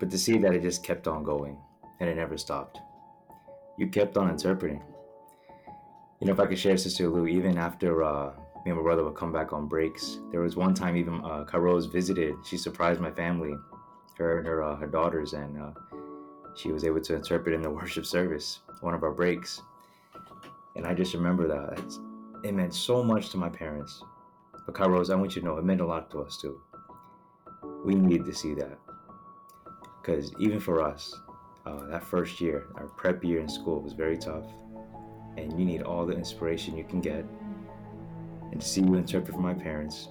But 0.00 0.10
to 0.10 0.18
see 0.18 0.36
that 0.38 0.52
it 0.52 0.62
just 0.62 0.82
kept 0.82 1.06
on 1.06 1.22
going 1.22 1.58
and 2.00 2.10
it 2.10 2.16
never 2.16 2.36
stopped, 2.36 2.80
you 3.78 3.86
kept 3.86 4.16
on 4.16 4.28
interpreting. 4.30 4.82
You 6.20 6.26
know, 6.26 6.32
if 6.32 6.40
I 6.40 6.46
could 6.46 6.58
share, 6.58 6.76
Sister 6.76 7.08
Lou, 7.08 7.28
even 7.28 7.56
after 7.56 8.02
uh, 8.02 8.32
me 8.64 8.72
and 8.72 8.76
my 8.76 8.82
brother 8.82 9.04
would 9.04 9.14
come 9.14 9.32
back 9.32 9.52
on 9.52 9.68
breaks, 9.68 10.18
there 10.32 10.40
was 10.40 10.56
one 10.56 10.74
time 10.74 10.96
even 10.96 11.20
uh, 11.20 11.44
visited. 11.92 12.34
She 12.44 12.56
surprised 12.56 13.00
my 13.00 13.12
family 13.12 13.54
her 14.18 14.38
and 14.38 14.46
her 14.46 14.62
uh, 14.62 14.76
her 14.76 14.86
daughters, 14.86 15.32
and 15.32 15.60
uh, 15.60 15.70
she 16.54 16.72
was 16.72 16.84
able 16.84 17.00
to 17.00 17.14
interpret 17.14 17.54
in 17.54 17.62
the 17.62 17.70
worship 17.80 18.06
service, 18.06 18.60
one 18.80 18.94
of 18.94 19.02
our 19.02 19.12
breaks. 19.12 19.62
And 20.74 20.86
I 20.86 20.94
just 20.94 21.14
remember 21.14 21.48
that 21.48 21.78
it's, 21.78 22.00
it 22.42 22.52
meant 22.52 22.74
so 22.74 23.02
much 23.02 23.30
to 23.30 23.38
my 23.38 23.48
parents. 23.48 24.02
But 24.66 24.74
Ka 24.74 24.86
Rose, 24.86 25.10
I 25.10 25.14
want 25.14 25.34
you 25.34 25.42
to 25.42 25.46
know 25.46 25.56
it 25.56 25.64
meant 25.64 25.80
a 25.80 25.86
lot 25.86 26.10
to 26.10 26.20
us 26.20 26.38
too. 26.38 26.60
We 27.84 27.94
needed 27.94 28.26
to 28.26 28.34
see 28.34 28.54
that 28.54 28.78
because 30.00 30.32
even 30.38 30.60
for 30.60 30.82
us, 30.82 31.14
uh, 31.66 31.86
that 31.86 32.04
first 32.04 32.40
year, 32.40 32.66
our 32.76 32.86
prep 32.86 33.24
year 33.24 33.40
in 33.40 33.48
school 33.48 33.80
was 33.80 33.92
very 33.92 34.16
tough, 34.16 34.44
and 35.36 35.58
you 35.58 35.64
need 35.64 35.82
all 35.82 36.06
the 36.06 36.14
inspiration 36.14 36.76
you 36.76 36.84
can 36.84 37.00
get. 37.00 37.24
And 38.52 38.60
to 38.60 38.66
see 38.66 38.82
you 38.82 38.94
interpret 38.94 39.34
for 39.34 39.40
my 39.40 39.54
parents, 39.54 40.08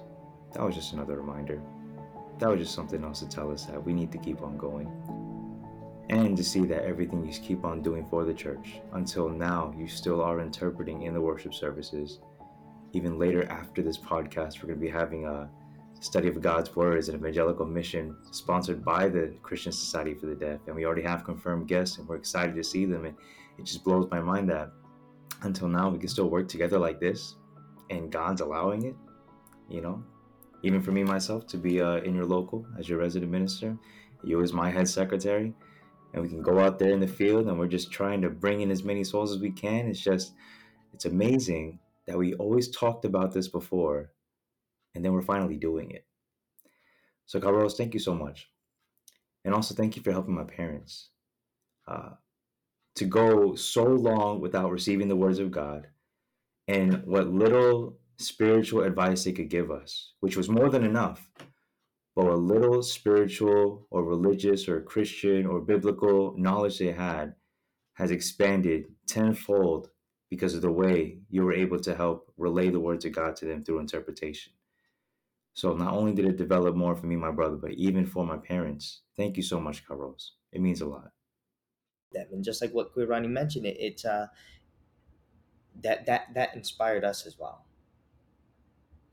that 0.52 0.62
was 0.62 0.74
just 0.74 0.92
another 0.92 1.16
reminder 1.16 1.62
that 2.38 2.48
was 2.48 2.60
just 2.60 2.74
something 2.74 3.02
else 3.02 3.20
to 3.20 3.28
tell 3.28 3.50
us 3.50 3.64
that 3.66 3.82
we 3.82 3.92
need 3.92 4.12
to 4.12 4.18
keep 4.18 4.42
on 4.42 4.56
going. 4.56 4.90
And 6.08 6.36
to 6.36 6.44
see 6.44 6.66
that 6.66 6.84
everything 6.84 7.26
you 7.26 7.32
keep 7.32 7.64
on 7.64 7.82
doing 7.82 8.06
for 8.08 8.24
the 8.24 8.34
church 8.34 8.80
until 8.92 9.28
now, 9.28 9.74
you 9.76 9.88
still 9.88 10.22
are 10.22 10.40
interpreting 10.40 11.02
in 11.02 11.14
the 11.14 11.20
worship 11.20 11.52
services. 11.52 12.20
Even 12.92 13.18
later 13.18 13.44
after 13.50 13.82
this 13.82 13.98
podcast, 13.98 14.62
we're 14.62 14.68
going 14.68 14.78
to 14.78 14.86
be 14.86 14.88
having 14.88 15.26
a 15.26 15.50
study 16.00 16.28
of 16.28 16.40
God's 16.40 16.74
Word 16.76 16.98
is 16.98 17.08
an 17.08 17.16
evangelical 17.16 17.66
mission 17.66 18.16
sponsored 18.30 18.84
by 18.84 19.08
the 19.08 19.34
Christian 19.42 19.72
Society 19.72 20.14
for 20.14 20.26
the 20.26 20.34
Deaf. 20.34 20.60
And 20.66 20.76
we 20.76 20.84
already 20.84 21.02
have 21.02 21.24
confirmed 21.24 21.66
guests 21.66 21.98
and 21.98 22.06
we're 22.06 22.16
excited 22.16 22.54
to 22.54 22.62
see 22.62 22.84
them. 22.84 23.04
And 23.04 23.16
it 23.58 23.64
just 23.64 23.82
blows 23.82 24.08
my 24.10 24.20
mind 24.20 24.48
that 24.50 24.70
until 25.42 25.68
now 25.68 25.88
we 25.88 25.98
can 25.98 26.08
still 26.08 26.30
work 26.30 26.48
together 26.48 26.78
like 26.78 27.00
this 27.00 27.34
and 27.90 28.12
God's 28.12 28.40
allowing 28.40 28.84
it, 28.84 28.96
you 29.68 29.80
know. 29.80 30.04
Even 30.62 30.82
for 30.82 30.92
me 30.92 31.04
myself 31.04 31.46
to 31.48 31.56
be 31.56 31.80
uh, 31.80 31.96
in 31.96 32.14
your 32.14 32.24
local 32.24 32.66
as 32.78 32.88
your 32.88 32.98
resident 32.98 33.30
minister, 33.30 33.76
you 34.24 34.42
as 34.42 34.52
my 34.52 34.70
head 34.70 34.88
secretary, 34.88 35.54
and 36.12 36.22
we 36.22 36.28
can 36.28 36.42
go 36.42 36.58
out 36.58 36.78
there 36.78 36.92
in 36.92 37.00
the 37.00 37.06
field 37.06 37.46
and 37.46 37.58
we're 37.58 37.66
just 37.66 37.92
trying 37.92 38.22
to 38.22 38.30
bring 38.30 38.62
in 38.62 38.70
as 38.70 38.82
many 38.82 39.04
souls 39.04 39.32
as 39.32 39.38
we 39.38 39.50
can. 39.50 39.86
It's 39.86 40.00
just, 40.00 40.32
it's 40.92 41.04
amazing 41.04 41.78
that 42.06 42.18
we 42.18 42.34
always 42.34 42.70
talked 42.70 43.04
about 43.04 43.32
this 43.32 43.48
before, 43.48 44.12
and 44.94 45.04
then 45.04 45.12
we're 45.12 45.22
finally 45.22 45.56
doing 45.56 45.90
it. 45.90 46.06
So, 47.26 47.40
Ka 47.40 47.50
Rose, 47.50 47.76
thank 47.76 47.92
you 47.94 48.00
so 48.00 48.14
much. 48.14 48.48
And 49.44 49.54
also, 49.54 49.74
thank 49.74 49.96
you 49.96 50.02
for 50.02 50.12
helping 50.12 50.34
my 50.34 50.44
parents. 50.44 51.10
Uh, 51.86 52.10
to 52.96 53.04
go 53.04 53.54
so 53.54 53.84
long 53.84 54.40
without 54.40 54.70
receiving 54.70 55.08
the 55.08 55.16
words 55.16 55.38
of 55.38 55.50
God 55.50 55.88
and 56.66 57.04
what 57.04 57.28
little 57.28 57.98
spiritual 58.18 58.82
advice 58.82 59.24
they 59.24 59.32
could 59.32 59.50
give 59.50 59.70
us, 59.70 60.12
which 60.20 60.36
was 60.36 60.48
more 60.48 60.70
than 60.70 60.84
enough, 60.84 61.28
but 62.14 62.24
what 62.24 62.38
little 62.38 62.82
spiritual 62.82 63.86
or 63.90 64.04
religious 64.04 64.68
or 64.68 64.80
Christian 64.80 65.46
or 65.46 65.60
biblical 65.60 66.34
knowledge 66.38 66.78
they 66.78 66.92
had 66.92 67.34
has 67.94 68.10
expanded 68.10 68.86
tenfold 69.06 69.90
because 70.30 70.54
of 70.54 70.62
the 70.62 70.72
way 70.72 71.18
you 71.28 71.44
were 71.44 71.52
able 71.52 71.78
to 71.80 71.94
help 71.94 72.32
relay 72.36 72.70
the 72.70 72.80
words 72.80 73.04
of 73.04 73.12
God 73.12 73.36
to 73.36 73.44
them 73.44 73.62
through 73.62 73.80
interpretation. 73.80 74.52
So 75.54 75.74
not 75.74 75.94
only 75.94 76.12
did 76.12 76.26
it 76.26 76.36
develop 76.36 76.74
more 76.74 76.96
for 76.96 77.06
me, 77.06 77.16
my 77.16 77.30
brother, 77.30 77.56
but 77.56 77.72
even 77.72 78.06
for 78.06 78.26
my 78.26 78.36
parents. 78.36 79.02
Thank 79.16 79.36
you 79.36 79.42
so 79.42 79.60
much, 79.60 79.86
Ka 79.86 79.94
Rose. 79.94 80.32
It 80.52 80.60
means 80.60 80.80
a 80.80 80.86
lot. 80.86 81.12
And 82.30 82.44
just 82.44 82.62
like 82.62 82.72
what 82.72 82.94
Kuya 82.94 83.08
Ronnie 83.08 83.28
mentioned, 83.28 83.66
it 83.66 83.76
it's 83.78 84.04
uh 84.04 84.28
that 85.82 86.06
that 86.06 86.28
that 86.34 86.54
inspired 86.54 87.04
us 87.04 87.26
as 87.26 87.38
well. 87.38 87.65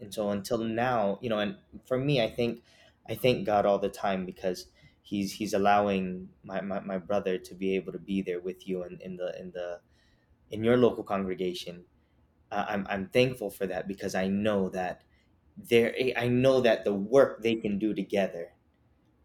And 0.04 0.14
so 0.14 0.30
until 0.32 0.60
now, 0.60 1.20
you 1.22 1.30
know, 1.30 1.40
and 1.40 1.58
for 1.86 1.98
me, 1.98 2.22
I 2.22 2.30
think 2.30 2.64
I 3.10 3.16
thank 3.16 3.46
God 3.46 3.66
all 3.66 3.80
the 3.80 3.90
time 3.90 4.26
because 4.26 4.68
he's 5.02 5.34
he's 5.34 5.54
allowing 5.56 6.30
my, 6.44 6.62
my, 6.62 6.82
my 6.82 7.00
brother 7.00 7.40
to 7.40 7.56
be 7.56 7.76
able 7.76 7.94
to 7.94 8.00
be 8.00 8.22
there 8.22 8.42
with 8.42 8.68
you 8.68 8.84
in, 8.84 9.00
in 9.02 9.18
the 9.18 9.40
in 9.40 9.52
the 9.52 9.82
in 10.52 10.64
your 10.64 10.78
local 10.78 11.04
congregation. 11.04 11.86
Uh, 12.52 12.66
I'm 12.70 12.88
I'm 12.90 13.10
thankful 13.10 13.52
for 13.52 13.68
that 13.68 13.88
because 13.88 14.16
I 14.16 14.28
know 14.28 14.70
that 14.70 15.04
there 15.58 15.96
I 16.18 16.28
know 16.30 16.62
that 16.62 16.86
the 16.86 16.94
work 16.94 17.44
they 17.44 17.56
can 17.56 17.80
do 17.80 17.94
together 17.94 18.54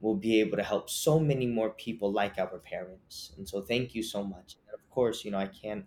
will 0.01 0.17
be 0.17 0.41
able 0.41 0.57
to 0.57 0.63
help 0.63 0.91
so 0.91 1.19
many 1.19 1.47
more 1.47 1.71
people 1.71 2.13
like 2.13 2.39
our 2.39 2.59
parents. 2.59 3.33
And 3.37 3.49
so 3.49 3.63
thank 3.63 3.95
you 3.95 4.03
so 4.03 4.25
much. 4.25 4.57
And 4.67 4.75
of 4.75 4.89
course, 4.91 5.25
you 5.25 5.31
know, 5.33 5.39
I 5.39 5.49
can't 5.49 5.87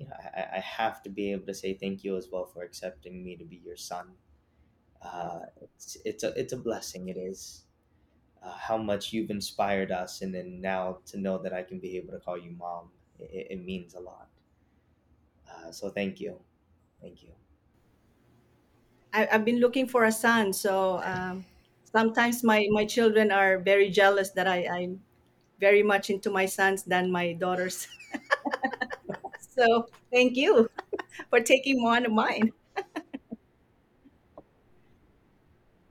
you 0.00 0.08
know, 0.08 0.16
I, 0.18 0.48
I 0.56 0.60
have 0.60 1.02
to 1.04 1.10
be 1.10 1.32
able 1.32 1.46
to 1.46 1.54
say 1.54 1.74
thank 1.74 2.04
you 2.04 2.16
as 2.18 2.30
well 2.32 2.46
for 2.46 2.64
accepting 2.64 3.24
me 3.24 3.36
to 3.36 3.44
be 3.46 3.58
your 3.58 3.76
son. 3.76 4.16
Uh, 5.02 5.40
it's 5.62 5.96
it's 6.04 6.24
a 6.24 6.30
it's 6.40 6.52
a 6.54 6.58
blessing. 6.58 7.08
It 7.08 7.16
is 7.18 7.66
uh, 8.42 8.56
how 8.56 8.78
much 8.78 9.12
you've 9.12 9.30
inspired 9.30 9.92
us, 9.92 10.22
and 10.22 10.34
then 10.34 10.60
now 10.60 11.00
to 11.06 11.18
know 11.18 11.38
that 11.38 11.54
I 11.54 11.64
can 11.64 11.80
be 11.80 11.96
able 11.98 12.12
to 12.14 12.20
call 12.20 12.38
you 12.38 12.52
mom, 12.52 12.92
it, 13.18 13.48
it 13.52 13.64
means 13.64 13.94
a 13.94 14.00
lot. 14.00 14.30
Uh, 15.48 15.70
so 15.72 15.90
thank 15.90 16.20
you, 16.20 16.42
thank 17.00 17.22
you. 17.22 17.34
I, 19.12 19.28
I've 19.32 19.44
been 19.44 19.58
looking 19.60 19.88
for 19.88 20.04
a 20.04 20.12
son, 20.12 20.52
so 20.52 21.00
um, 21.02 21.44
sometimes 21.84 22.44
my 22.44 22.66
my 22.70 22.84
children 22.84 23.30
are 23.32 23.58
very 23.58 23.90
jealous 23.90 24.30
that 24.32 24.46
I 24.46 24.66
I'm 24.68 25.02
very 25.60 25.82
much 25.82 26.10
into 26.10 26.30
my 26.30 26.46
sons 26.46 26.84
than 26.84 27.10
my 27.12 27.32
daughters. 27.34 27.88
so 29.60 29.88
thank 30.12 30.36
you 30.36 30.70
for 31.30 31.40
taking 31.40 31.82
one 31.82 32.06
of 32.06 32.12
mine. 32.12 32.52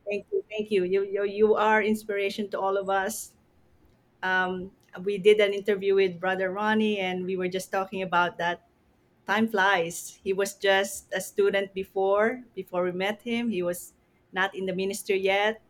Thank 0.09 0.25
you, 0.31 0.43
thank 0.49 0.71
you. 0.71 0.83
You 0.83 1.05
you, 1.05 1.23
you 1.23 1.49
are 1.55 1.83
inspiration 1.83 2.49
to 2.49 2.59
all 2.59 2.77
of 2.77 2.89
us. 2.89 3.33
Um, 4.23 4.71
we 5.03 5.17
did 5.17 5.39
an 5.39 5.53
interview 5.53 5.95
with 5.95 6.19
Brother 6.19 6.51
Ronnie, 6.51 6.99
and 6.99 7.25
we 7.25 7.37
were 7.37 7.47
just 7.47 7.71
talking 7.71 8.01
about 8.01 8.37
that. 8.39 8.65
Time 9.27 9.47
flies. 9.47 10.19
He 10.23 10.33
was 10.33 10.55
just 10.55 11.13
a 11.13 11.21
student 11.21 11.73
before 11.73 12.41
before 12.55 12.83
we 12.83 12.91
met 12.91 13.21
him. 13.21 13.49
He 13.49 13.61
was 13.61 13.93
not 14.33 14.55
in 14.55 14.65
the 14.65 14.73
ministry 14.73 15.21
yet, 15.21 15.61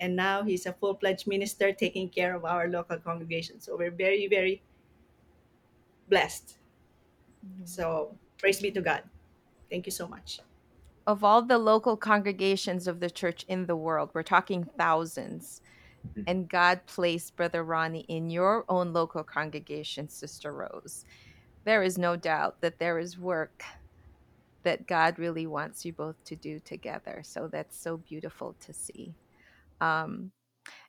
and 0.00 0.16
now 0.16 0.44
he's 0.44 0.66
a 0.66 0.74
full 0.74 0.94
fledged 0.96 1.26
minister 1.26 1.72
taking 1.72 2.08
care 2.10 2.36
of 2.36 2.44
our 2.44 2.68
local 2.68 2.98
congregation. 3.00 3.60
So 3.60 3.76
we're 3.76 3.94
very 3.94 4.28
very 4.28 4.62
blessed. 6.08 6.58
So 7.64 8.16
praise 8.38 8.60
be 8.60 8.70
to 8.72 8.80
God. 8.80 9.02
Thank 9.70 9.86
you 9.86 9.92
so 9.92 10.06
much. 10.06 10.40
Of 11.06 11.24
all 11.24 11.42
the 11.42 11.58
local 11.58 11.96
congregations 11.96 12.86
of 12.86 13.00
the 13.00 13.10
church 13.10 13.44
in 13.48 13.66
the 13.66 13.76
world, 13.76 14.10
we're 14.14 14.22
talking 14.22 14.68
thousands. 14.78 15.60
And 16.26 16.48
God 16.48 16.80
placed 16.86 17.34
Brother 17.34 17.64
Ronnie 17.64 18.04
in 18.08 18.28
your 18.28 18.64
own 18.68 18.92
local 18.92 19.24
congregation, 19.24 20.08
Sister 20.08 20.52
Rose. 20.52 21.06
There 21.64 21.82
is 21.82 21.96
no 21.96 22.14
doubt 22.14 22.60
that 22.60 22.78
there 22.78 22.98
is 22.98 23.18
work 23.18 23.64
that 24.64 24.86
God 24.86 25.18
really 25.18 25.46
wants 25.46 25.84
you 25.84 25.94
both 25.94 26.22
to 26.24 26.36
do 26.36 26.58
together. 26.60 27.22
So 27.24 27.48
that's 27.48 27.78
so 27.78 27.96
beautiful 27.96 28.54
to 28.60 28.72
see. 28.74 29.14
Um, 29.80 30.30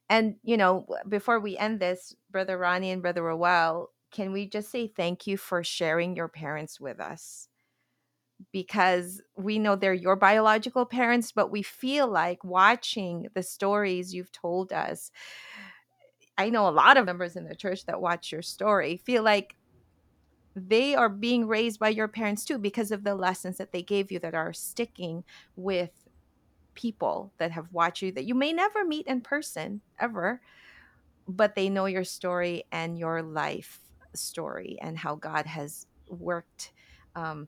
and, 0.09 0.35
you 0.43 0.57
know, 0.57 0.85
before 1.07 1.39
we 1.39 1.57
end 1.57 1.79
this, 1.79 2.15
Brother 2.29 2.57
Ronnie 2.57 2.91
and 2.91 3.01
Brother 3.01 3.23
Roel, 3.23 3.91
can 4.11 4.31
we 4.31 4.47
just 4.47 4.71
say 4.71 4.87
thank 4.87 5.27
you 5.27 5.37
for 5.37 5.63
sharing 5.63 6.15
your 6.15 6.27
parents 6.27 6.79
with 6.79 6.99
us? 6.99 7.49
Because 8.51 9.21
we 9.37 9.59
know 9.59 9.75
they're 9.75 9.93
your 9.93 10.15
biological 10.15 10.85
parents, 10.85 11.31
but 11.31 11.51
we 11.51 11.61
feel 11.61 12.07
like 12.07 12.43
watching 12.43 13.27
the 13.33 13.43
stories 13.43 14.13
you've 14.13 14.31
told 14.31 14.73
us. 14.73 15.11
I 16.37 16.49
know 16.49 16.67
a 16.67 16.71
lot 16.71 16.97
of 16.97 17.05
members 17.05 17.35
in 17.35 17.45
the 17.45 17.55
church 17.55 17.85
that 17.85 18.01
watch 18.01 18.31
your 18.31 18.41
story 18.41 18.97
feel 18.97 19.23
like 19.23 19.55
they 20.55 20.95
are 20.95 21.09
being 21.09 21.47
raised 21.47 21.79
by 21.79 21.89
your 21.89 22.07
parents 22.07 22.45
too 22.45 22.57
because 22.57 22.91
of 22.91 23.03
the 23.03 23.15
lessons 23.15 23.57
that 23.57 23.71
they 23.71 23.81
gave 23.81 24.11
you 24.11 24.19
that 24.19 24.33
are 24.33 24.53
sticking 24.53 25.23
with 25.55 25.91
people 26.73 27.33
that 27.37 27.51
have 27.51 27.71
watched 27.71 28.01
you 28.01 28.11
that 28.11 28.25
you 28.25 28.35
may 28.35 28.53
never 28.53 28.85
meet 28.85 29.07
in 29.07 29.21
person 29.21 29.81
ever 29.99 30.41
but 31.27 31.55
they 31.55 31.69
know 31.69 31.85
your 31.85 32.03
story 32.03 32.63
and 32.71 32.97
your 32.97 33.21
life 33.21 33.84
story 34.16 34.78
and 34.82 34.97
how 34.97 35.16
god 35.16 35.45
has 35.45 35.86
worked 36.09 36.72
um, 37.16 37.47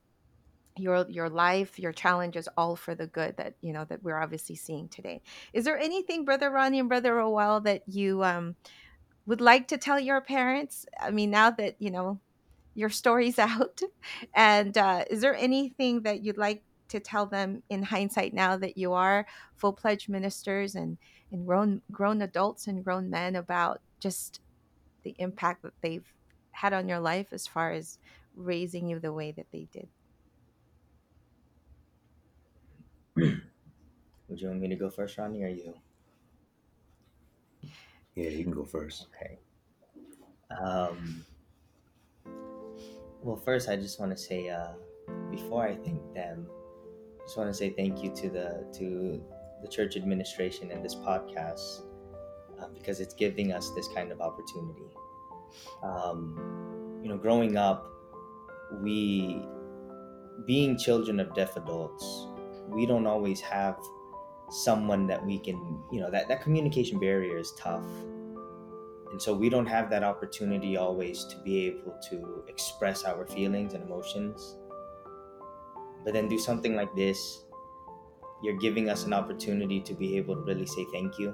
your 0.79 1.05
your 1.09 1.29
life 1.29 1.79
your 1.79 1.91
challenges 1.91 2.47
all 2.57 2.75
for 2.75 2.95
the 2.95 3.07
good 3.07 3.35
that 3.37 3.55
you 3.61 3.73
know 3.73 3.85
that 3.85 4.03
we're 4.03 4.17
obviously 4.17 4.55
seeing 4.55 4.87
today. 4.89 5.21
Is 5.53 5.65
there 5.65 5.77
anything 5.77 6.25
brother 6.25 6.49
ronnie 6.49 6.79
and 6.79 6.89
brother 6.89 7.15
Roel 7.15 7.61
that 7.61 7.83
you 7.87 8.23
um, 8.23 8.55
would 9.25 9.41
like 9.41 9.67
to 9.69 9.77
tell 9.77 9.99
your 9.99 10.21
parents? 10.21 10.85
I 10.99 11.11
mean 11.11 11.31
now 11.31 11.51
that 11.51 11.75
you 11.79 11.91
know 11.91 12.19
your 12.75 12.89
story's 12.89 13.39
out 13.39 13.81
and 14.33 14.77
uh, 14.77 15.05
is 15.09 15.21
there 15.21 15.35
anything 15.35 16.01
that 16.03 16.23
you'd 16.23 16.37
like 16.37 16.63
to 16.89 16.99
tell 16.99 17.25
them 17.25 17.61
in 17.69 17.83
hindsight 17.83 18.33
now 18.33 18.55
that 18.55 18.77
you 18.77 18.93
are 18.93 19.25
full 19.55 19.73
pledged 19.73 20.09
ministers 20.09 20.75
and 20.75 20.97
and 21.31 21.45
grown 21.45 21.81
grown 21.91 22.21
adults 22.21 22.67
and 22.67 22.83
grown 22.83 23.09
men 23.09 23.35
about 23.35 23.81
just 23.99 24.39
the 25.03 25.15
impact 25.19 25.63
that 25.63 25.73
they've 25.81 26.13
had 26.57 26.73
on 26.73 26.89
your 26.89 26.99
life 26.99 27.27
as 27.31 27.45
far 27.45 27.71
as 27.71 27.99
raising 28.35 28.87
you 28.89 28.99
the 28.99 29.13
way 29.13 29.31
that 29.31 29.45
they 29.51 29.67
did 29.71 29.87
Would 34.29 34.41
you 34.41 34.49
want 34.49 34.59
me 34.59 34.67
to 34.67 34.75
go 34.75 34.89
first, 34.89 35.17
Ronnie, 35.17 35.43
or 35.43 35.47
you? 35.49 35.73
Yeah, 38.15 38.29
you 38.29 38.43
can 38.43 38.51
go 38.51 38.65
first. 38.65 39.07
Okay. 39.09 39.39
Um, 40.59 41.25
well, 43.23 43.37
first, 43.37 43.69
I 43.69 43.75
just 43.75 43.99
want 43.99 44.11
to 44.11 44.17
say, 44.17 44.49
uh, 44.49 44.73
before 45.31 45.63
I 45.65 45.75
thank 45.75 46.01
them, 46.13 46.47
I 47.19 47.23
just 47.23 47.37
want 47.37 47.49
to 47.49 47.53
say 47.53 47.69
thank 47.69 48.03
you 48.03 48.13
to 48.15 48.29
the 48.29 48.67
to 48.79 49.23
the 49.61 49.67
church 49.67 49.95
administration 49.95 50.71
and 50.71 50.83
this 50.83 50.95
podcast 50.95 51.81
uh, 52.59 52.67
because 52.73 52.99
it's 52.99 53.13
giving 53.13 53.53
us 53.53 53.71
this 53.75 53.87
kind 53.87 54.11
of 54.11 54.21
opportunity. 54.21 54.89
Um, 55.83 56.99
you 57.03 57.09
know, 57.09 57.17
growing 57.17 57.57
up, 57.57 57.89
we 58.81 59.41
being 60.45 60.77
children 60.77 61.19
of 61.19 61.33
deaf 61.33 61.57
adults, 61.57 62.27
we 62.69 62.85
don't 62.85 63.07
always 63.07 63.41
have 63.41 63.77
someone 64.49 65.07
that 65.07 65.25
we 65.25 65.39
can, 65.39 65.55
you 65.91 65.99
know, 65.99 66.09
that 66.11 66.27
that 66.27 66.41
communication 66.41 66.99
barrier 66.99 67.37
is 67.37 67.53
tough 67.59 67.85
and 69.11 69.21
so 69.21 69.33
we 69.33 69.47
don't 69.47 69.65
have 69.65 69.89
that 69.89 70.03
opportunity 70.03 70.75
always 70.75 71.23
to 71.25 71.37
be 71.37 71.65
able 71.65 71.97
to 72.09 72.43
express 72.49 73.05
our 73.05 73.25
feelings 73.25 73.73
and 73.73 73.81
emotions 73.83 74.57
but 76.03 76.13
then 76.13 76.27
do 76.27 76.37
something 76.37 76.75
like 76.75 76.93
this 76.93 77.45
you're 78.41 78.57
giving 78.57 78.89
us 78.89 79.05
an 79.05 79.13
opportunity 79.13 79.81
to 79.81 79.93
be 79.93 80.17
able 80.17 80.35
to 80.35 80.41
really 80.41 80.65
say 80.65 80.85
thank 80.91 81.17
you. 81.17 81.33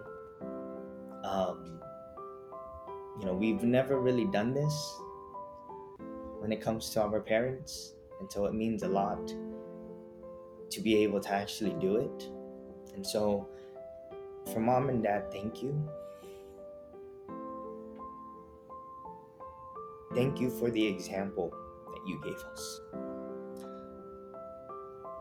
Um, 1.24 1.80
you 3.20 3.26
know, 3.26 3.34
we've 3.34 3.64
never 3.64 3.99
really 3.99 4.26
done 4.26 4.53
this 4.53 5.01
when 6.39 6.51
it 6.51 6.61
comes 6.61 6.89
to 6.91 7.01
our 7.01 7.20
parents, 7.20 7.93
and 8.20 8.32
so 8.32 8.45
it 8.45 8.53
means 8.53 8.84
a 8.84 8.88
lot 8.88 9.34
to 10.72 10.82
be 10.82 11.03
able 11.03 11.20
to 11.22 11.32
actually 11.32 11.74
do 11.80 11.97
it. 11.97 12.30
And 12.95 13.05
so, 13.05 13.47
for 14.51 14.59
mom 14.59 14.89
and 14.89 15.03
dad, 15.03 15.32
thank 15.32 15.61
you. 15.61 15.74
Thank 20.14 20.39
you 20.39 20.49
for 20.49 20.70
the 20.70 20.86
example 20.86 21.53
that 21.91 22.07
you 22.07 22.20
gave 22.24 22.38
us. 22.51 22.82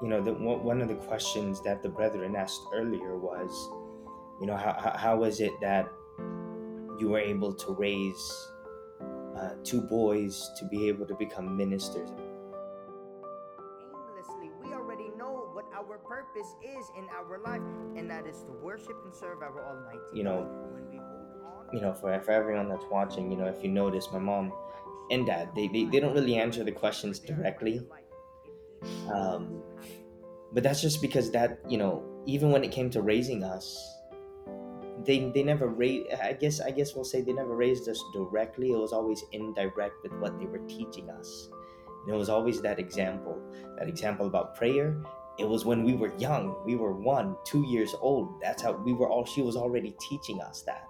You 0.02 0.08
know, 0.08 0.20
the, 0.20 0.32
one 0.32 0.82
of 0.82 0.88
the 0.88 0.96
questions 0.96 1.62
that 1.62 1.82
the 1.82 1.88
brethren 1.88 2.34
asked 2.34 2.62
earlier 2.74 3.16
was, 3.16 3.50
you 4.40 4.46
know, 4.46 4.56
how, 4.56 4.94
how, 4.96 5.16
was 5.16 5.40
it 5.40 5.52
that 5.60 5.88
you 7.02 7.08
were 7.08 7.18
able 7.18 7.52
to 7.52 7.72
raise 7.72 8.24
uh, 9.36 9.50
two 9.64 9.80
boys 9.80 10.50
to 10.56 10.64
be 10.64 10.88
able 10.88 11.04
to 11.06 11.14
become 11.16 11.56
ministers? 11.56 12.08
aimlessly. 14.22 14.50
We 14.62 14.72
already 14.72 15.10
know 15.18 15.48
what 15.52 15.64
our 15.74 15.98
purpose 15.98 16.54
is 16.62 16.90
in 16.96 17.06
our 17.10 17.38
life, 17.38 17.62
and 17.96 18.08
that 18.10 18.26
is 18.26 18.42
to 18.44 18.52
worship 18.62 18.96
and 19.04 19.14
serve 19.14 19.42
our 19.42 19.64
Almighty. 19.68 19.98
You 20.14 20.24
know, 20.24 20.48
you 21.72 21.80
know, 21.80 21.92
for, 21.92 22.18
for 22.20 22.30
everyone 22.30 22.68
that's 22.68 22.84
watching, 22.90 23.30
you 23.30 23.36
know, 23.36 23.46
if 23.46 23.62
you 23.62 23.70
notice, 23.70 24.08
my 24.12 24.18
mom 24.18 24.52
and 25.10 25.26
dad, 25.26 25.50
they, 25.56 25.68
they, 25.68 25.84
they 25.84 26.00
don't 26.00 26.14
really 26.14 26.36
answer 26.36 26.64
the 26.64 26.72
questions 26.72 27.18
directly. 27.18 27.80
Um, 29.12 29.62
but 30.52 30.62
that's 30.62 30.80
just 30.80 31.00
because 31.00 31.30
that, 31.32 31.58
you 31.68 31.78
know, 31.78 32.04
even 32.26 32.50
when 32.50 32.62
it 32.62 32.70
came 32.70 32.90
to 32.90 33.02
raising 33.02 33.42
us, 33.42 33.96
they 35.06 35.30
they 35.34 35.42
never 35.42 35.68
raised 35.68 36.12
i 36.22 36.32
guess 36.32 36.60
i 36.60 36.70
guess 36.70 36.94
we'll 36.94 37.04
say 37.04 37.20
they 37.20 37.32
never 37.32 37.56
raised 37.56 37.88
us 37.88 38.02
directly. 38.12 38.72
It 38.72 38.76
was 38.76 38.92
always 38.92 39.24
indirect 39.32 40.02
with 40.02 40.12
what 40.14 40.38
they 40.38 40.46
were 40.46 40.66
teaching 40.68 41.10
us. 41.10 41.48
And 42.04 42.14
it 42.14 42.18
was 42.18 42.28
always 42.28 42.60
that 42.62 42.78
example 42.78 43.40
that 43.78 43.88
example 43.88 44.26
about 44.26 44.56
prayer. 44.56 45.02
It 45.38 45.48
was 45.48 45.64
when 45.64 45.82
we 45.82 45.94
were 45.94 46.12
young 46.18 46.56
we 46.64 46.76
were 46.76 46.92
one 46.92 47.36
two 47.44 47.64
years 47.66 47.94
old. 48.00 48.40
That's 48.40 48.62
how 48.62 48.72
we 48.72 48.92
were 48.92 49.08
all 49.08 49.24
she 49.24 49.42
was 49.42 49.56
already 49.56 49.94
teaching 50.00 50.40
us 50.40 50.62
that 50.62 50.88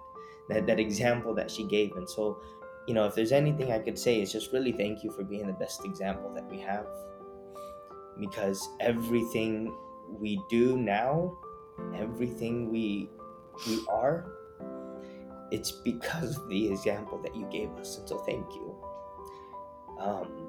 that, 0.49 0.67
that 0.67 0.79
example 0.79 1.33
that 1.35 1.49
she 1.49 1.63
gave. 1.65 1.95
And 1.95 2.09
so 2.09 2.41
you 2.87 2.93
know 2.93 3.05
if 3.05 3.15
there's 3.15 3.31
anything 3.31 3.71
i 3.71 3.79
could 3.79 3.97
say 3.97 4.21
is 4.21 4.29
just 4.29 4.51
really 4.51 4.73
thank 4.73 5.05
you 5.05 5.11
for 5.11 5.23
being 5.23 5.47
the 5.47 5.53
best 5.53 5.85
example 5.85 6.33
that 6.33 6.49
we 6.49 6.59
have. 6.59 6.87
Because 8.19 8.69
everything 8.79 9.75
we 10.19 10.39
do 10.49 10.77
now 10.77 11.37
everything 11.95 12.71
we 12.71 13.09
we 13.67 13.85
are, 13.89 14.25
it's 15.51 15.71
because 15.71 16.37
of 16.37 16.49
the 16.49 16.71
example 16.71 17.21
that 17.21 17.35
you 17.35 17.47
gave 17.51 17.69
us. 17.73 17.97
And 17.97 18.07
so 18.07 18.17
thank 18.19 18.45
you. 18.53 18.75
Um, 19.99 20.47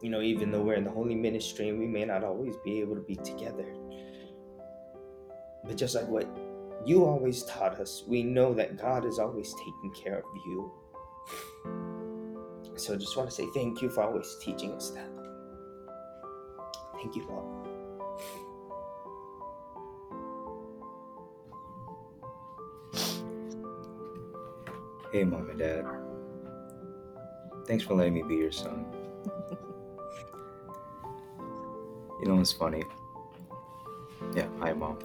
you 0.00 0.10
know, 0.10 0.22
even 0.22 0.50
though 0.50 0.62
we're 0.62 0.74
in 0.74 0.84
the 0.84 0.90
holy 0.90 1.14
ministry 1.14 1.68
and 1.68 1.78
we 1.78 1.86
may 1.86 2.04
not 2.04 2.24
always 2.24 2.56
be 2.64 2.80
able 2.80 2.94
to 2.94 3.00
be 3.00 3.16
together, 3.16 3.66
but 5.64 5.76
just 5.76 5.94
like 5.94 6.08
what 6.08 6.26
you 6.86 7.04
always 7.04 7.42
taught 7.44 7.78
us, 7.80 8.04
we 8.06 8.22
know 8.22 8.54
that 8.54 8.78
God 8.80 9.04
is 9.04 9.18
always 9.18 9.52
taking 9.54 9.92
care 10.02 10.18
of 10.18 10.24
you. 10.46 10.72
So 12.76 12.94
I 12.94 12.96
just 12.96 13.16
want 13.16 13.28
to 13.28 13.34
say 13.34 13.46
thank 13.54 13.82
you 13.82 13.90
for 13.90 14.04
always 14.04 14.36
teaching 14.40 14.72
us 14.72 14.90
that. 14.90 15.10
Thank 16.94 17.16
you, 17.16 17.26
Lord. 17.28 17.67
Hey, 25.10 25.24
mom 25.24 25.48
and 25.48 25.58
dad. 25.58 25.86
Thanks 27.66 27.82
for 27.82 27.94
letting 27.94 28.12
me 28.12 28.22
be 28.22 28.36
your 28.36 28.52
son. 28.52 28.84
you 32.20 32.26
know, 32.26 32.40
it's 32.40 32.52
funny. 32.52 32.82
Yeah, 34.34 34.48
hi, 34.58 34.72
mom. 34.74 34.98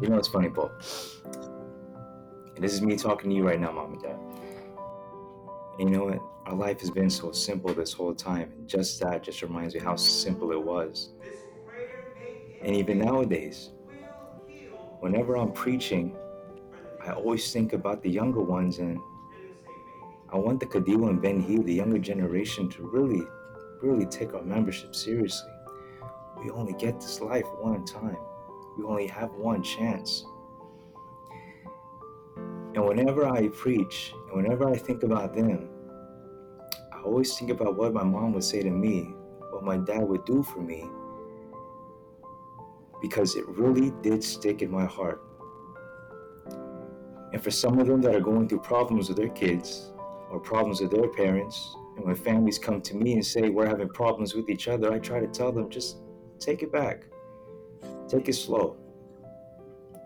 You 0.00 0.08
know, 0.08 0.18
it's 0.18 0.28
funny. 0.28 0.48
And 0.48 0.68
this 2.64 2.72
is 2.72 2.82
me 2.82 2.96
talking 2.96 3.30
to 3.30 3.36
you 3.36 3.46
right 3.46 3.60
now, 3.60 3.70
mom 3.70 3.92
and 3.92 4.02
dad. 4.02 4.18
And 5.78 5.88
you 5.88 5.96
know 5.96 6.04
what? 6.06 6.20
Our 6.46 6.56
life 6.56 6.80
has 6.80 6.90
been 6.90 7.10
so 7.10 7.30
simple 7.30 7.72
this 7.72 7.92
whole 7.92 8.14
time, 8.14 8.52
and 8.56 8.68
just 8.68 8.98
that 9.00 9.22
just 9.22 9.42
reminds 9.42 9.74
me 9.74 9.80
how 9.80 9.94
simple 9.94 10.50
it 10.50 10.62
was. 10.62 11.10
And 12.62 12.74
even 12.74 12.98
nowadays, 12.98 13.70
whenever 14.98 15.36
I'm 15.36 15.52
preaching, 15.52 16.16
I 17.00 17.12
always 17.12 17.52
think 17.52 17.72
about 17.72 18.02
the 18.02 18.10
younger 18.10 18.42
ones 18.42 18.78
and 18.78 18.98
I 20.32 20.36
want 20.36 20.60
the 20.60 20.66
Kadiwa 20.66 21.08
and 21.10 21.20
Binhi, 21.20 21.64
the 21.64 21.74
younger 21.74 21.98
generation, 21.98 22.68
to 22.70 22.88
really, 22.88 23.26
really 23.82 24.06
take 24.06 24.32
our 24.32 24.42
membership 24.42 24.94
seriously. 24.94 25.50
We 26.42 26.50
only 26.50 26.72
get 26.74 27.00
this 27.00 27.20
life 27.20 27.46
one 27.60 27.84
time. 27.84 28.16
We 28.78 28.84
only 28.84 29.08
have 29.08 29.32
one 29.32 29.62
chance. 29.62 30.24
And 32.74 32.84
whenever 32.86 33.26
I 33.26 33.48
preach 33.48 34.14
and 34.28 34.42
whenever 34.42 34.68
I 34.68 34.76
think 34.76 35.02
about 35.02 35.34
them, 35.34 35.68
I 36.92 37.00
always 37.02 37.36
think 37.36 37.50
about 37.50 37.76
what 37.76 37.92
my 37.92 38.04
mom 38.04 38.32
would 38.34 38.44
say 38.44 38.62
to 38.62 38.70
me, 38.70 39.12
what 39.50 39.64
my 39.64 39.78
dad 39.78 40.02
would 40.02 40.24
do 40.24 40.44
for 40.44 40.60
me, 40.60 40.88
because 43.02 43.34
it 43.34 43.46
really 43.48 43.92
did 44.02 44.22
stick 44.22 44.62
in 44.62 44.70
my 44.70 44.84
heart. 44.84 45.22
And 47.32 47.42
for 47.42 47.50
some 47.50 47.80
of 47.80 47.86
them 47.88 48.00
that 48.02 48.14
are 48.14 48.20
going 48.20 48.48
through 48.48 48.60
problems 48.60 49.08
with 49.08 49.16
their 49.16 49.28
kids, 49.30 49.89
or 50.30 50.40
problems 50.40 50.80
with 50.80 50.90
their 50.90 51.08
parents. 51.08 51.74
And 51.96 52.06
when 52.06 52.14
families 52.14 52.58
come 52.58 52.80
to 52.82 52.96
me 52.96 53.14
and 53.14 53.26
say 53.26 53.48
we're 53.48 53.66
having 53.66 53.88
problems 53.88 54.34
with 54.34 54.48
each 54.48 54.68
other, 54.68 54.92
I 54.92 54.98
try 54.98 55.20
to 55.20 55.26
tell 55.26 55.52
them 55.52 55.68
just 55.68 55.98
take 56.38 56.62
it 56.62 56.72
back, 56.72 57.04
take 58.08 58.28
it 58.28 58.34
slow. 58.34 58.76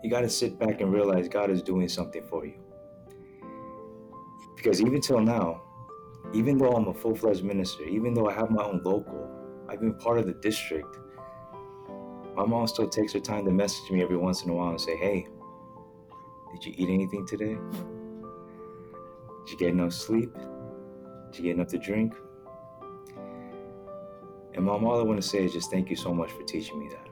You 0.03 0.09
got 0.09 0.21
to 0.21 0.29
sit 0.29 0.59
back 0.59 0.81
and 0.81 0.91
realize 0.91 1.27
God 1.27 1.49
is 1.49 1.61
doing 1.61 1.87
something 1.87 2.23
for 2.29 2.45
you. 2.45 2.55
Because 4.55 4.81
even 4.81 4.99
till 5.01 5.19
now, 5.19 5.61
even 6.33 6.57
though 6.57 6.71
I'm 6.73 6.87
a 6.87 6.93
full 6.93 7.15
fledged 7.15 7.43
minister, 7.43 7.83
even 7.83 8.13
though 8.13 8.27
I 8.27 8.33
have 8.33 8.49
my 8.49 8.63
own 8.63 8.81
local, 8.83 9.29
I've 9.69 9.79
been 9.79 9.95
part 9.95 10.19
of 10.19 10.25
the 10.25 10.33
district. 10.33 10.97
My 12.35 12.45
mom 12.45 12.67
still 12.67 12.89
takes 12.89 13.13
her 13.13 13.19
time 13.19 13.45
to 13.45 13.51
message 13.51 13.89
me 13.89 14.01
every 14.01 14.17
once 14.17 14.43
in 14.43 14.49
a 14.49 14.53
while 14.53 14.69
and 14.69 14.81
say, 14.81 14.97
Hey, 14.97 15.27
did 16.51 16.65
you 16.65 16.73
eat 16.77 16.89
anything 16.89 17.25
today? 17.25 17.57
Did 19.45 19.51
you 19.51 19.57
get 19.59 19.69
enough 19.69 19.93
sleep? 19.93 20.33
Did 21.31 21.37
you 21.37 21.43
get 21.43 21.51
enough 21.51 21.67
to 21.67 21.77
drink? 21.77 22.15
And 24.55 24.65
mom, 24.65 24.85
all 24.85 24.99
I 24.99 25.03
want 25.03 25.21
to 25.21 25.27
say 25.27 25.45
is 25.45 25.53
just 25.53 25.69
thank 25.69 25.91
you 25.91 25.95
so 25.95 26.11
much 26.11 26.31
for 26.31 26.41
teaching 26.43 26.79
me 26.79 26.89
that. 26.89 27.07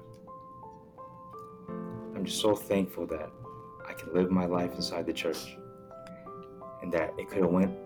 I'm 2.15 2.25
just 2.25 2.41
so 2.41 2.55
thankful 2.55 3.05
that 3.07 3.29
I 3.88 3.93
can 3.93 4.11
live 4.13 4.31
my 4.31 4.47
life 4.47 4.73
inside 4.73 5.05
the 5.05 5.13
church. 5.13 5.57
And 6.81 6.91
that 6.91 7.13
it 7.19 7.29
could 7.29 7.43
have 7.43 7.51
went 7.51 7.77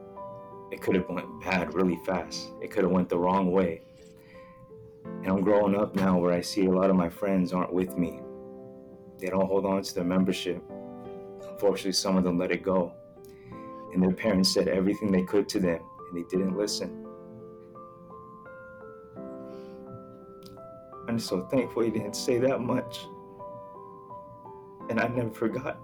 it 0.71 0.81
could 0.81 0.95
have 0.95 1.09
went 1.09 1.41
bad 1.41 1.73
really 1.73 1.99
fast. 2.05 2.49
It 2.61 2.71
could 2.71 2.83
have 2.83 2.91
went 2.91 3.09
the 3.09 3.17
wrong 3.17 3.51
way. 3.51 3.81
And 5.05 5.27
I'm 5.27 5.41
growing 5.41 5.75
up 5.75 5.95
now 5.95 6.17
where 6.17 6.33
I 6.33 6.41
see 6.41 6.65
a 6.65 6.71
lot 6.71 6.89
of 6.89 6.95
my 6.95 7.09
friends 7.09 7.51
aren't 7.51 7.73
with 7.73 7.97
me. 7.97 8.21
They 9.19 9.27
don't 9.27 9.47
hold 9.47 9.65
on 9.65 9.81
to 9.81 9.95
their 9.95 10.03
membership. 10.03 10.61
Unfortunately, 11.49 11.93
some 11.93 12.15
of 12.15 12.23
them 12.23 12.37
let 12.37 12.51
it 12.51 12.63
go 12.63 12.93
and 13.97 14.05
their 14.05 14.15
parents 14.15 14.53
said 14.53 14.67
everything 14.67 15.11
they 15.11 15.23
could 15.23 15.49
to 15.49 15.59
them, 15.59 15.79
and 16.07 16.15
they 16.15 16.21
didn't 16.29 16.55
listen. 16.55 17.03
I'm 21.07 21.17
so 21.17 21.41
thankful 21.47 21.81
he 21.81 21.89
didn't 21.89 22.15
say 22.15 22.37
that 22.37 22.61
much. 22.61 23.07
And 24.91 24.99
I 24.99 25.07
never 25.07 25.31
forgot. 25.31 25.79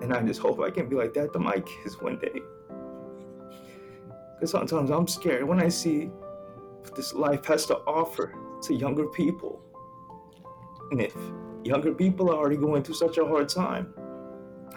And 0.00 0.14
I 0.14 0.22
just 0.22 0.38
hope 0.38 0.60
I 0.60 0.70
can 0.70 0.88
be 0.88 0.94
like 0.94 1.12
that 1.14 1.32
to 1.32 1.40
my 1.40 1.58
kids 1.58 1.96
one 2.00 2.20
day. 2.20 2.40
Because 4.36 4.52
sometimes 4.52 4.92
I'm 4.92 5.08
scared 5.08 5.42
when 5.42 5.60
I 5.60 5.68
see 5.68 6.04
what 6.04 6.94
this 6.94 7.14
life 7.14 7.44
has 7.46 7.66
to 7.66 7.78
offer 7.78 8.32
to 8.62 8.74
younger 8.74 9.08
people. 9.08 9.60
And 10.92 11.00
if 11.00 11.16
younger 11.64 11.92
people 11.92 12.30
are 12.30 12.36
already 12.36 12.58
going 12.58 12.84
through 12.84 12.94
such 12.94 13.18
a 13.18 13.26
hard 13.26 13.48
time, 13.48 13.92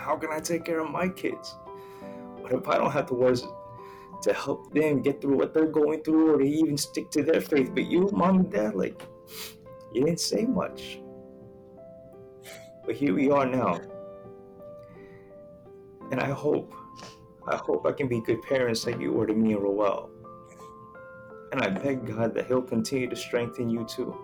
how 0.06 0.16
can 0.16 0.32
I 0.32 0.40
take 0.40 0.64
care 0.64 0.82
of 0.82 0.92
my 0.92 1.10
kids? 1.10 1.56
What 2.38 2.54
if 2.54 2.68
I 2.68 2.78
don't 2.78 2.92
have 2.92 3.08
the 3.08 3.16
words 3.16 3.48
to 4.22 4.34
help 4.34 4.72
them 4.72 5.02
get 5.02 5.20
through 5.20 5.38
what 5.38 5.52
they're 5.52 5.66
going 5.66 6.04
through 6.04 6.36
or 6.36 6.38
to 6.38 6.46
even 6.46 6.78
stick 6.78 7.10
to 7.12 7.24
their 7.24 7.42
faith? 7.42 7.72
But 7.74 7.88
you, 7.88 8.08
mom 8.14 8.36
and 8.42 8.52
dad, 8.52 8.76
like, 8.76 9.02
you 9.94 10.04
didn't 10.06 10.20
say 10.20 10.46
much. 10.46 11.00
But 12.86 12.96
here 12.96 13.16
we 13.16 13.32
are 13.32 13.48
now. 13.48 13.82
And 16.12 16.20
I 16.20 16.30
hope, 16.30 16.72
I 17.48 17.56
hope 17.56 17.88
I 17.88 17.92
can 17.92 18.08
be 18.08 18.22
good 18.22 18.44
parents 18.44 18.86
like 18.86 19.00
you 19.00 19.12
were 19.12 19.26
to 19.26 19.34
me 19.34 19.54
and 19.54 19.64
Roel. 19.64 20.12
And 21.52 21.64
I 21.64 21.70
beg 21.70 22.06
God 22.06 22.36
that 22.36 22.46
He'll 22.46 22.62
continue 22.62 23.10
to 23.10 23.16
strengthen 23.16 23.72
you 23.72 23.86
too. 23.86 24.16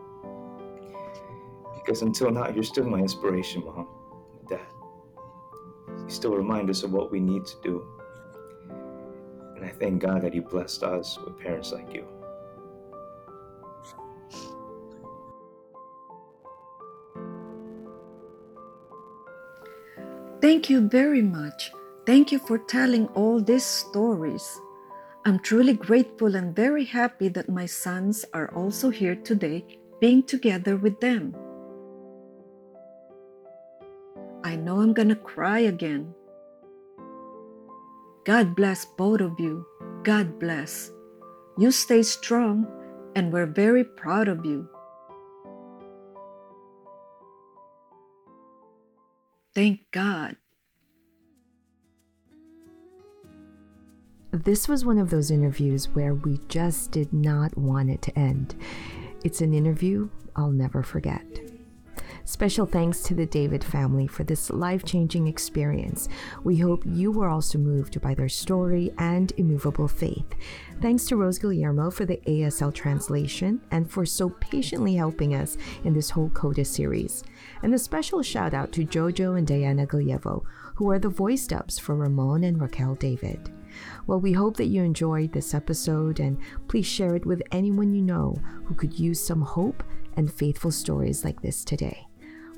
Because 1.73 2.03
until 2.03 2.29
now, 2.29 2.49
you're 2.49 2.63
still 2.63 2.85
my 2.85 2.99
inspiration, 2.99 3.65
Mom, 3.65 3.87
still 6.07 6.35
remind 6.35 6.69
us 6.69 6.83
of 6.83 6.91
what 6.91 7.11
we 7.11 7.19
need 7.19 7.45
to 7.45 7.55
do. 7.63 7.85
And 9.55 9.65
I 9.65 9.69
thank 9.69 10.01
God 10.01 10.21
that 10.23 10.33
He 10.33 10.39
blessed 10.39 10.83
us 10.83 11.17
with 11.17 11.37
parents 11.39 11.71
like 11.71 11.93
you. 11.93 12.05
Thank 20.41 20.69
you 20.71 20.89
very 20.89 21.21
much. 21.21 21.71
Thank 22.07 22.31
you 22.31 22.39
for 22.39 22.57
telling 22.57 23.07
all 23.09 23.39
these 23.39 23.63
stories. 23.63 24.59
I'm 25.23 25.37
truly 25.37 25.73
grateful 25.73 26.35
and 26.35 26.55
very 26.55 26.83
happy 26.83 27.29
that 27.29 27.47
my 27.47 27.67
sons 27.67 28.25
are 28.33 28.51
also 28.55 28.89
here 28.89 29.15
today, 29.15 29.63
being 29.99 30.23
together 30.23 30.77
with 30.77 30.99
them. 30.99 31.35
I 34.43 34.55
know 34.55 34.79
I'm 34.81 34.93
gonna 34.93 35.15
cry 35.15 35.59
again. 35.59 36.13
God 38.25 38.55
bless 38.55 38.85
both 38.85 39.21
of 39.21 39.39
you. 39.39 39.65
God 40.03 40.39
bless. 40.39 40.91
You 41.57 41.71
stay 41.71 42.03
strong, 42.03 42.65
and 43.15 43.31
we're 43.31 43.45
very 43.45 43.83
proud 43.83 44.27
of 44.27 44.45
you. 44.45 44.67
Thank 49.53 49.81
God. 49.91 50.37
This 54.31 54.67
was 54.69 54.85
one 54.85 54.97
of 54.97 55.09
those 55.09 55.29
interviews 55.29 55.89
where 55.89 56.13
we 56.13 56.39
just 56.47 56.91
did 56.91 57.11
not 57.11 57.55
want 57.57 57.89
it 57.89 58.01
to 58.03 58.17
end. 58.17 58.55
It's 59.25 59.41
an 59.41 59.53
interview 59.53 60.09
I'll 60.35 60.51
never 60.51 60.83
forget. 60.83 61.30
Special 62.31 62.65
thanks 62.65 63.01
to 63.01 63.13
the 63.13 63.25
David 63.25 63.61
family 63.61 64.07
for 64.07 64.23
this 64.23 64.49
life 64.49 64.85
changing 64.85 65.27
experience. 65.27 66.07
We 66.45 66.55
hope 66.55 66.81
you 66.85 67.11
were 67.11 67.27
also 67.27 67.57
moved 67.57 67.99
by 67.99 68.13
their 68.13 68.29
story 68.29 68.89
and 68.97 69.33
immovable 69.35 69.89
faith. 69.89 70.23
Thanks 70.81 71.05
to 71.07 71.17
Rose 71.17 71.37
Guillermo 71.37 71.91
for 71.91 72.05
the 72.05 72.21
ASL 72.25 72.73
translation 72.73 73.59
and 73.71 73.91
for 73.91 74.05
so 74.05 74.29
patiently 74.29 74.95
helping 74.95 75.35
us 75.35 75.57
in 75.83 75.93
this 75.93 76.09
whole 76.09 76.29
CODA 76.29 76.63
series. 76.63 77.25
And 77.63 77.73
a 77.73 77.77
special 77.77 78.23
shout 78.23 78.53
out 78.53 78.71
to 78.71 78.85
Jojo 78.85 79.37
and 79.37 79.45
Diana 79.45 79.85
Gallievo, 79.85 80.43
who 80.75 80.89
are 80.89 80.99
the 80.99 81.09
voice 81.09 81.45
dubs 81.45 81.79
for 81.79 81.95
Ramon 81.95 82.45
and 82.45 82.61
Raquel 82.61 82.95
David. 82.95 83.51
Well, 84.07 84.21
we 84.21 84.31
hope 84.31 84.55
that 84.55 84.67
you 84.67 84.83
enjoyed 84.83 85.33
this 85.33 85.53
episode 85.53 86.21
and 86.21 86.37
please 86.69 86.87
share 86.87 87.13
it 87.13 87.25
with 87.25 87.43
anyone 87.51 87.93
you 87.93 88.01
know 88.01 88.37
who 88.63 88.73
could 88.73 88.97
use 88.97 89.19
some 89.19 89.41
hope 89.41 89.83
and 90.15 90.31
faithful 90.31 90.71
stories 90.71 91.25
like 91.25 91.41
this 91.41 91.65
today. 91.65 92.07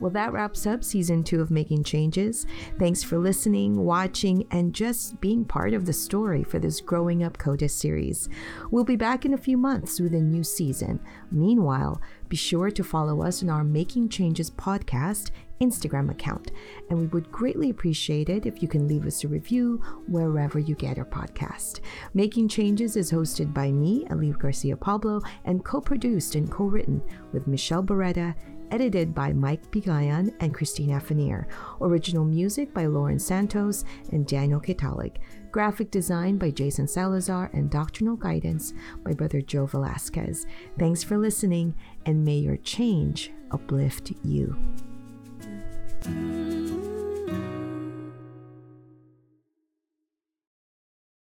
Well, 0.04 0.12
that 0.12 0.34
wraps 0.34 0.68
up 0.68 0.84
season 0.84 1.24
two 1.24 1.40
of 1.40 1.50
Making 1.50 1.86
Changes. 1.86 2.46
Thanks 2.78 3.04
for 3.04 3.18
listening, 3.18 3.86
watching, 3.86 4.46
and 4.52 4.76
just 4.76 5.22
being 5.22 5.46
part 5.46 5.74
of 5.74 5.86
the 5.86 5.94
story 5.94 6.44
for 6.44 6.60
this 6.60 6.82
Growing 6.82 7.24
Up 7.24 7.38
CODA 7.38 7.70
series. 7.70 8.28
We'll 8.70 8.84
be 8.84 8.98
back 8.98 9.24
in 9.24 9.34
a 9.34 9.38
few 9.38 9.58
months 9.58 10.02
with 10.02 10.14
a 10.14 10.20
new 10.20 10.44
season. 10.44 11.00
Meanwhile, 11.32 12.02
be 12.28 12.36
sure 12.36 12.70
to 12.70 12.84
follow 12.84 13.24
us 13.24 13.44
on 13.44 13.50
our 13.50 13.64
Making 13.64 14.10
Changes 14.10 14.52
podcast 14.52 15.32
Instagram 15.62 16.12
account, 16.12 16.52
and 16.90 17.00
we 17.00 17.08
would 17.08 17.32
greatly 17.32 17.70
appreciate 17.70 18.30
it 18.30 18.46
if 18.46 18.62
you 18.62 18.68
can 18.68 18.88
leave 18.88 19.06
us 19.06 19.24
a 19.24 19.28
review 19.28 19.82
wherever 20.08 20.60
you 20.60 20.76
get 20.76 20.98
our 20.98 21.06
podcast. 21.06 21.80
Making 22.14 22.48
Changes 22.48 22.98
is 22.98 23.12
hosted 23.12 23.54
by 23.54 23.72
me, 23.72 24.06
Alif 24.10 24.38
Garcia 24.38 24.76
Pablo, 24.76 25.22
and 25.46 25.64
co 25.64 25.80
produced 25.80 26.36
and 26.36 26.52
co 26.52 26.66
written 26.66 27.02
with 27.32 27.48
Michelle 27.48 27.84
Beretta 27.84 28.36
edited 28.74 29.14
by 29.14 29.32
Mike 29.32 29.70
Bigayan 29.70 30.34
and 30.40 30.52
Christina 30.52 31.00
Fanier. 31.00 31.46
Original 31.80 32.26
music 32.26 32.74
by 32.74 32.88
Lauren 32.88 33.20
Santos 33.20 33.86
and 34.12 34.26
Daniel 34.26 34.60
Kitalik. 34.60 35.18
Graphic 35.52 35.92
design 35.92 36.40
by 36.40 36.50
Jason 36.50 36.88
Salazar 36.88 37.52
and 37.54 37.70
doctrinal 37.70 38.16
guidance 38.16 38.74
by 39.04 39.14
Brother 39.14 39.42
Joe 39.42 39.68
Velasquez. 39.68 40.48
Thanks 40.80 41.04
for 41.04 41.20
listening, 41.20 41.76
and 42.08 42.26
may 42.26 42.38
your 42.38 42.58
change 42.58 43.32
uplift 43.52 44.12
you. 44.24 44.58